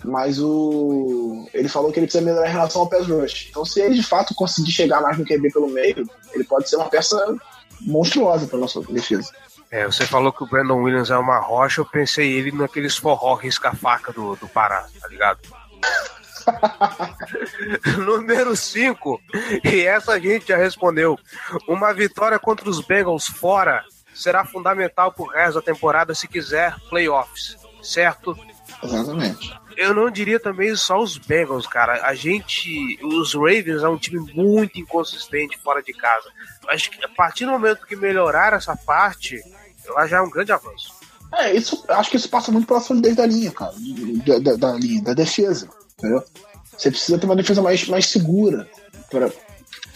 [0.07, 1.47] Mas o.
[1.53, 3.47] Ele falou que ele precisa melhorar em relação ao pass rush.
[3.49, 6.77] Então, se ele de fato conseguir chegar mais no QB pelo meio, ele pode ser
[6.77, 7.35] uma peça
[7.81, 9.31] monstruosa para nossa defesa.
[9.69, 13.35] É, você falou que o Brandon Williams é uma rocha, eu pensei ele naqueles forró
[13.35, 15.39] risca-faca do, do Pará, tá ligado?
[17.99, 19.21] Número 5,
[19.65, 21.19] e essa a gente já respondeu.
[21.67, 23.83] Uma vitória contra os Bengals fora
[24.15, 28.37] será fundamental pro resto da temporada se quiser playoffs, certo?
[28.81, 29.66] Exatamente.
[29.77, 32.01] Eu não diria também só os Bengals, cara.
[32.05, 32.99] A gente.
[33.03, 36.27] Os Ravens é um time muito inconsistente fora de casa.
[36.69, 39.39] Acho que a partir do momento que melhorar essa parte,
[39.97, 40.91] acho já é um grande avanço.
[41.35, 43.73] É, isso, acho que isso passa muito pela solidez da linha, cara.
[44.25, 45.69] Da, da, da linha, da defesa.
[45.97, 46.23] Entendeu?
[46.77, 48.67] Você precisa ter uma defesa mais, mais segura.
[49.09, 49.29] Pra...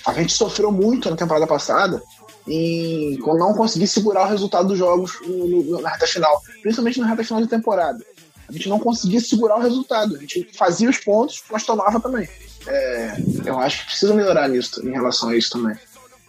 [0.05, 2.01] A gente sofreu muito na temporada passada
[2.47, 6.41] em não conseguir segurar o resultado dos jogos no- no- na reta final.
[6.61, 8.03] Principalmente na reta final de temporada.
[8.51, 10.17] A gente não conseguia segurar o resultado.
[10.17, 12.27] A gente fazia os pontos, mas tomava também.
[12.67, 13.15] É,
[13.45, 15.77] eu acho que precisa melhorar nisso, em relação a isso também.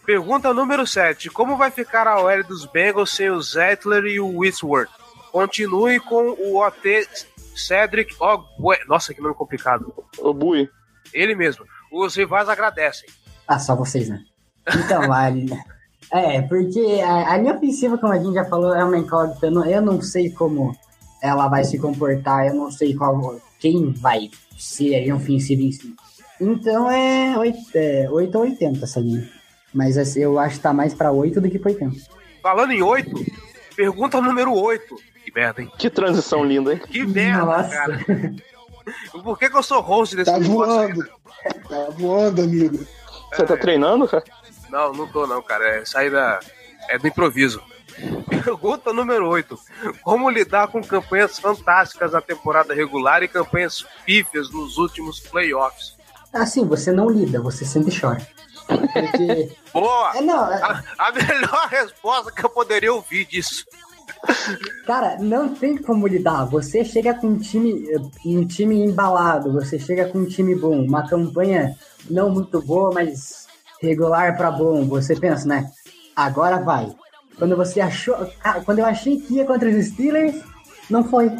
[0.05, 1.29] Pergunta número 7.
[1.29, 4.89] Como vai ficar a OL dos Bengals sem o Zettler e o Whitworth?
[5.33, 7.07] Continue com o OT
[7.55, 8.77] Cedric Ogwe.
[8.87, 9.93] Nossa, que nome complicado.
[10.19, 10.69] O Bui.
[11.13, 11.65] Ele mesmo.
[11.91, 13.09] Os rivais agradecem.
[13.45, 14.23] Ah, só vocês, né?
[14.73, 15.29] Então, a,
[16.13, 19.47] é, porque a, a linha ofensiva, como a gente já falou, é uma incógnita.
[19.47, 20.73] Eu não, eu não sei como
[21.23, 25.95] ela vai se comportar, eu não sei qual, quem vai ser ofensiva em si.
[26.39, 29.29] Então é 8, é 8 ou 80 essa linha.
[29.73, 31.95] Mas assim, eu acho que tá mais pra 8 do que pra 80.
[32.41, 33.09] Falando em 8,
[33.73, 34.95] pergunta número 8.
[35.23, 35.71] Que merda, hein?
[35.77, 36.81] Que transição linda, hein?
[36.85, 37.69] Que merda, Nossa.
[37.69, 37.99] cara.
[39.23, 41.05] Por que, que eu sou host desse Tá negócio voando.
[41.69, 42.85] Tá voando, amigo.
[43.31, 44.25] Você tá treinando, cara?
[44.69, 45.77] Não, não tô não, cara.
[45.77, 46.41] É sair da.
[46.89, 47.61] É do improviso.
[48.27, 49.57] Pergunta número 8.
[50.01, 55.95] Como lidar com campanhas fantásticas na temporada regular e campanhas pífias nos últimos playoffs?
[56.33, 58.25] Assim, você não lida, você sempre chora.
[58.67, 59.51] Porque.
[59.73, 60.11] Boa!
[60.17, 63.65] É, não, é- A, a melhor resposta que eu poderia ouvir disso.
[64.85, 66.45] Cara, não tem como lidar.
[66.45, 67.85] Você chega com um time,
[68.25, 71.75] um time embalado, você chega com um time bom, uma campanha
[72.09, 73.47] não muito boa, mas
[73.81, 74.85] regular pra bom.
[74.87, 75.69] Você pensa, né?
[76.15, 76.93] Agora vai.
[77.37, 80.35] Quando você achou, cara, quando eu achei que ia contra os Steelers,
[80.89, 81.31] não foi.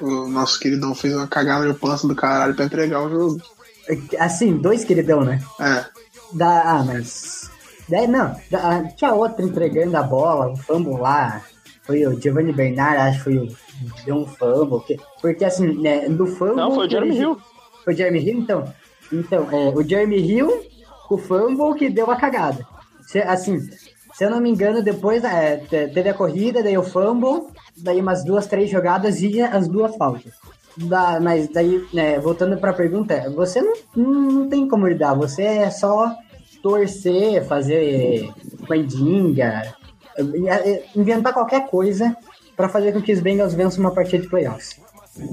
[0.00, 3.42] O nosso queridão fez uma cagada de pança do caralho pra entregar o jogo.
[4.18, 5.40] Assim, dois queridão, né?
[5.60, 5.84] É.
[6.32, 7.50] Da, ah, mas.
[7.88, 11.40] Daí, não, da- tinha outro entregando a bola, um fumble lá.
[11.84, 13.56] Foi o Giovanni Bernard, acho que foi o.
[14.04, 14.80] Deu um fumble.
[14.84, 16.56] que- porque assim, né, do fumble.
[16.56, 17.40] Não, foi o Jeremy ele- Hill.
[17.84, 18.74] Foi o Jeremy Hill, então?
[19.12, 20.66] Então, é, o Jeremy Hill
[21.06, 22.66] com o fumble que deu a cagada.
[23.28, 23.56] Assim,
[24.16, 28.00] se eu não me engano, depois é, te- teve a corrida, daí o fumble, daí
[28.00, 30.32] umas duas, três jogadas e as duas faltas.
[30.76, 35.70] Da- mas daí, né, voltando pra pergunta, você não, não tem como lidar, você é
[35.70, 36.14] só
[36.62, 38.30] torcer, fazer
[38.68, 39.74] mandinga,
[40.94, 42.16] inventar qualquer coisa
[42.56, 44.76] pra fazer com que os Bengals vençam uma partida de playoffs.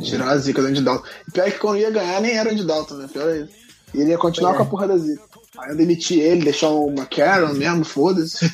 [0.02, 1.06] Tirar a zica do Andy Dalton.
[1.34, 3.08] Pior é que quando ia ganhar nem era Andy Dalton, né?
[3.12, 3.54] Pior é isso.
[3.94, 4.68] E ele ia continuar Pois com é.
[4.68, 5.22] a porra da zica.
[5.60, 8.46] Aí eu demiti ele, deixar o McCarron mesmo, foda-se.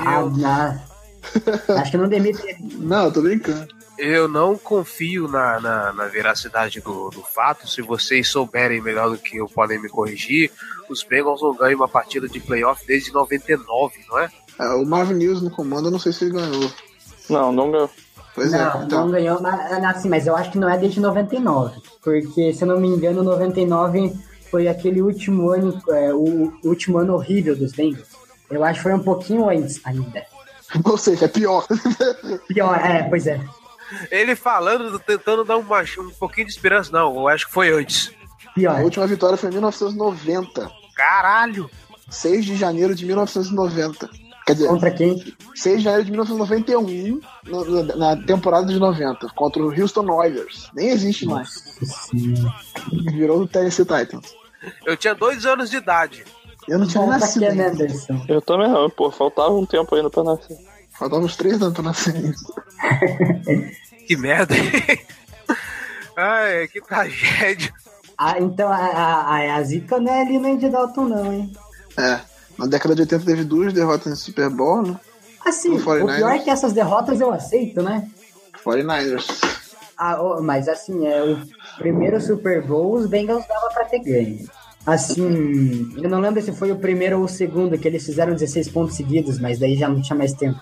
[0.00, 0.80] Ah, Eu, na-
[1.80, 2.58] Acho que não demite ele.
[2.78, 3.66] Não, eu tô brincando.
[3.98, 7.68] eu não confio na, na, na veracidade do, do fato.
[7.68, 10.50] Se vocês souberem melhor do que eu, podem me corrigir.
[10.88, 14.28] Os Bengals não ganham uma partida de playoff desde 99, não é?
[14.58, 16.70] É, o Marvin News no comando, eu não sei se ele ganhou.
[17.28, 17.90] Não, não ganhou.
[18.34, 19.00] Pois não, é, então.
[19.04, 21.80] não ganhou, mas, assim, mas eu acho que não é desde 99.
[22.02, 24.12] Porque, se eu não me engano, 99
[24.56, 28.08] foi aquele último ano, é, o último ano horrível dos Bengals.
[28.50, 30.24] Eu acho que foi um pouquinho antes ainda.
[30.82, 31.66] Ou seja, é pior.
[32.48, 33.38] Pior, é, pois é.
[34.10, 36.90] Ele falando, tentando dar uma, um pouquinho de esperança.
[36.90, 38.10] Não, eu acho que foi antes.
[38.46, 38.80] A Pior.
[38.82, 40.70] última vitória foi em 1990.
[40.94, 41.70] Caralho!
[42.08, 44.08] 6 de janeiro de 1990.
[44.46, 45.22] Quer dizer, Contra quem?
[45.56, 50.70] 6 de janeiro de 1991, no- no- na temporada de 90, contra o Houston Oilers.
[50.72, 51.50] Nem existe mais.
[53.12, 54.34] Virou o Tennessee Titans.
[54.84, 56.24] Eu tinha dois anos de idade.
[56.68, 57.40] Eu não tinha Contra nascido.
[57.40, 57.66] Ken ainda.
[57.68, 58.24] Anderson.
[58.28, 60.58] Eu também não, pô, faltava um tempo ainda pra nascer.
[60.98, 62.34] Faltavam uns 3 anos pra nascer.
[64.06, 64.70] Que merda, hein?
[66.16, 67.72] Ai, que tragédia.
[68.16, 71.52] Ah, então a, a, a, zica não é ali no Andy Dalton, não, hein?
[71.98, 72.20] É.
[72.58, 74.98] Na década de 80 teve duas derrotas no Super Bowl, né?
[75.44, 76.16] Assim, O o 49ers.
[76.16, 78.08] pior é que essas derrotas eu aceito, né?
[78.64, 79.26] 49ers.
[79.98, 84.48] Ah, ô, mas assim, é, o primeiro Super Bowl os Bengals dava pra ter ganho.
[84.86, 88.68] Assim, eu não lembro se foi o primeiro ou o segundo, que eles fizeram 16
[88.68, 90.60] pontos seguidos, mas daí já não tinha mais tempo.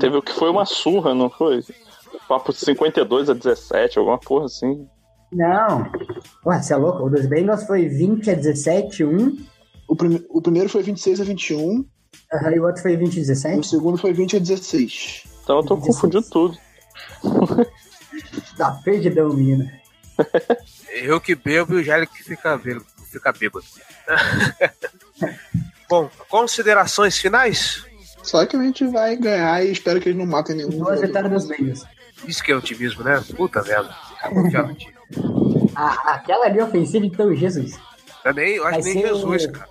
[0.00, 1.62] Teve o que foi uma surra, não foi?
[2.28, 4.86] Papo de 52 a 17, alguma porra assim.
[5.32, 5.90] Não.
[6.46, 7.04] Ué, você é louco?
[7.04, 9.36] O dos Bengals foi 20 a 17, um,
[9.86, 11.84] O, prime- o primeiro foi 26 a 21,
[12.32, 13.66] aham, e o outro foi 20 a e o 17.
[13.66, 15.24] segundo foi 20 a 16.
[15.42, 15.96] Então eu tô 16.
[15.96, 16.58] confundindo tudo.
[18.56, 19.68] Tá, perdidão, menino.
[21.02, 23.64] Eu que bebo e o Gélio que fica, bêbado- fica bêbado.
[25.88, 27.84] Bom, considerações finais?
[28.22, 30.70] Só que a gente vai ganhar e espero que eles não matem nenhum.
[30.70, 31.84] Duas Bengals.
[32.26, 33.22] Isso que é otimismo, né?
[33.36, 33.94] Puta merda.
[35.74, 37.78] A- aquela ali ofensiva, então, Jesus.
[38.22, 39.68] Também, eu acho Vai que nem ser Jesus, o- cara.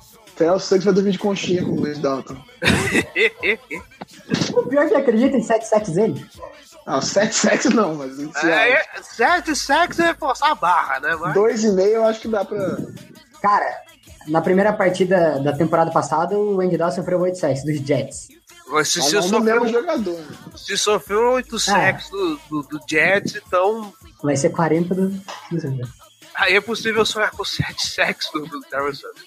[0.34, 2.36] Até o Suggs vai dormir de conchinha com o Luiz Dalton.
[4.54, 6.24] O pior que acredita em 7 sacks dele.
[6.86, 11.16] Ah, 7 sexos não, mas É, é, certo sexo é forçar a barra, né?
[11.20, 11.34] Mas...
[11.34, 12.76] dois e meio eu acho que dá pra.
[13.40, 13.82] Cara,
[14.26, 18.28] na primeira partida da temporada passada, o Andy Dalton sofreu 8 sacks dos Jets.
[18.70, 20.18] Mas se, Mas se, não sofreu, jogador.
[20.18, 20.26] né?
[20.56, 23.92] se sofreu oito sacks do, do, do Jets, então
[24.22, 25.08] Vai ser 40 do.
[25.08, 25.20] do
[26.34, 29.24] aí é possível sonhar com sete sacks do, do Darren Sanders.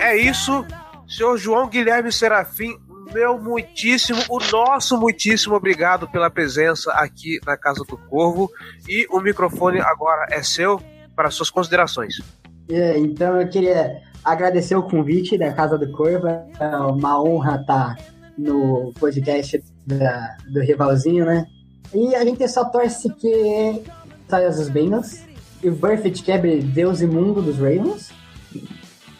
[0.00, 0.64] É isso,
[1.08, 2.76] senhor João Guilherme Serafim,
[3.12, 8.50] meu muitíssimo, o nosso muitíssimo obrigado pela presença aqui na Casa do Corvo.
[8.88, 10.80] E o microfone agora é seu
[11.14, 12.20] para suas considerações.
[12.68, 16.26] É, então eu queria agradecer o convite da Casa do Corvo.
[16.28, 17.96] É uma honra estar
[18.36, 21.46] no podcast da- do Rivalzinho, né?
[21.94, 23.82] E a gente só torce que
[24.28, 25.24] saia os Bengals.
[25.62, 28.10] E o Buffett quebre Deus imundo dos Ravens.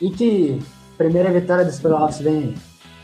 [0.00, 0.60] E que
[0.98, 2.56] primeira vitória dos playoffs vem aí.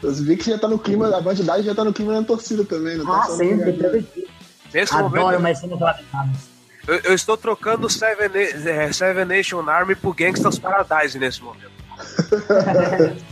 [0.09, 2.97] Os Vicks já tá no clima, a quantidade já tá no clima da torcida também,
[2.99, 3.91] não tá Ah, sempre, jogador.
[4.03, 4.27] todo dia.
[4.75, 6.49] Nesse Adoro momento, laminadas.
[6.89, 11.71] eu, eu estou trocando Seven, Na- é, Seven Nation Army por Gangsta's Paradise nesse momento.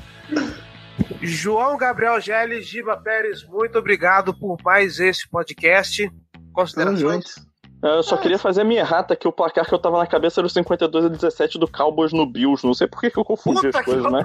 [1.23, 6.09] João Gabriel Geles, Giba Pérez, muito obrigado por mais esse podcast.
[6.09, 7.35] Tamo Considerações?
[7.83, 7.87] Junto.
[7.97, 10.41] Eu só queria fazer a minha errata que o placar que eu tava na cabeça
[10.41, 12.67] era o 52 a 17 do Cowboys no Bills.
[12.67, 14.25] Não sei por que, que eu confundi Puta as coisas, né?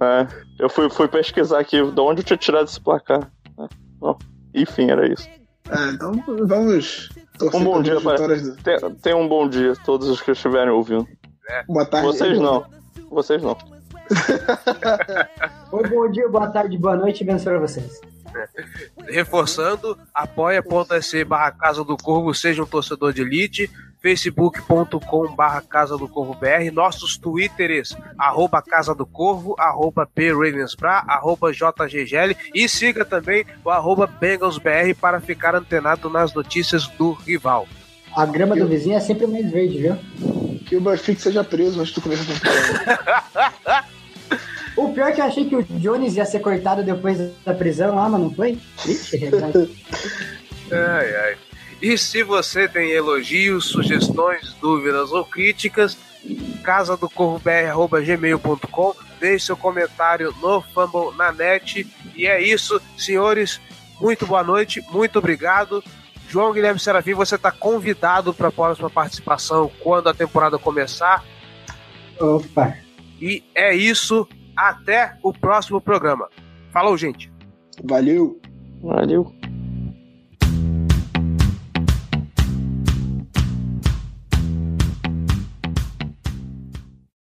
[0.00, 0.26] É,
[0.58, 3.30] eu fui, fui pesquisar aqui de onde eu tinha tirado esse placar.
[3.58, 3.66] É,
[3.98, 4.16] bom,
[4.54, 5.28] enfim, era isso.
[5.70, 6.12] É, então
[6.46, 7.08] vamos
[7.38, 8.14] torcer Um bom dia, pai.
[8.16, 8.42] vitórias.
[8.42, 11.06] do- Tenha tenha um bom dia, todos os que estiverem ouvindo.
[11.66, 12.06] Boa tarde.
[12.06, 12.64] Vocês não.
[13.10, 13.56] Vocês não.
[15.72, 18.00] Oi, bom dia, boa tarde, boa noite e benção pra vocês.
[19.08, 23.70] Reforçando, apoia.se barra Casa do Corvo, seja um torcedor de elite,
[24.02, 31.52] facebook.com barra Casa do Corvo BR, nossos twitters, arroba Casa do Corvo, arroba PRavensBra, arroba
[31.52, 37.68] JGGL e siga também o arroba BengalsBR para ficar antenado nas notícias do rival.
[38.14, 39.96] A grama do vizinho é sempre mais verde, viu?
[40.66, 43.84] Que o Buffett seja preso antes do começo da temporada.
[44.76, 47.94] O pior é que eu achei que o Jones ia ser cortado depois da prisão
[47.94, 48.58] lá, mas não foi?
[48.86, 49.30] Ixi, é.
[50.74, 51.36] Ai, ai.
[51.82, 55.98] E se você tem elogios, sugestões, dúvidas ou críticas,
[56.62, 61.86] casa do gmail.com, deixe seu comentário no Fumble na net.
[62.14, 63.60] E é isso, senhores.
[64.00, 65.82] Muito boa noite, muito obrigado.
[66.28, 71.22] João Guilherme Serafim, você está convidado para a próxima participação quando a temporada começar.
[72.18, 72.78] Opa.
[73.20, 74.26] E é isso.
[74.56, 76.28] Até o próximo programa.
[76.72, 77.32] Falou, gente.
[77.84, 78.40] Valeu!
[78.82, 79.32] Valeu.